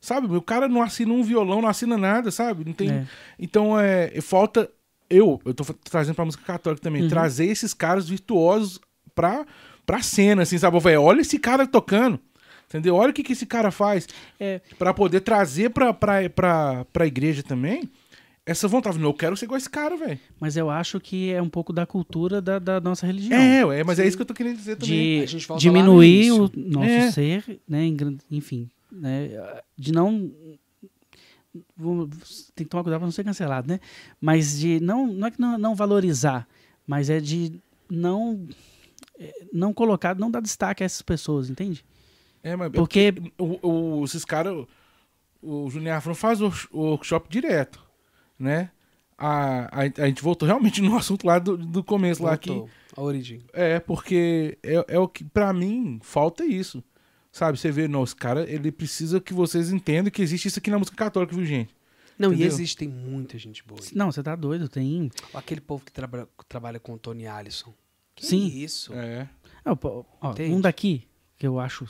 [0.00, 0.28] Sabe?
[0.34, 2.64] O cara não assina um violão, não assina nada, sabe?
[2.64, 2.88] Não tem.
[2.90, 3.06] É.
[3.38, 4.20] Então é.
[4.20, 4.70] Falta.
[5.10, 7.08] Eu, eu tô trazendo pra música católica também, Uhum.
[7.08, 8.78] trazer esses caras virtuosos
[9.14, 9.46] pra,
[9.88, 10.78] pra cena, assim, sabe?
[10.80, 12.20] Véi, olha esse cara tocando.
[12.66, 12.94] Entendeu?
[12.96, 14.06] Olha o que, que esse cara faz.
[14.38, 14.60] É.
[14.78, 17.88] Pra poder trazer pra, pra, pra, pra igreja também
[18.44, 18.98] essa vontade.
[18.98, 20.18] Não, eu quero ser igual esse cara, velho.
[20.38, 23.38] Mas eu acho que é um pouco da cultura da, da nossa religião.
[23.40, 25.22] É, ué, mas é isso que eu tô querendo dizer também.
[25.22, 27.10] A de diminuir o nosso É.
[27.10, 27.80] ser, né?
[28.30, 29.30] Enfim, né?
[29.76, 30.30] De não.
[31.76, 33.80] vamos- Tem que tomar cuidado para não ser cancelado, né?
[34.20, 35.06] Mas de não.
[35.06, 36.46] Não é que não, não valorizar,
[36.86, 37.52] mas é de
[37.90, 38.46] não.
[39.18, 41.84] É, Não colocar, não dar destaque a essas pessoas, entende?
[42.42, 43.12] É, mas Porque.
[43.38, 44.64] o, o- esses caras,
[45.42, 47.82] o Juninho Afron faz o, o workshop direto,
[48.38, 48.70] né?
[49.16, 52.70] A, a, a gente voltou realmente no assunto lá do, do começo, lá que Voltou.
[52.96, 53.42] A origem.
[53.52, 56.82] é porque é, é o que pra mim falta isso,
[57.32, 57.58] sabe?
[57.58, 60.78] Você vê, não, esse cara ele precisa que vocês entendam que existe isso aqui na
[60.78, 61.74] música católica, viu, gente?
[62.18, 62.46] Não, Entendeu?
[62.46, 63.80] e existe tem muita gente boa.
[63.80, 63.88] aí.
[63.94, 65.10] Não, você tá doido, tem.
[65.34, 67.72] Aquele povo que trabalha, trabalha com o Tony Allison.
[68.18, 68.46] Que Sim.
[68.48, 68.92] isso?
[68.94, 69.28] É.
[69.64, 69.76] Ah,
[70.20, 70.54] ó, Entende?
[70.54, 71.06] um daqui,
[71.38, 71.86] que eu acho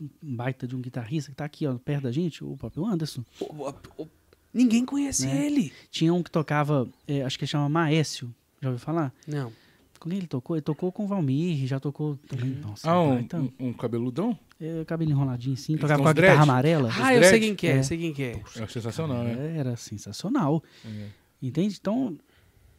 [0.00, 3.22] um baita de um guitarrista, que tá aqui, ó, perto da gente, o próprio Anderson.
[3.40, 4.08] O- o- o-
[4.52, 5.46] ninguém conhece Né?
[5.46, 5.72] ele.
[5.90, 8.34] Tinha um que tocava, é, acho que chama Maécio.
[8.60, 9.12] Já ouviu falar?
[9.26, 9.52] Não.
[10.00, 10.56] Com quem ele tocou?
[10.56, 12.50] Ele tocou com o Valmir, já tocou também.
[12.50, 14.36] Nossa, Ah, um, baita- um, um cabeludão?
[14.60, 16.42] é, cabelo enroladinho Eles tocava com a uns guitarra dread?
[16.50, 16.90] amarela.
[17.00, 17.40] Ah, eu sei dread?
[17.46, 17.82] quem que é, É.
[17.84, 18.42] sei quem que é.
[18.56, 19.56] É sensacional, né?
[19.56, 20.62] Era sensacional.
[20.84, 21.06] É.
[21.42, 21.76] Entende?
[21.80, 22.16] Então,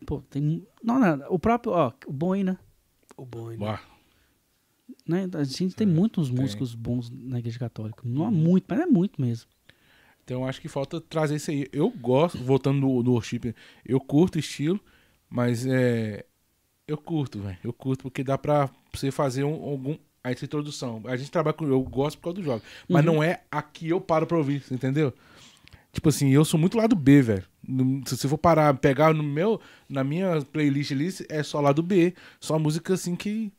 [0.06, 0.66] pô, tem.
[0.84, 2.58] Não, não, o próprio, ó, o Boina,
[3.22, 3.58] O Bono.
[3.58, 3.82] Bah,
[5.08, 5.28] né?
[5.34, 6.40] A gente tem muitos tem.
[6.40, 8.02] músicos bons na igreja católica.
[8.06, 9.48] Não há muito, mas é muito mesmo.
[10.24, 11.68] Então acho que falta trazer isso aí.
[11.74, 13.54] Eu gosto, voltando no, no worship,
[13.86, 14.80] eu curto o estilo,
[15.30, 16.26] mas é.
[16.88, 17.58] Eu curto, velho.
[17.64, 19.98] Eu curto porque dá pra você fazer um, algum.
[20.24, 21.02] Essa introdução.
[21.06, 21.66] A gente trabalha com.
[21.66, 22.62] Eu gosto por causa do jogo.
[22.88, 23.14] Mas Uhum.
[23.14, 25.14] não é aqui eu paro pra ouvir, entendeu?
[25.92, 27.44] Tipo assim, eu sou muito lado B, velho.
[28.06, 32.14] Se você for parar, pegar no meu, na minha playlist ali, é só lado B.
[32.40, 33.52] Só música assim que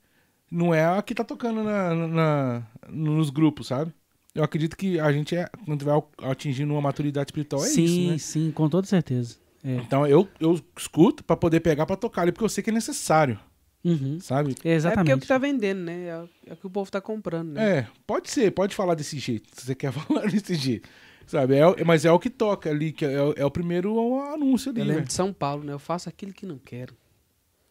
[0.51, 3.93] não é a que tá tocando na, na- nos grupos, sabe?
[4.35, 6.01] Eu acredito que a gente, é, quando vai
[6.31, 8.19] atingindo uma maturidade espiritual, é sim, isso, né?
[8.19, 9.37] sim, com toda certeza.
[9.65, 9.77] É.
[9.77, 12.73] Então eu, eu escuto pra poder pegar pra tocar ali, porque eu sei que é
[12.73, 13.39] necessário,
[13.85, 14.19] Uhum.
[14.21, 14.51] sabe?
[14.51, 15.11] É porque Exatamente.
[15.11, 16.07] é o que tá vendendo, né?
[16.07, 17.79] É o- É o que o povo tá comprando, né?
[17.81, 20.89] É, pode ser, pode falar desse jeito, se você quer falar desse jeito,
[21.31, 21.55] sabe?
[21.55, 24.71] É, o- mas é o que toca ali, que é, o- é o primeiro anúncio
[24.71, 25.07] ali, Eu lembro velho.
[25.09, 25.73] de São Paulo, né?
[25.73, 26.95] Eu faço aquilo que não quero.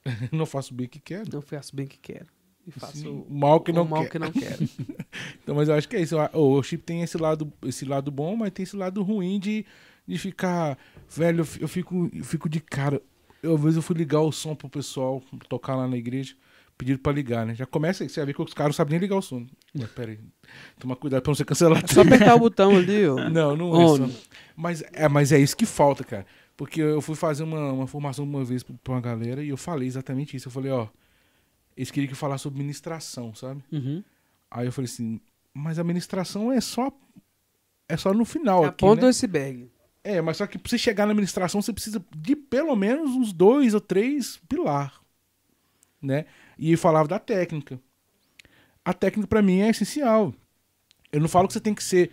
[0.32, 1.30] Não faço bem que quero.
[1.32, 2.26] Não faço bem que quero.
[2.66, 4.10] E faço Sim, o mal que não mal quer.
[4.12, 4.68] que não quero.
[5.44, 6.16] Então, mas eu acho que é isso.
[6.34, 9.66] O chip tem esse lado, esse lado bom, mas tem esse lado ruim de,
[10.08, 10.78] de ficar.
[11.10, 13.02] Velho, eu fico, eu fico de cara.
[13.42, 16.36] Eu, às vezes eu fui ligar o som pro pessoal tocar lá na igreja.
[16.80, 17.54] Pediram pra ligar, né?
[17.54, 19.46] Já começa aí, você vai ver que os caras não sabem nem ligar o som.
[19.74, 20.20] Mas, pera aí.
[20.80, 21.84] Toma cuidado pra não ser cancelado.
[21.84, 23.16] É só apertar o botão ali, ó.
[23.30, 24.06] Não, não é On.
[24.08, 24.28] isso.
[24.56, 26.26] Mas é, mas é isso que falta, cara.
[26.56, 29.90] Porque eu fui fazer uma, uma formação uma vez pra uma galera e eu falei
[29.90, 30.48] exatamente isso.
[30.48, 30.88] Eu falei, ó,
[31.76, 33.62] eles queriam que eu falasse sobre ministração, sabe?
[33.74, 34.02] Uhum.
[34.50, 35.20] Aí eu falei assim,
[35.54, 36.92] mas a ministração é só
[37.90, 39.10] é só no final É a aqui, ponta do né?
[39.10, 39.70] iceberg.
[40.02, 43.34] É, mas só que pra você chegar na administração você precisa de pelo menos uns
[43.34, 44.94] dois ou três pilar,
[46.02, 46.26] né?
[46.62, 47.80] E falava da técnica.
[48.84, 50.34] A técnica pra mim é essencial.
[51.12, 52.12] Eu não falo que você tem que ser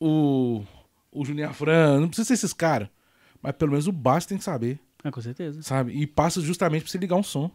[0.00, 0.62] o
[1.10, 2.88] o Junior Fran, não precisa ser esses caras,
[3.42, 5.62] mas pelo menos o básico tem que saber, Ah, com certeza.
[5.62, 5.92] sabe?
[5.92, 7.50] E passa justamente pra você ligar um som.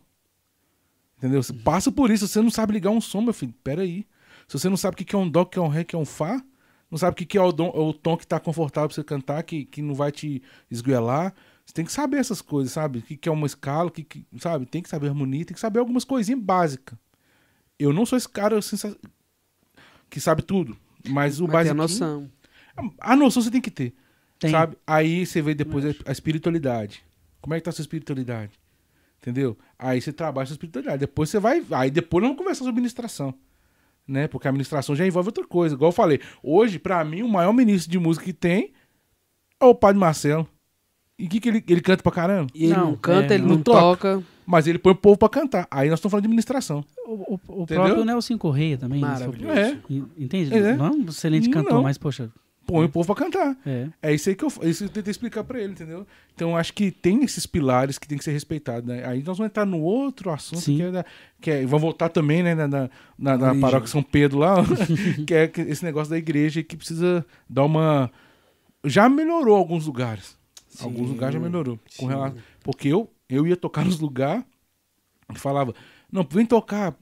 [1.18, 1.42] Entendeu?
[1.42, 2.28] Você passa por isso.
[2.28, 4.06] Se você não sabe ligar um som, meu filho, peraí.
[4.48, 5.86] Se você não sabe o que é um dó, o que é um ré, o
[5.86, 6.44] que é um fá,
[6.92, 9.04] não sabe o que que é o, dom- o tom que tá confortável pra você
[9.04, 11.34] cantar, que, que não vai te esguelar,
[11.66, 13.00] você tem que saber essas coisas, sabe?
[13.00, 14.66] O que que é uma escala, o que que, sabe?
[14.66, 16.98] Tem que saber harmonia, tem que saber algumas coisinhas básicas.
[17.80, 18.98] Eu não sou esse cara sensa-
[20.10, 20.78] que sabe tudo,
[21.10, 21.76] mas o tem a básico...
[21.76, 22.32] noção.
[23.00, 23.94] A noção você tem que ter.
[24.40, 24.52] Tem.
[24.52, 24.78] Sabe?
[24.86, 27.04] Aí você vê depois a, a espiritualidade.
[27.42, 28.52] Como é que tá a sua espiritualidade?
[29.22, 29.58] Entendeu?
[29.80, 31.00] Aí você trabalha a sua espiritualidade.
[31.00, 31.64] Depois você vai.
[31.72, 33.34] Aí depois vamos conversar sobre administração.
[34.06, 34.28] Né?
[34.28, 35.76] Porque a administração já envolve outra coisa.
[35.76, 36.20] Igual eu falei.
[36.42, 38.74] Hoje, pra mim, o maior ministro de música que tem
[39.62, 40.48] é o Padre Marcelo.
[41.18, 42.50] E o que, que ele, ele canta pra caramba?
[42.56, 44.16] E ele não, Não, canta, é, ele não não, toca.
[44.16, 44.24] toca.
[44.46, 45.68] Mas ele põe o povo pra cantar.
[45.72, 46.84] Aí nós estamos falando de administração.
[47.06, 49.00] O, o- o próprio Nelson Correia também.
[49.00, 49.08] né?
[49.08, 49.58] Maravilhoso.
[49.58, 49.78] É.
[50.18, 50.54] Entende?
[50.54, 50.76] É.
[50.76, 51.64] Não é um excelente Não.
[51.64, 52.30] cantor, mas, poxa.
[52.66, 53.58] Põe o povo pra cantar.
[53.66, 53.88] É.
[54.02, 56.08] É isso aí que eu, é isso que eu tentei explicar pra ele, entendeu?
[56.34, 58.88] Então acho que tem esses pilares que tem que ser respeitados.
[58.88, 59.06] Né?
[59.06, 60.78] Aí nós vamos entrar no outro assunto Sim.
[60.78, 61.06] que é, da,
[61.42, 61.66] que é.
[61.66, 64.56] Vamos voltar também, né, na, na, na, na paróquia São Pedro lá,
[65.28, 68.10] que é esse negócio da igreja que precisa dar uma.
[68.86, 70.38] Já melhorou alguns lugares.
[70.74, 70.86] Sim.
[70.86, 71.80] Alguns lugares já melhorou.
[71.98, 74.44] Com relação, porque eu, eu ia tocar nos lugares
[75.34, 75.74] e falava,
[76.12, 76.96] não, vem tocar.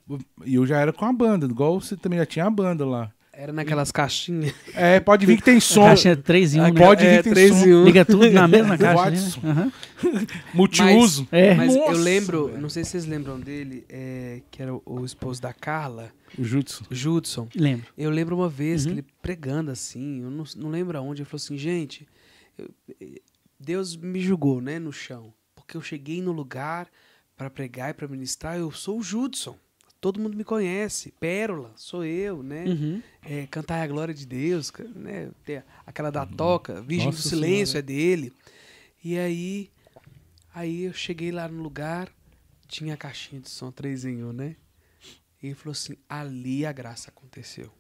[0.46, 3.12] E eu já era com a banda, igual você também já tinha a banda lá.
[3.34, 4.54] Era naquelas caixinhas.
[4.76, 5.86] É, pode vir que tem som.
[5.86, 6.80] Caixa é 3 em 1, Ah, né?
[6.80, 7.66] Pode vir é, que tem três som.
[7.66, 7.84] em um.
[7.86, 9.02] Liga tudo na mesma caixa.
[9.04, 9.32] ali, né?
[9.52, 9.72] Aham.
[10.54, 11.28] Multiuso.
[11.32, 11.56] É.
[11.56, 12.62] Mas eu Nossa, lembro, velho.
[12.62, 16.44] não sei se vocês lembram dele, é, que era o, o esposo da Carla, O
[16.44, 16.84] Jutsu.
[16.92, 17.48] Judson.
[17.56, 17.88] Lembro.
[17.98, 18.92] Eu lembro uma vez Uhum.
[18.94, 22.08] que ele pregando assim, eu não, não lembro aonde, ele falou assim, gente,
[22.58, 22.70] eu-
[23.62, 26.90] Deus me julgou, né, no chão, porque eu cheguei no lugar
[27.38, 29.58] para pregar e para ministrar, eu sou o Judson.
[30.00, 32.66] Todo mundo me conhece, Pérola, sou eu, né?
[32.66, 33.04] Uhum.
[33.22, 35.30] É, cantar a glória de Deus, né?
[35.86, 37.80] Aquela da toca, Virgem Nossa do Silêncio Senhora.
[37.80, 38.34] é dele.
[39.04, 39.70] E aí,
[40.56, 42.10] aí eu cheguei lá no lugar,
[42.68, 44.56] tinha a caixinha de som 3 em 1, né?
[45.42, 47.72] E ele falou assim, ali a graça aconteceu.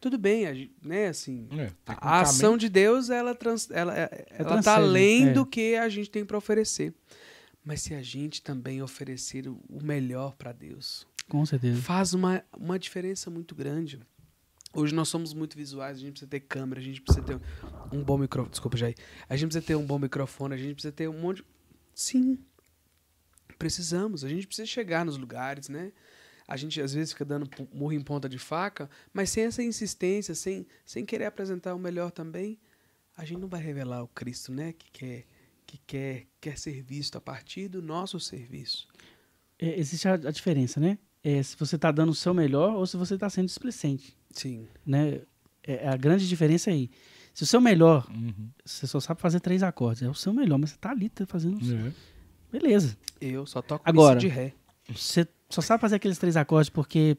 [0.00, 4.62] Tudo bem, né, assim, É, a ação de Deus, ela, trans, ela, é- ela tá
[4.62, 5.32] transcende, além é.
[5.32, 6.94] do que a gente tem para oferecer.
[7.64, 11.80] Mas se a gente também oferecer o melhor para Deus, Com certeza.
[11.82, 13.98] faz uma, uma diferença muito grande.
[14.72, 17.40] Hoje nós somos muito visuais, a gente precisa ter câmera, a gente precisa ter
[17.90, 18.50] um bom microfone.
[18.50, 18.94] Desculpa, Jair.
[19.28, 21.38] A gente precisa ter um bom microfone, a gente precisa ter um monte.
[21.38, 21.44] de-
[21.94, 22.38] Sim.
[23.58, 24.22] Precisamos.
[24.24, 25.92] A gente precisa chegar nos lugares, né?
[26.48, 30.34] A gente às vezes fica dando murro em ponta de faca, mas sem essa insistência,
[30.34, 32.58] sem, sem querer apresentar o melhor também,
[33.16, 34.72] a gente não vai revelar o Cristo, né?
[34.72, 35.24] Que quer,
[35.66, 38.86] que quer, quer ser visto a partir do nosso serviço.
[39.58, 40.98] É, existe a, a diferença, né?
[41.24, 44.68] É, se você está dando o seu melhor ou se você está sendo displicente, Sim.
[44.86, 45.22] né?
[45.64, 46.90] É, a grande diferença é aí.
[47.34, 48.48] Se o seu melhor, Uhum.
[48.64, 51.26] você só sabe fazer três acordes, é o seu melhor, mas você tá ali tá
[51.26, 51.58] fazendo.
[51.88, 51.92] É.
[52.52, 52.96] Beleza.
[53.20, 54.20] Eu só toco Agora.
[54.20, 54.54] de ré.
[54.88, 57.16] Você só sabe fazer aqueles três acordes porque.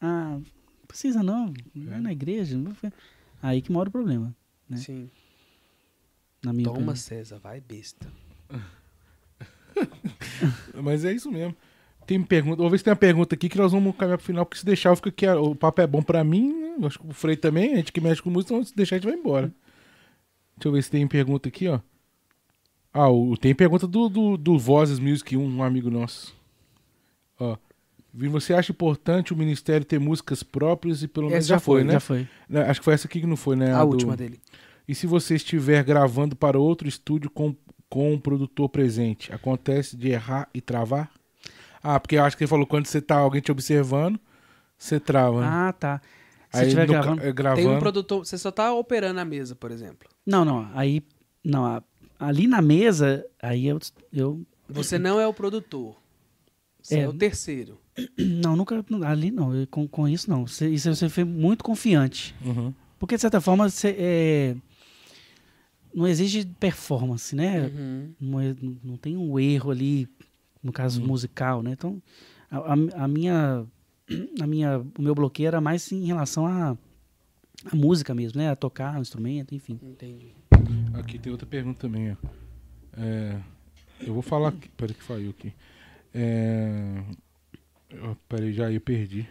[0.00, 1.52] Ah, não precisa não.
[1.74, 2.56] Não é na igreja.
[2.56, 2.74] não
[3.42, 4.34] Aí que mora o problema,
[4.68, 4.76] né?
[4.76, 5.10] Sim.
[6.42, 6.96] na minha Toma, opinião.
[6.96, 8.10] César, vai besta.
[10.82, 11.54] Mas é isso mesmo.
[12.06, 12.56] Tem pergunta.
[12.56, 14.64] Vamos ver se tem uma pergunta aqui que nós vamos caminhar pro final, porque se
[14.64, 15.26] deixar, fica aqui.
[15.26, 16.76] O papo é bom pra mim, né?
[16.80, 18.96] Eu acho que o Frei também, a gente que mexe com música, então se deixar,
[18.96, 19.52] a gente vai embora.
[20.56, 21.80] Deixa eu ver se tem pergunta aqui, ó.
[22.92, 26.34] Ah, o, tem pergunta do, do, do Vozes Music, um, um amigo nosso.
[27.38, 27.56] Ó.
[28.12, 31.80] Você acha importante o ministério ter músicas próprias e pelo menos Essa já, já foi,
[31.80, 31.92] foi, né?
[31.94, 32.28] Já foi.
[32.48, 33.72] Né, Acho que foi essa aqui que não foi, né?
[33.74, 34.40] a do- última dele.
[34.88, 37.54] E se você estiver gravando para outro estúdio com,
[37.88, 41.10] com um produtor presente, acontece de errar e travar?
[41.82, 44.18] Ah, porque eu acho que ele falou quando você tá alguém te observando,
[44.76, 45.42] você trava.
[45.42, 45.46] né?
[45.50, 46.00] Ah, tá.
[46.50, 47.20] Se Aí estiver no ca- gravando.
[47.20, 47.70] é, Tem gravando.
[47.70, 50.08] um produtor, você só tá operando a mesa, por exemplo.
[50.26, 50.70] Não, não.
[50.74, 51.02] Aí.
[51.44, 51.82] Não, a-
[52.18, 53.78] ali na mesa, aí eu.
[54.12, 55.94] eu Você não é o produtor.
[56.88, 57.08] Você é, É.
[57.08, 57.78] o terceiro.
[58.18, 58.84] não, nunca.
[59.06, 59.50] Ali não.
[59.70, 60.46] com, com isso não.
[60.46, 62.34] Você, isso você foi muito confiante.
[62.44, 62.72] Uhum.
[62.98, 63.94] Porque, de certa forma, você.
[63.98, 64.56] é,
[65.94, 67.66] não exige performance, né?
[67.66, 68.14] Uhum.
[68.20, 68.54] Não, é-
[68.84, 70.08] não tem um erro ali,
[70.62, 71.06] no caso Hum.
[71.06, 71.72] musical, né?
[71.72, 72.00] Então,
[72.50, 73.64] a, a- a minha,
[74.40, 76.76] a minha, o meu bloqueio era mais em relação à
[77.72, 78.50] à música mesmo, né?
[78.50, 79.80] A tocar o instrumento, enfim.
[79.82, 80.28] Entendi.
[80.94, 82.16] Aqui tem outra pergunta também, ó.
[82.96, 83.36] É,
[84.00, 84.68] eu vou falar aqui.
[84.76, 85.52] Peraí que falhou aqui.
[86.14, 87.02] É,
[88.02, 89.26] ó, peraí, já eu perdi.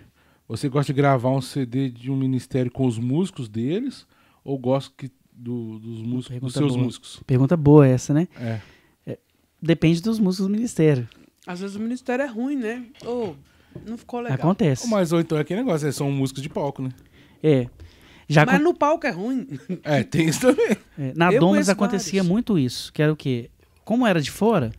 [0.47, 4.07] Você gosta de gravar um CD de um ministério com os músicos deles?
[4.43, 6.83] Ou gosta que, do- dos músicos, dos Pergunta seus boa.
[6.85, 7.23] músicos?
[7.27, 8.27] Pergunta boa essa, né?
[8.39, 8.61] É.
[9.61, 11.07] Depende dos músicos do ministério.
[11.45, 12.85] Às vezes o ministério é ruim, né?
[13.03, 13.35] Ou
[13.85, 14.37] não ficou legal.
[14.37, 14.87] Acontece.
[14.87, 16.89] Mas ou então é aquele negócio, é, são músicos de palco, né?
[17.43, 17.67] É.
[18.29, 19.47] Já Mas acon- no palco é ruim.
[19.83, 20.77] É, tem isso também.
[20.97, 22.27] é, na Eu conheço acontecia vários.
[22.31, 23.49] muito isso, que era o quê?
[23.83, 24.71] Como era de fora,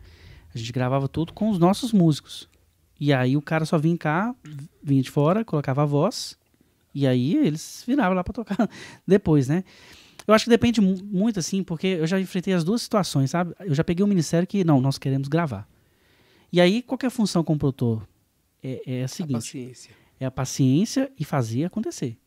[0.53, 2.49] a gente gravava tudo com os nossos músicos.
[2.99, 4.35] E aí o cara só vinha cá,
[4.83, 6.37] vinha de fora, colocava a voz,
[6.93, 8.57] e aí eles viravam lá pra tocar
[9.07, 9.63] depois, né?
[10.27, 13.53] Eu acho que depende mu- muito, assim, porque eu já enfrentei as duas situações, sabe?
[13.61, 15.67] Eu já peguei um ministério que, não, nós queremos gravar.
[16.51, 18.07] E aí, qual que é a função como produtor?
[18.61, 19.91] É, é a A seguinte, paciência.
[20.19, 22.17] é a paciência e fazer acontecer.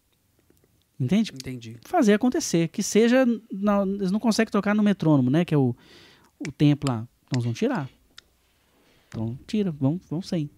[0.98, 1.32] Entende?
[1.34, 1.76] Entendi.
[1.84, 2.68] fazer acontecer.
[2.68, 3.26] Que seja.
[3.52, 5.44] na- eles não conseguem tocar no metrônomo, né?
[5.44, 5.74] Que é o,
[6.46, 7.06] o tempo lá.
[7.32, 7.88] Eles vão tirar.
[9.12, 10.48] Então tira, vão, vão sem.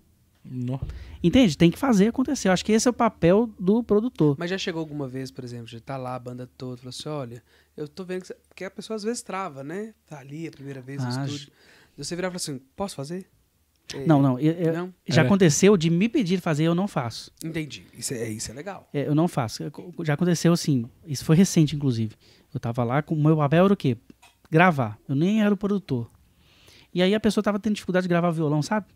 [1.23, 1.57] Entende?
[1.57, 2.49] Tem que fazer acontecer.
[2.49, 4.37] Eu acho que esse é o papel do produtor.
[4.39, 7.09] Mas já chegou alguma vez, por exemplo, de tá lá a banda toda, falou assim,
[7.09, 7.43] olha,
[7.77, 8.27] eu tô vendo que...
[8.29, 9.95] você- Porque a pessoa às vezes trava, né?
[10.07, 11.51] Tá ali a primeira vez no Ah, estúdio.
[11.97, 13.27] Você virar e falar assim, posso fazer?
[13.95, 14.39] É, Não, não.
[14.39, 14.95] eu- eu- Não?
[15.07, 17.31] já Era- aconteceu de me pedir fazer, eu não faço.
[17.43, 17.87] Entendi.
[17.97, 18.89] Isso é, isso é legal.
[18.93, 19.63] É, eu não faço.
[20.03, 20.85] Já aconteceu assim.
[21.07, 22.15] Isso foi recente, inclusive.
[22.53, 23.97] Eu tava lá com o meu papel era o quê?
[24.51, 24.99] Gravar.
[25.09, 26.11] Eu nem era o produtor.
[26.95, 28.87] E aí a pessoa tava tendo dificuldade de gravar violão, sabe?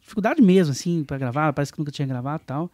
[0.00, 1.52] Dificuldade mesmo, assim, pra gravar.
[1.52, 2.70] Parece que nunca tinha gravado e tal.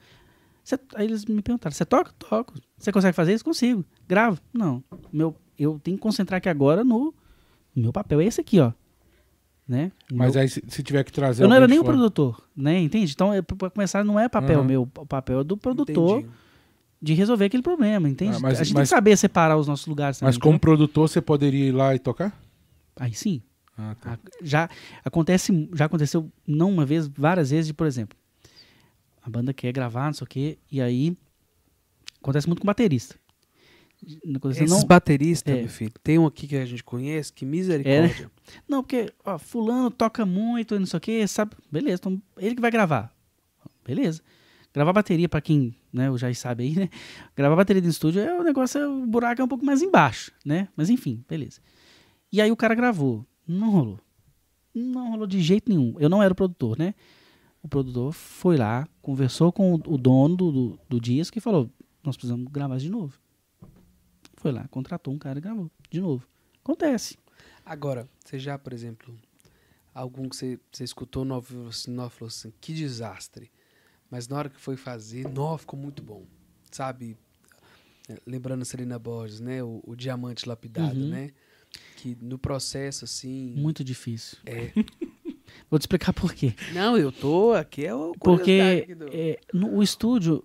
[0.62, 2.12] Cê- aí eles me perguntaram: você toca?
[2.18, 2.54] Toco.
[2.76, 3.44] Você consegue fazer isso?
[3.44, 3.84] Consigo.
[4.06, 4.38] Gravo?
[4.52, 4.82] Não.
[5.12, 7.12] Meu, eu tenho que concentrar aqui agora no.
[7.74, 8.72] Meu papel é esse aqui, ó.
[9.66, 9.90] Né?
[10.12, 11.42] Mas meu- aí, se, se tiver que trazer.
[11.42, 12.78] eu não era nem o produtor, né?
[12.80, 13.10] Entende?
[13.12, 14.64] Então, é, pra começar, não é papel Uhum.
[14.66, 14.82] meu.
[14.82, 16.34] O papel é do produtor Entendi.
[17.00, 18.36] de resolver aquele problema, entende?
[18.36, 20.28] Ah, mas- a gente tem mas- que saber separar os nossos lugares também.
[20.28, 20.60] Mas como entendeu?
[20.76, 22.38] produtor, você poderia ir lá e tocar?
[22.96, 23.40] Aí sim.
[23.76, 24.18] Ah, tá.
[24.42, 24.68] Já
[25.04, 28.16] acontece, já aconteceu não uma vez, várias vezes, de, por exemplo,
[29.22, 31.16] a banda quer gravar, não sei o quê, e aí
[32.20, 33.16] acontece muito com baterista.
[34.50, 35.60] Esses não, bateristas, É.
[35.60, 38.30] meu filho, tem um aqui que a gente conhece, que misericórdia.
[38.68, 41.52] não, porque ó, fulano toca muito não sei o quê, sabe?
[41.72, 43.14] Beleza, então ele que vai gravar.
[43.84, 44.20] Beleza.
[44.74, 46.88] Gravar bateria, pra quem né, já sabe aí, né?
[47.36, 50.32] Gravar bateria de estúdio é o negócio, é- o buraco é um pouco mais embaixo,
[50.44, 50.68] né?
[50.76, 51.60] Mas enfim, beleza.
[52.30, 53.24] E aí o cara gravou.
[53.46, 54.00] Não rolou.
[54.74, 55.94] Não rolou de jeito nenhum.
[55.98, 56.94] Eu não era o produtor, né?
[57.62, 61.70] O produtor foi lá, conversou com o, dono do, do, do disco e falou:
[62.02, 63.18] Nós precisamos gravar de novo.
[64.36, 66.26] Foi lá, contratou um cara e gravou de novo.
[66.62, 67.16] Acontece.
[67.64, 69.14] Agora, você já, por exemplo,
[69.94, 71.36] algum que você, você escutou no
[71.68, 73.50] assim, falou assim, que desastre.
[74.10, 76.24] Mas na hora que foi fazer, nó, ficou muito bom.
[76.70, 77.16] Sabe?
[78.08, 79.62] É, Lembrando a Serena Borges, né?
[79.62, 81.08] O, o diamante lapidado, Uhum.
[81.08, 81.30] né?
[81.96, 83.54] Que no processo, assim.
[83.56, 84.38] Muito difícil.
[84.46, 84.70] É.
[85.70, 86.54] Vou te explicar por quê.
[86.72, 90.44] Não, eu tô aqui, é o Porque do- é, no, o estúdio,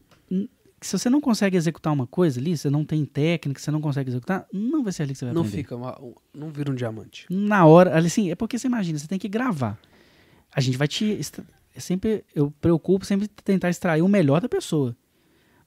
[0.81, 4.10] se você não consegue executar uma coisa ali, você não tem técnica, você não consegue
[4.10, 5.57] executar, não vai ser ali que você vai não aprender.
[5.57, 7.26] fica, uma- um- não vira um diamante.
[7.30, 9.80] Na hora, ali, assim, é porque você imagina, você tem que gravar.
[10.53, 11.19] A gente vai te.
[11.76, 14.95] é sempre, eu preocupo sempre tentar extrair o melhor da pessoa.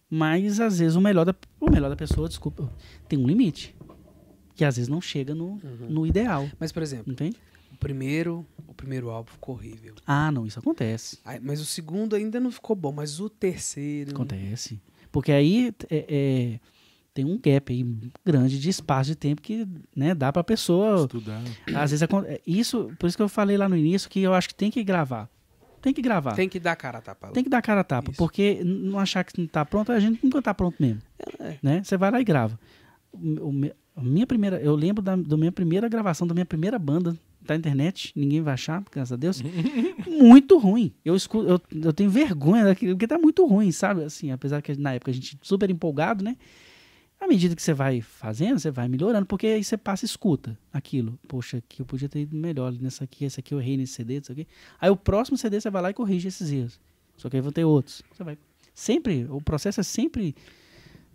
[0.08, 2.70] Mas às vezes o melhor da, o melhor da pessoa, desculpa,
[3.08, 3.74] tem um limite.
[4.54, 5.86] Que às vezes não chega no, Uhum.
[5.88, 6.48] no ideal.
[6.58, 7.36] Mas, por exemplo, Entende?
[7.72, 9.94] o primeiro, o primeiro álbum ficou horrível.
[10.06, 11.18] Ah, não, isso acontece.
[11.24, 14.10] Aí- mas o segundo ainda não ficou bom, mas o terceiro.
[14.12, 14.80] Acontece.
[15.10, 16.60] Porque aí é, é,
[17.14, 17.84] tem um gap aí
[18.24, 21.02] grande de espaço de tempo que né, dá pra pessoa.
[21.02, 21.42] Estudar.
[21.74, 24.48] Às vezes é, isso, por isso que eu falei lá no início que eu acho
[24.48, 25.28] que tem que gravar.
[25.82, 26.30] Tem que gravar.
[26.30, 27.32] Tem, Tem que dar cara a tapa.
[27.32, 28.10] que dar cara a tapa.
[28.12, 28.18] Isso.
[28.18, 31.02] Porque não achar que não tá pronto, a gente nunca tá pronto mesmo.
[31.40, 31.56] É.
[31.62, 31.82] Né?
[31.82, 32.58] Você vai lá e grava.
[33.12, 37.16] O, o minha primeira, eu lembro da, da minha primeira gravação, da minha primeira banda
[37.40, 38.12] da internet.
[38.16, 39.42] Ninguém vai achar, graças a Deus.
[40.06, 40.92] muito ruim.
[41.04, 44.04] Eu, escuto, eu, eu tenho vergonha daquilo, porque tá muito ruim, sabe?
[44.04, 46.36] Assim, apesar que na época a gente super empolgado, né?
[47.20, 50.58] À medida que você vai fazendo, você vai melhorando, porque aí você passa e escuta
[50.72, 51.16] aquilo.
[51.28, 54.18] Poxa, aqui eu podia ter ido melhor nessa aqui, esse aqui eu errei nesse CD,
[54.18, 54.46] isso aqui.
[54.80, 56.80] Aí o próximo CD você vai lá e corrige esses erros.
[57.16, 58.02] Só que aí vão ter outros.
[58.12, 58.36] Você vai.
[58.74, 60.34] Sempre, o processo é sempre,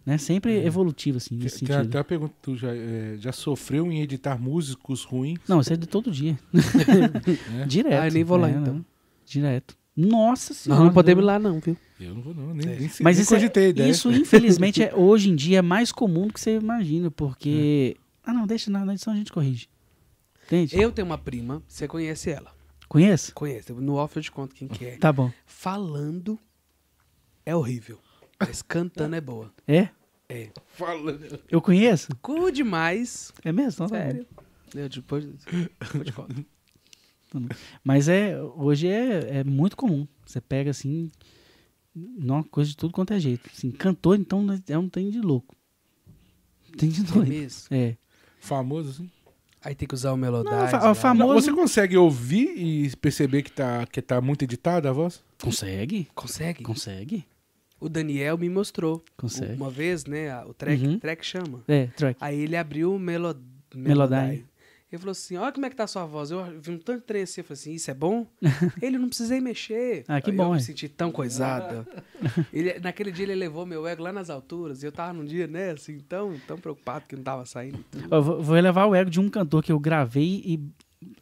[0.07, 0.17] né?
[0.17, 1.89] Sempre evolutivo, assim, nesse Tem sentido.
[1.89, 5.38] até a pergunta, tu já, é, já sofreu em editar músicos ruins?
[5.47, 6.39] Não, isso é de todo dia.
[7.61, 7.65] É?
[7.65, 8.01] Direto.
[8.01, 8.73] Ah, eu nem vou lá, É, então.
[8.75, 8.85] não.
[9.25, 9.77] Direto.
[9.95, 10.84] Nossa Nós senhora.
[10.85, 11.75] não podemos ir lá, não, viu?
[11.99, 12.79] Eu não vou não, nem, É.
[12.79, 13.89] nem, sei- Mas nem isso, é- cogitei a ideia.
[13.89, 17.97] isso infelizmente, é, hoje em dia é mais comum do que você imagina, porque...
[18.23, 19.67] Ah, não, deixa na, na edição a gente corrige.
[20.45, 20.79] Entende?
[20.79, 22.51] Eu tenho uma prima, você conhece ela.
[22.88, 23.34] Conheço?
[23.34, 23.73] Conhece.
[23.73, 24.97] No off eu te conto quem que é.
[24.97, 25.29] Tá bom.
[25.45, 26.39] Falando
[27.45, 27.99] é horrível.
[28.39, 29.51] Mas cantando é boa.
[29.68, 29.89] É?
[30.30, 30.49] É.
[30.68, 31.18] Fala.
[31.49, 32.09] Eu conheço?
[32.22, 33.31] Cool demais.
[33.43, 33.85] É mesmo?
[33.85, 34.03] Então tá.
[34.03, 34.26] Sério.
[34.76, 36.45] Eu depois, depois te conto.
[37.84, 40.07] Mas é, hoje é, é muito comum.
[40.26, 41.09] Você pega assim,
[41.95, 43.49] uma coisa de tudo quanto é jeito.
[43.53, 45.55] Assim, cantor, então, é um tem de louco.
[46.77, 47.27] Tem de É doido.
[47.30, 47.68] mesmo?
[47.72, 47.95] É.
[48.39, 49.11] Famoso, assim.
[49.64, 50.18] Aí tem que usar o.
[50.18, 54.43] Não, fa- fa- Famoso- Não, você consegue ouvir e perceber que tá, que tá muito
[54.43, 55.23] editada a voz?
[55.41, 56.07] Consegue?
[56.14, 56.64] Consegue?
[56.64, 57.26] Consegue?
[57.80, 59.04] O Daniel me mostrou.
[59.16, 59.54] Consegue.
[59.54, 60.44] Uma vez, né?
[60.45, 60.99] O track, Uhum.
[60.99, 61.64] track chama.
[61.68, 62.18] É, track.
[62.20, 63.40] Aí ele abriu o Melod...
[63.76, 64.45] Melodyne.
[64.90, 66.32] Ele falou assim, olha como é que tá a sua voz.
[66.32, 68.26] Eu vi um tanto de trem assim, eu falei assim, isso é bom?
[68.82, 70.06] ele não precisei mexer.
[70.08, 70.56] Ah, que bom, Eu é.
[70.56, 71.86] me senti tão coisada.
[72.54, 74.82] ele, naquele dia ele levou meu ego lá nas alturas.
[74.82, 77.84] E eu tava num dia, né, assim, tão, tão preocupado que não tava saindo.
[78.10, 80.64] Eu vou, vou elevar o ego de um cantor que eu gravei e,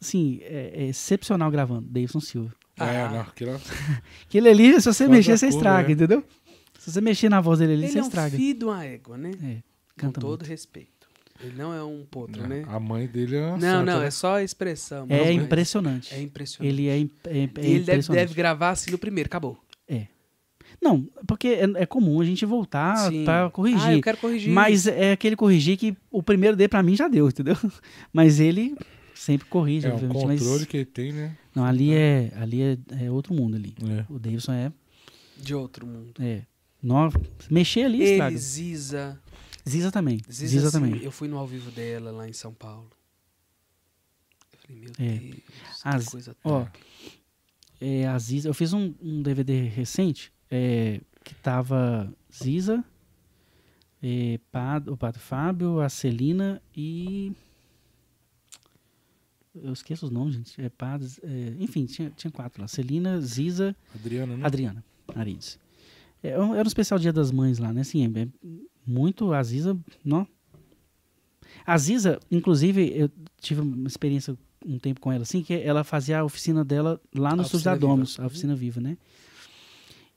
[0.00, 2.54] assim, é, é excepcional gravando, Davidson Silva.
[2.78, 2.86] Ah.
[2.92, 3.60] É, não, aquilo-
[4.28, 5.92] Aquele ali, se você mexer, você estraga, é.
[5.92, 6.22] entendeu?
[6.86, 8.36] Se você mexer na voz dele ali, Ele você é um estraga.
[8.36, 9.30] filho de uma égua, né?
[9.42, 9.62] É, Com
[9.96, 10.44] canta todo muito.
[10.48, 11.08] respeito.
[11.42, 12.64] Ele não é um potro, É, né?
[12.68, 14.06] A mãe dele é uma Não, santa, não, né?
[14.06, 15.04] é só a expressão.
[15.08, 16.14] É mas- impressionante.
[16.14, 16.72] É impressionante.
[16.72, 19.58] Ele é, im- é, é ele deve, deve gravar assim no primeiro, acabou.
[20.82, 23.80] Não, porque é, é comum a gente voltar pra corrigir.
[23.88, 24.52] Ah, eu quero corrigir.
[24.52, 27.56] Mas é aquele corrigir que o primeiro D pra mim já deu, entendeu?
[28.12, 28.76] Mas ele
[29.14, 30.26] sempre corrige, É obviamente.
[30.26, 31.34] mas- controle que ele tem, né?
[31.54, 33.74] Não, ali é, ali é, é outro mundo ali.
[33.82, 34.04] É.
[34.12, 34.70] O Davidson é,
[35.38, 36.12] De outro mundo.
[36.20, 36.42] é
[36.86, 37.10] nó-
[37.50, 38.36] mexer ali Ele, estraga.
[38.36, 39.22] Ziza.
[39.68, 40.20] Ziza também.
[40.30, 41.02] Ziza, Ziza, assim, também.
[41.02, 42.90] Eu fui no ao vivo dela lá em São Paulo.
[44.52, 45.18] Eu falei, meu É.
[45.18, 45.36] Deus,
[45.82, 46.80] As- que coisa ó, top.
[47.80, 52.82] É, a Ziza, eu fiz um, um DVD recente é, que tava Ziza,
[54.02, 57.32] é, Pad- o Padre Fábio, a Celina e.
[59.54, 60.60] Eu esqueço os nomes, gente.
[60.60, 62.68] É, Padres, é, enfim, tinha, tinha quatro lá.
[62.68, 64.46] Celina, Ziza, Adriana, né?
[64.46, 64.84] Adriana
[65.14, 65.58] Arides.
[66.26, 67.80] É, era um especial Dia das Mães lá, né?
[67.82, 68.28] Assim, é, é
[68.86, 70.26] muito a Ziza, não.
[71.64, 76.18] A Ziza, inclusive, eu tive uma experiência um tempo com ela, assim, que ela fazia
[76.18, 78.96] a oficina dela lá no oficina da Domus, a oficina viva, né?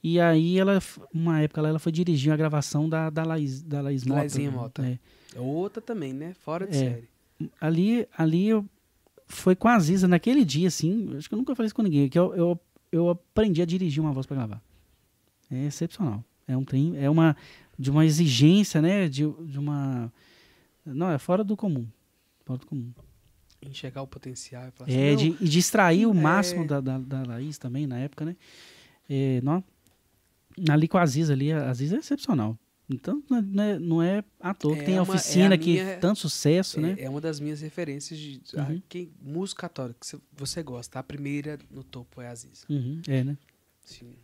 [0.02, 0.80] E aí ela,
[1.14, 4.20] uma época lá, ela foi dirigir a gravação da, da Laís, da Laís Mota.
[4.22, 4.82] Laizinha Mota.
[4.82, 4.98] né?
[5.36, 6.34] Outra também, né?
[6.34, 6.80] Fora de É.
[6.80, 7.10] série.
[7.62, 8.66] ali, ali eu
[9.28, 12.10] foi com a Ziza naquele dia, assim, acho que eu nunca falei isso com ninguém,
[12.10, 12.60] que eu, eu,
[12.92, 14.62] eu aprendi a dirigir uma voz para gravar.
[15.52, 16.24] É excepcional.
[16.48, 17.36] É um trem, é uma
[17.78, 20.12] de uma exigência, né, de, de uma
[20.86, 21.88] não, é fora do comum.
[22.46, 22.92] Fora do comum.
[23.62, 26.14] Enxergar o potencial e falar É, assim, de, e distrair o é.
[26.14, 28.36] máximo da, da, da Laís também, na época, né?
[29.10, 29.64] É, não,
[30.70, 32.58] ali com a Ziza ali, a Ziza é excepcional.
[32.90, 35.56] Então, não é, não é, é à toa que É tem a uma- é oficina
[35.56, 36.96] a que minha- tanto sucesso, é, né?
[36.98, 38.82] é uma das minhas referências de Uhum.
[38.90, 40.98] quem, música católica que você, gosta.
[40.98, 42.66] A primeira no topo é a Ziza.
[42.70, 43.38] Uhum, é, né?
[43.84, 44.16] Sim,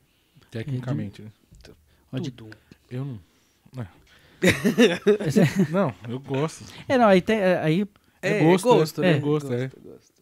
[0.64, 1.30] Tecnicamente, né?
[2.12, 2.56] Ó, de- tudo.
[2.90, 3.20] Eu não.
[5.72, 6.66] Não, eu gosto.
[6.88, 7.88] É, não, aí, tem, é, aí
[8.22, 9.12] É gosto, né?
[9.14, 9.68] é gosto, é.
[9.68, 10.14] gosto.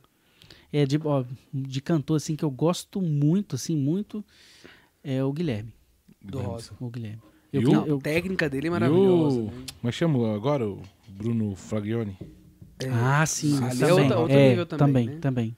[0.72, 4.24] é de, ó, de cantor assim que eu gosto muito, assim, muito,
[5.04, 5.74] é o Guilherme.
[6.22, 6.72] Do Rosa.
[6.80, 7.22] O Guilherme.
[7.52, 9.42] Eu, Não, eu- a técnica dele é maravilhosa.
[9.42, 9.52] né?
[9.82, 12.18] Mas chama agora o Bruno Flagioni.
[12.80, 13.90] É, ah, sim, ali também.
[13.90, 14.88] é outro, outro é, nível também.
[14.94, 15.22] também, né?
[15.22, 15.58] também.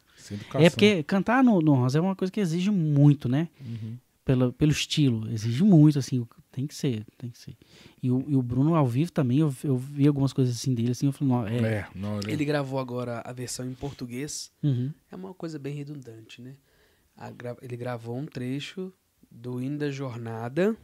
[0.56, 3.47] É porque cantar no, no Rosa é uma coisa que exige muito, né?
[3.61, 3.97] Uhum.
[4.26, 7.56] Pelo, pelo estilo, exige muito, assim, tem que ser, tem que ser.
[8.02, 10.91] E o, e o Bruno ao vivo também, eu, eu vi algumas coisas assim dele,
[10.91, 12.34] assim, eu falei, não, é, É, não, ele...
[12.34, 14.52] Ele gravou agora a versão em português.
[14.64, 16.56] uhum, É uma coisa bem redundante, né?
[17.15, 18.91] A gra- Ele gravou um trecho
[19.30, 20.76] do hino da jornada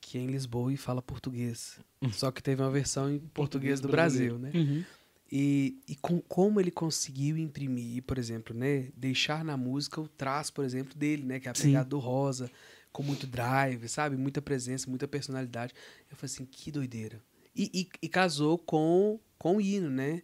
[0.00, 1.78] que é em Lisboa e fala português.
[2.12, 4.50] Só que teve uma versão em português do Brasil, né?
[4.54, 4.82] uhum.
[5.34, 8.90] E, e com, como ele conseguiu imprimir, por exemplo, né?
[8.94, 11.40] Deixar na música o traço, por exemplo, dele, né?
[11.40, 11.68] Que é a Sim.
[11.68, 12.50] pegada do rosa,
[12.92, 14.14] com muito drive, sabe?
[14.18, 15.72] Muita presença, muita personalidade.
[16.10, 17.18] Eu falei assim, que doideira.
[17.56, 20.20] E, e- e casou com, com o hino, né?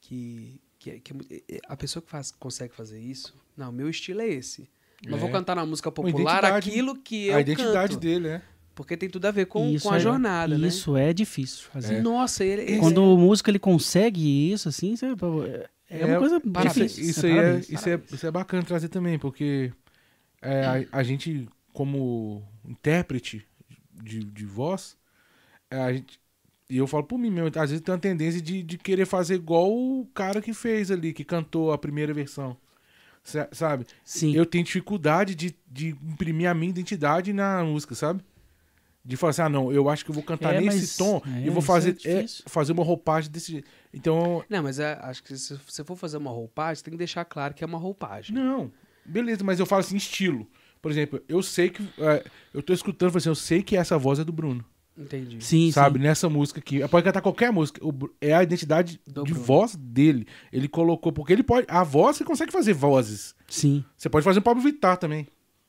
[0.00, 1.12] Que, que, é- que
[1.50, 4.70] é a pessoa que faz, consegue fazer isso, não, meu estilo é esse.
[5.06, 5.20] Não É.
[5.20, 8.00] vou cantar na música popular aquilo que eu a identidade canto.
[8.00, 8.42] dele, né?
[8.76, 10.68] Porque tem tudo a ver com, Isso com a é- jornada, né?
[10.68, 12.00] Isso é difícil fazer.
[12.02, 15.06] Nossa, ele, esse- Quando o músico ele consegue isso, assim, você-
[15.88, 16.74] é, uma coisa parabéns.
[16.92, 17.10] difícil.
[17.10, 17.70] Isso, É, aí é, parabéns.
[17.70, 19.72] isso, é, isso é bacana trazer também, porque
[20.42, 23.46] é, a, a gente, como intérprete
[24.04, 24.94] de, de voz,
[25.70, 26.20] é, a gente,
[26.68, 29.36] e eu falo por mim mesmo, às vezes tem uma tendência de, de querer fazer
[29.36, 32.54] igual o cara que fez ali, que cantou a primeira versão.
[33.24, 33.86] Sa- Sabe?
[34.04, 34.34] Sim.
[34.36, 38.20] Eu tenho dificuldade de, de imprimir a minha identidade na música, sabe?
[39.06, 41.22] De falar assim, ah, não, eu acho que eu vou cantar É, nesse mas- tom
[41.24, 43.68] é, e vou fazer, é é, fazer uma roupagem desse jeito.
[43.94, 47.24] Então, Não, mas é, acho que se você for fazer uma roupagem, tem que deixar
[47.24, 48.34] claro que é uma roupagem.
[48.34, 48.70] Não,
[49.04, 50.46] beleza, mas eu falo assim, estilo.
[50.82, 51.82] Por exemplo, eu sei que.
[51.98, 54.64] é, eu tô escutando, assim, eu sei que essa voz é do Bruno.
[54.98, 55.44] Entendi.
[55.44, 55.98] Sim, sabe?
[55.98, 56.04] sim.
[56.04, 56.86] Nessa música aqui.
[56.88, 57.84] Pode cantar qualquer música.
[57.86, 59.44] o é a identidade Do de Bruno.
[59.46, 60.26] voz dele.
[60.50, 61.12] Ele colocou.
[61.12, 61.66] Porque ele pode.
[61.68, 63.34] A voz você consegue fazer vozes.
[63.46, 63.84] Sim.
[63.96, 65.26] Você pode fazer um Pablo Vittar também.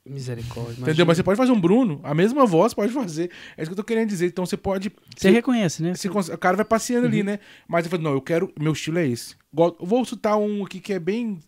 [0.09, 0.71] Misericórdia.
[0.71, 0.85] Entendeu?
[0.85, 1.05] imagina.
[1.05, 1.99] Mas você pode fazer um Bruno.
[2.03, 3.31] A mesma voz pode fazer.
[3.55, 4.27] É isso que eu tô querendo dizer.
[4.27, 4.91] Então você pode.
[5.15, 5.93] Você reconhece, né?
[6.33, 7.39] O cara vai passeando ali, né?
[7.67, 8.51] Mas eu falo, não, eu quero.
[8.59, 9.35] Meu estilo é esse.
[9.51, 11.39] Vou citar um aqui que é bem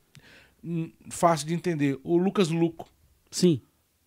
[0.63, 1.99] hum, fácil de entender.
[2.03, 2.87] O Lucas Luco.
[3.31, 3.61] Sim.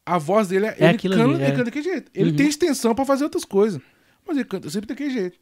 [0.04, 0.70] A voz dele é.
[0.70, 1.50] É ele aquilo canta, ali, ele é.
[1.50, 2.10] canta daquele jeito.
[2.14, 2.36] Ele Uhum.
[2.36, 3.80] tem extensão pra fazer outras coisas.
[4.26, 5.38] Mas ele canta sempre daquele jeito.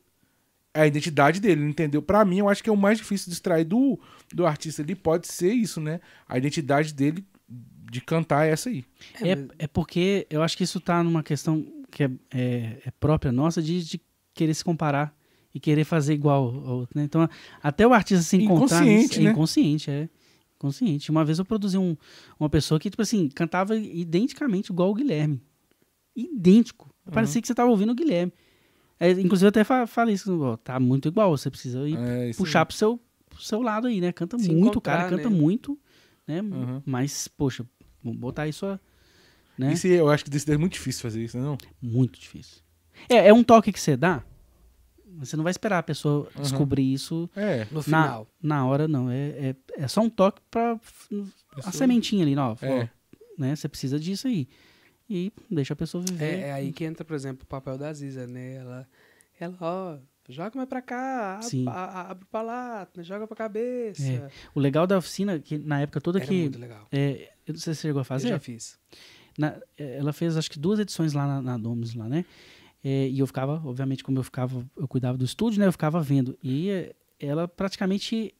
[0.73, 2.01] É a identidade dele, entendeu?
[2.01, 3.99] Pra mim, eu acho que é o mais difícil de extrair do,
[4.33, 4.95] do artista ali.
[4.95, 6.01] Pode ser isso, né?
[6.29, 7.25] A identidade dele
[7.91, 8.85] de cantar é essa aí.
[9.21, 12.83] É, É, mas- é porque eu acho que isso tá numa questão que é, é-
[12.87, 14.01] é própria nossa de, de
[14.33, 15.13] querer se comparar
[15.53, 17.05] e querer fazer igual ao outro, né?
[17.05, 17.29] Então,
[17.61, 19.31] até o artista se encontrar Inconsciente, é né?
[19.33, 20.09] inconsciente, é
[20.57, 21.11] inconsciente.
[21.11, 21.97] Uma vez eu produzi um-
[22.39, 25.41] uma pessoa que, tipo assim, cantava identicamente igual o Guilherme.
[26.15, 26.95] Idêntico.
[27.11, 28.33] Parecia que você tava ouvindo o Guilherme.
[28.99, 32.31] É, inclusive, eu até fa- falei isso, ó, tá muito igual, você precisa ir É,
[32.37, 34.13] puxar pro seu, pro seu lado aí, né?
[34.13, 35.35] Canta Se muito, o cara canta né?
[35.37, 35.79] muito,
[36.27, 36.43] né?
[36.43, 36.83] Uhum.
[36.85, 37.65] Mas, poxa,
[38.03, 38.79] botar isso, a-
[39.59, 39.73] né?
[39.73, 41.43] Isso eu acho que desse é muito difícil fazer isso, né?
[41.45, 41.59] Não?
[41.83, 42.59] Muito difícil.
[43.09, 44.23] É, é um toque que você dá,
[45.19, 47.65] Você não vai esperar a pessoa descobrir isso É.
[47.71, 48.27] No na, final.
[48.41, 49.11] na hora, não.
[49.11, 50.79] É, é, é só um toque pra
[51.65, 52.53] a sementinha ali, não.
[52.53, 52.89] ó, É.
[53.37, 53.57] né?
[53.57, 54.49] Você precisa disso aí.
[55.09, 56.25] E deixa a pessoa viver.
[56.25, 58.55] É, é aí que entra, por exemplo, o papel da Aziza, né?
[58.55, 58.89] Ela,
[59.41, 59.99] ela ó,
[60.29, 61.67] joga mais pra cá, ab- Sim.
[61.67, 64.03] a- a- abre pra lá, joga pra cabeça.
[64.07, 64.29] É.
[64.55, 66.41] O legal da oficina, que na época toda Era que.
[66.43, 66.87] muito legal.
[66.93, 68.29] é, eu não sei se você chegou a Eu fazer.
[68.29, 68.79] já fiz.
[69.39, 72.25] Na- é, ela fez acho que duas edições lá na, na Domus lá, né?
[72.83, 75.67] É, e eu ficava, obviamente, como eu ficava, eu cuidava do estúdio, né?
[75.67, 76.39] Eu ficava vendo.
[76.43, 78.35] E é, ela praticamente,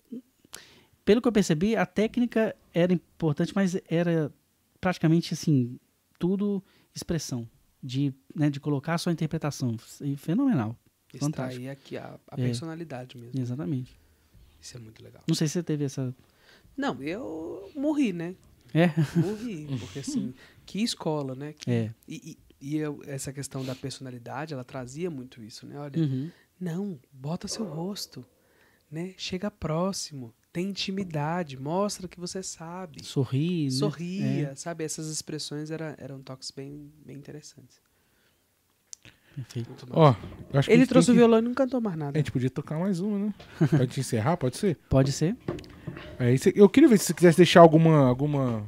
[1.05, 4.33] pelo que eu percebi, a técnica era importante, mas era
[4.81, 5.79] praticamente assim,
[6.19, 6.63] tudo
[6.95, 7.49] expressão.
[7.83, 9.75] De, né, de colocar a sua interpretação.
[10.03, 10.77] E fenomenal.
[11.17, 12.45] Extrair aqui a, a É.
[12.45, 13.41] personalidade mesmo.
[13.41, 13.99] Exatamente.
[14.61, 15.23] Isso é muito legal.
[15.27, 16.15] Não sei se você teve essa.
[16.77, 18.35] Não, eu morri, né?
[18.73, 18.89] É?
[19.19, 19.67] Morri.
[19.81, 20.33] Porque assim,
[20.67, 21.53] que escola, né?
[21.53, 21.95] Que- É.
[22.07, 22.39] E, e-
[22.75, 25.79] e eu- essa questão da personalidade, ela trazia muito isso, né?
[25.79, 26.31] Olha, Uhum.
[26.61, 28.25] não, bota seu rosto,
[28.91, 29.15] né?
[29.17, 33.03] Chega próximo, tem intimidade, mostra que você sabe.
[33.05, 33.65] Sorri.
[33.65, 33.71] né?
[33.71, 34.85] Sorria, É, sabe?
[34.85, 37.81] Essas expressões era, eram toques bem, bem interessantes.
[39.91, 40.15] Ó,
[40.53, 42.19] eu acho que a Ele trouxe o que- violão e não cantou mais A nada.
[42.19, 43.35] gente podia tocar mais uma, né?
[43.71, 44.77] Pode encerrar, pode ser?
[44.89, 45.37] Pode ser?
[46.19, 48.65] É, cê- eu queria ver se você quisesse deixar alguma, alguma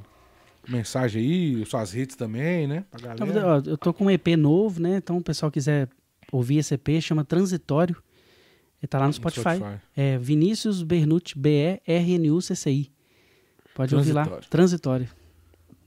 [0.69, 2.85] mensagem aí, suas redes também, né?
[2.90, 3.47] Pra galera.
[3.47, 4.97] ó, eu tô com um EP novo, né?
[4.97, 5.89] Então, o pessoal quiser
[6.31, 7.97] ouvir esse EP, chama Transitório.
[8.81, 9.61] Ele tá lá no Spotify.
[9.97, 12.90] É Vinícius Bernucci, B-E-R-N-U-C-C-I.
[13.74, 14.27] Pode ouvir lá.
[14.51, 15.09] Transitório.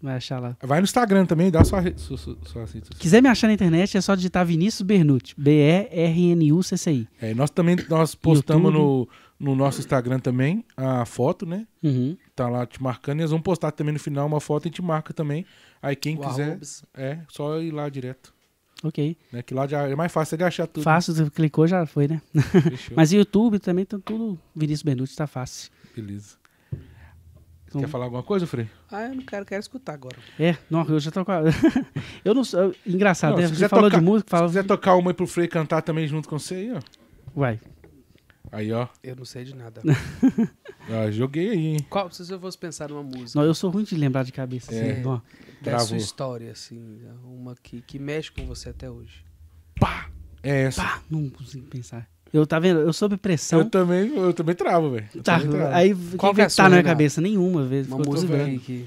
[0.06, 0.56] Vai achar lá.
[0.61, 1.99] Vai no Instagram também, dá sua rede.
[1.99, 2.99] Sua, sua, sua redes sociais.
[2.99, 7.07] Quiser me achar na internet, é só digitar Vinícius Bernucci, B-E-R-N-U-C-C-I.
[7.19, 9.10] É, nós também nós postamos no, YouTube.
[9.40, 11.65] no nosso Instagram também a foto, né?
[11.84, 12.15] Uhum.
[12.36, 13.19] Tá lá te marcando.
[13.19, 15.45] E eles vão postar também no final uma foto e te marca também.
[15.82, 16.84] Aí quem O quiser, arrobas.
[16.94, 18.34] é só ir lá direto.
[18.84, 19.18] Ok.
[19.32, 19.41] Né?
[19.41, 20.84] Que lá já é mais fácil de achar tudo.
[20.84, 22.22] Fácil, você clicou, já foi, né?
[22.34, 22.94] Fechou.
[22.98, 25.72] Mas o YouTube também tá tudo Vinícius Bernucci, tá fácil.
[25.95, 26.36] Beleza.
[27.68, 28.70] Então- Quer falar alguma coisa, Frei?
[28.92, 30.18] Ah, eu não quero, quero escutar agora.
[30.40, 31.42] É, não, eu já tô com a...
[32.24, 32.74] Eu não sou...
[32.86, 33.48] Engraçado, Não, né?
[33.48, 34.48] se Você falou tocar- de música, Se fala...
[34.48, 36.80] quiser tocar uma aí pro Frei cantar também junto com você aí, ó.
[37.36, 37.60] Vai.
[38.52, 38.88] Aí, ó.
[39.04, 39.82] Eu não sei de nada.
[40.88, 41.86] Ah, joguei aí, hein?
[41.90, 44.72] Qual, se eu fosse pensar numa música Não, eu sou ruim de lembrar de cabeça.
[44.72, 44.92] É.
[44.92, 45.20] assim, ó.
[45.60, 49.26] da sua história, assim, uma que, que mexe com você até hoje.
[49.80, 50.08] Pá!
[50.44, 50.84] É essa.
[50.84, 52.08] Pá, não consigo pensar.
[52.36, 52.82] Eu, tá vendo?
[52.82, 53.60] Eu sob pressão.
[53.60, 55.07] Eu também, eu também travo, velho.
[55.24, 55.56] Tá, travo.
[55.74, 57.22] aí Qual quem que é a tá na minha cabeça?
[57.22, 57.88] Nenhuma vez.
[57.88, 58.86] Uma música que...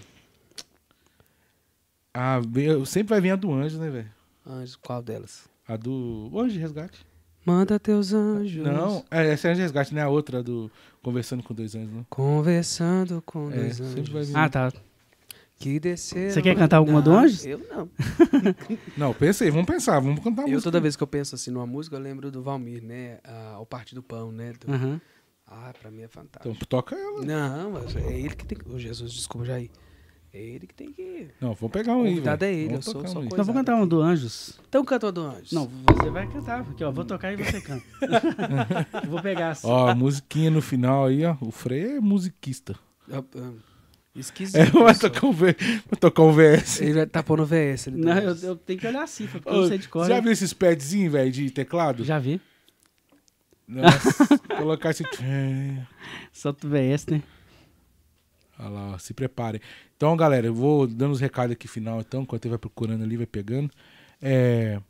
[2.13, 4.11] Ah, eu sempre vai vir a do Anjo, né, velho?
[4.47, 5.45] Anjos, qual delas?
[5.67, 6.31] A do.
[6.35, 7.07] Anjo de Resgate.
[7.45, 8.63] Manda teus anjos.
[8.63, 10.71] Não, é, essa é Anjo de Resgate, não é a outra do
[11.03, 12.05] Conversando com Dois Anjos, não.
[12.11, 14.29] Conversando com É, dois sempre vai anjos.
[14.29, 14.37] vir.
[14.37, 14.73] Ah, tá.
[15.59, 16.31] Que desceram.
[16.31, 17.45] Você quer cantar alguma do Anjos?
[17.45, 17.89] Eu não.
[18.97, 20.71] Não, pensa aí, vamos pensar, vamos cantar uma Eu, música.
[20.71, 23.19] toda vez que eu penso assim numa música, eu lembro do Valmir, né?
[23.25, 24.53] Ah, o Parte do Pão, né?
[24.53, 25.01] Do- Aham.
[25.47, 26.49] Ah, pra mim é fantástico.
[26.55, 27.25] Então toca ela.
[27.25, 28.71] Não, mas é ele que tem que.
[28.71, 29.71] Ô, Jesus, desculpa, Jair.
[30.33, 31.29] É ele que tem que.
[31.41, 32.21] Não, vamos pegar um aí.
[32.21, 32.45] velho.
[32.45, 34.61] é ele, Vamos eu sou só um coisa- Então vou cantar um do Anjos.
[34.69, 35.51] Então, cantor do Anjos.
[35.53, 36.61] Não, você vai cantar.
[36.61, 36.91] Aqui, ó.
[36.93, 37.83] Vou tocar e você canta.
[39.09, 39.67] Vou pegar assim.
[39.67, 41.35] Ó, a musiquinha no final aí, ó.
[41.41, 42.77] O Frei é musiquista.
[44.15, 44.57] Esquisito.
[44.57, 45.57] É, vai tocar um, v...
[45.89, 46.81] vai tocar um VS.
[46.81, 47.87] Ele vai tá pondo VS.
[47.89, 50.09] Ele Não, eu, eu tenho que olhar a cifra, porque eu não sei de cor.
[50.09, 50.21] Já né?
[50.21, 52.05] viu esses padzinhos, velho, de teclado?
[52.05, 52.41] Já vi.
[53.67, 55.05] Nossa, colocar esse.
[56.33, 57.23] Solta o VS, né?
[58.59, 59.61] Olha lá, ó, se preparem.
[59.97, 63.17] Então, galera, eu vou dando os recados aqui final, então, enquanto ele vai procurando ali,
[63.17, 63.71] vai pegando.
[64.21, 64.81] É,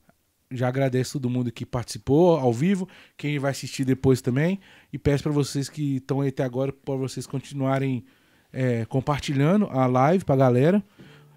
[0.50, 4.58] já agradeço todo mundo que participou ao vivo, quem vai assistir depois também.
[4.92, 8.04] E peço para vocês que estão aí até agora, para vocês continuarem
[8.52, 10.82] é, compartilhando a live pra galera.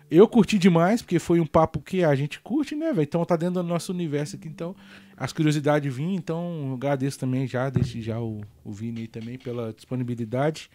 [0.09, 3.03] Eu curti demais, porque foi um papo que a gente curte, né, velho?
[3.03, 4.75] Então tá dentro do nosso universo aqui, então
[5.15, 9.71] as curiosidades vinham, então agradeço também já, desde já o, o Vini aí também pela
[9.71, 10.69] disponibilidade,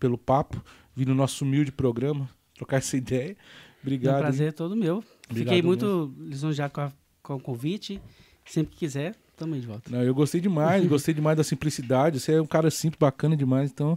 [0.00, 0.60] pelo papo,
[0.96, 3.30] vir no nosso humilde programa, trocar essa ideia.
[3.30, 4.16] É um Obrigado.
[4.16, 4.20] hein?
[4.22, 5.04] prazer todo meu.
[5.30, 6.92] Obrigado Fiquei muito lisonjeado com, a-
[7.22, 8.00] com o convite.
[8.44, 9.88] Sempre que quiser, tamo aí de volta.
[9.88, 12.18] Não, eu gostei demais, gostei demais da simplicidade.
[12.18, 13.96] Você é um cara simples, bacana demais, então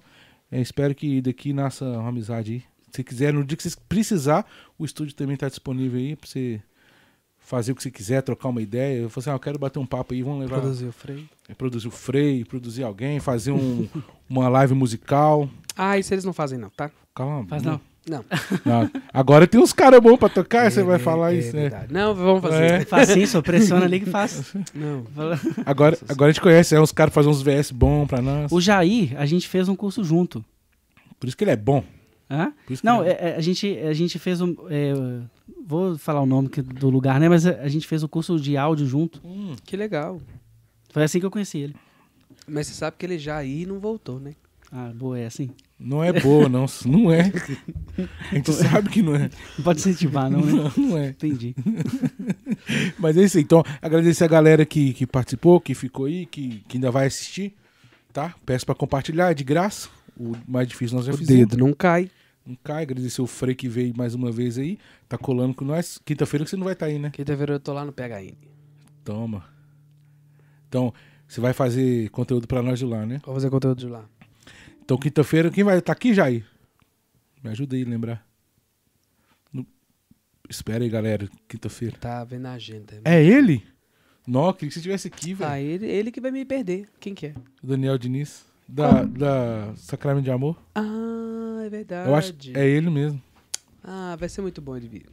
[0.54, 2.64] é, espero que daqui nasça uma amizade aí.
[2.92, 4.46] Se quiser, no dia que você precisar,
[4.78, 6.62] o estúdio também tá disponível aí pra você
[7.40, 9.00] fazer o que você quiser, trocar uma ideia.
[9.00, 10.62] Eu falei assim, ah, eu quero bater um papo aí, vamos levar.
[10.62, 11.28] Produziu o freio.
[11.50, 13.90] é, produzir o freio, produzir alguém, fazer um,
[14.30, 15.50] uma live musical.
[15.76, 16.92] Ah, isso eles não fazem, não, tá?
[17.16, 17.48] Calma.
[17.48, 17.82] Faz não.
[18.08, 18.24] Não.
[18.66, 18.92] não.
[19.14, 21.88] Agora tem uns caras bons pra tocar, você É, vai é, falar é isso, né?
[21.90, 22.64] Não, vamos fazer.
[22.82, 22.86] É.
[22.86, 24.54] Faz sim, só pressiona ali que faz.
[24.76, 25.06] Não.
[25.66, 28.52] Agora, agora a gente conhece, é uns caras que fazem uns VS bons pra nós.
[28.52, 30.44] O Jair, a gente fez um curso junto.
[31.20, 31.82] Por isso que ele é bom.
[32.30, 32.52] Hã?
[32.70, 34.54] Isso Não, é- é, a, gente, a gente fez um.
[34.70, 34.94] é,
[35.66, 37.30] vou falar o nome do lugar, né?
[37.30, 39.22] Mas a, gente fez o curso de áudio junto.
[39.24, 40.20] Hum, Que legal.
[40.90, 41.76] Foi assim que eu conheci ele.
[42.48, 44.34] Mas você sabe que ele já aí e não voltou, né?
[44.76, 45.52] Ah, boa, é assim.
[45.80, 46.66] Não é boa, não.
[46.84, 47.32] Não é.
[48.32, 49.30] A gente sabe que não é.
[49.56, 50.52] Não pode incentivar, não, né?
[50.52, 51.10] Não, não é.
[51.10, 51.56] Entendi.
[52.98, 53.44] Mas é isso aí.
[53.44, 57.54] Então, agradecer a galera que, que participou, que ficou aí, que, que ainda vai assistir,
[58.12, 58.34] tá?
[58.46, 59.90] Peço pra compartilhar, é de graça.
[60.18, 61.50] O mais difícil nós já O fizemos.
[61.50, 62.10] dedo não cai.
[62.44, 62.82] Não cai.
[62.82, 64.80] Agradecer o Frei que veio mais uma vez aí.
[65.08, 66.00] Tá colando com nós.
[66.04, 67.12] Quinta-feira que você não vai estar aí, né?
[67.12, 68.34] Quinta-feira eu tô lá no PHN.
[69.04, 69.44] Toma.
[70.68, 70.92] Então,
[71.28, 73.22] você vai fazer conteúdo pra nós de lá, né?
[73.26, 74.06] Vou fazer conteúdo de lá.
[74.84, 76.46] Então, quinta-feira, quem vai estar aqui, Jair?
[77.44, 78.26] Me ajuda aí a lembrar.
[79.52, 79.66] No-
[80.50, 81.30] Espera aí, galera.
[81.48, 81.96] Quinta-feira.
[82.00, 83.02] Tá vendo a agenda.
[83.06, 83.66] É ele?
[84.28, 85.52] Não, queria que você estivesse aqui, velho.
[85.52, 86.88] Ah, ele, ele que vai me perder.
[87.00, 87.34] Quem que é?
[87.62, 88.46] O Daniel Diniz.
[88.68, 90.58] Da, da Sacramento de Amor.
[90.74, 92.10] Ah, é verdade.
[92.10, 93.22] Eu acho é ele mesmo.
[93.84, 95.06] Ah, vai ser muito bom ele vir.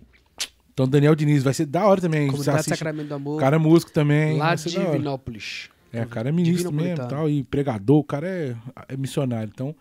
[0.73, 2.29] Então, Daniel Diniz vai ser da hora também.
[2.29, 4.39] Comunidade assiste- Sacramento do Amor, O cara músico também.
[4.39, 4.71] lá de.
[4.71, 5.69] Divinópolis.
[5.93, 8.57] É, o cara é ministro mesmo tal, e pregador, o cara é,
[8.89, 9.51] é missionário.
[9.53, 9.75] Então,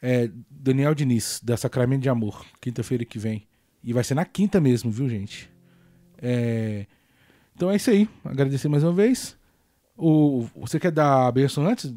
[0.00, 3.46] é Daniel Diniz, da Sacramento de Amor, quinta-feira que vem.
[3.82, 5.50] E vai ser na quinta mesmo, viu, gente?
[6.20, 6.86] É,
[7.54, 8.08] Então é isso aí.
[8.24, 9.36] Agradecer mais uma vez.
[9.96, 10.46] O...
[10.56, 11.94] Você quer dar a benção antes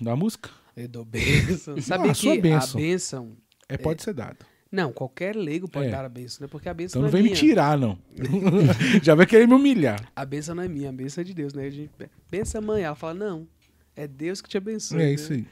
[0.00, 0.50] da música?
[0.76, 1.78] Eu dou bênção.
[1.82, 2.80] Sabe a sua que bênção.
[2.80, 3.36] a bênção...
[3.68, 4.44] É, pode ser dado.
[4.72, 5.90] Não, qualquer leigo pode É.
[5.90, 6.48] dar a bênção, né?
[6.50, 7.98] Porque a bênção Então não não é vem me tirar, não.
[9.02, 10.10] Já vai querer me humilhar.
[10.16, 11.66] A bênção não é minha, a bênção é de Deus, né?
[11.66, 11.90] A gente
[12.30, 13.46] pensa mãe, ela fala, não,
[13.94, 14.98] é Deus que te abençoa.
[15.02, 15.12] É né?
[15.12, 15.46] isso aí.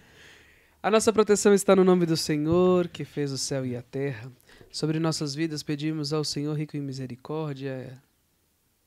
[0.83, 4.33] A nossa proteção está no nome do Senhor, que fez o céu e a terra.
[4.73, 8.01] Sobre nossas vidas pedimos ao Senhor rico em misericórdia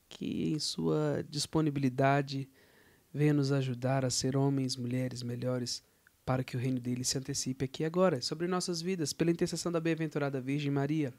[0.09, 2.49] que em sua disponibilidade
[3.13, 5.83] venha nos ajudar a ser homens, mulheres melhores
[6.25, 8.21] para que o reino dele se antecipe aqui agora.
[8.21, 11.13] Sobre nossas vidas, pela intercessão da bem-aventurada Virgem Maria,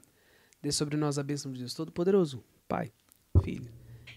[0.61, 2.91] dê sobre nós a bênção de Deus Todo-Poderoso, Pai,
[3.43, 3.71] Filho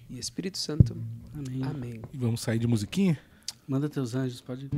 [0.08, 0.96] e Espírito Santo.
[1.34, 1.62] Amém.
[1.62, 2.02] Amém.
[2.12, 3.18] E vamos sair de musiquinha?
[3.66, 4.70] Manda teus anjos, pode.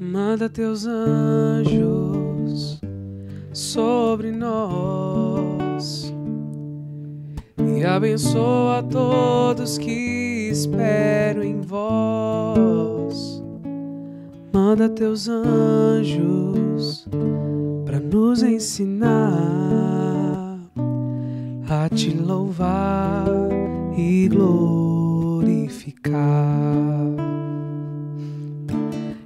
[0.00, 2.23] Manda teus anjos
[3.54, 6.12] sobre nós
[7.56, 13.40] e abençoa todos que esperam em vós.
[14.52, 17.06] Manda teus anjos
[17.84, 19.14] para nos ensinar
[21.68, 23.28] a te louvar
[23.96, 26.16] e glorificar.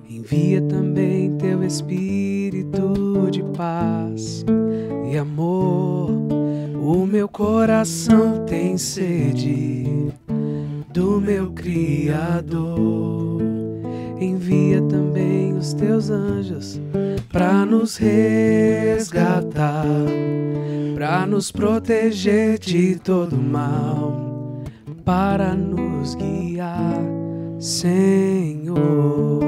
[0.09, 3.08] Envia também teu espírito
[3.59, 4.45] paz
[5.11, 6.11] e amor.
[6.81, 10.13] O meu coração tem sede
[10.95, 13.43] do meu Criador.
[14.21, 16.81] Envia também os teus anjos
[17.33, 19.85] para nos resgatar,
[20.95, 24.63] para nos proteger de todo mal,
[25.05, 27.03] para nos guiar,
[27.59, 29.48] Senhor.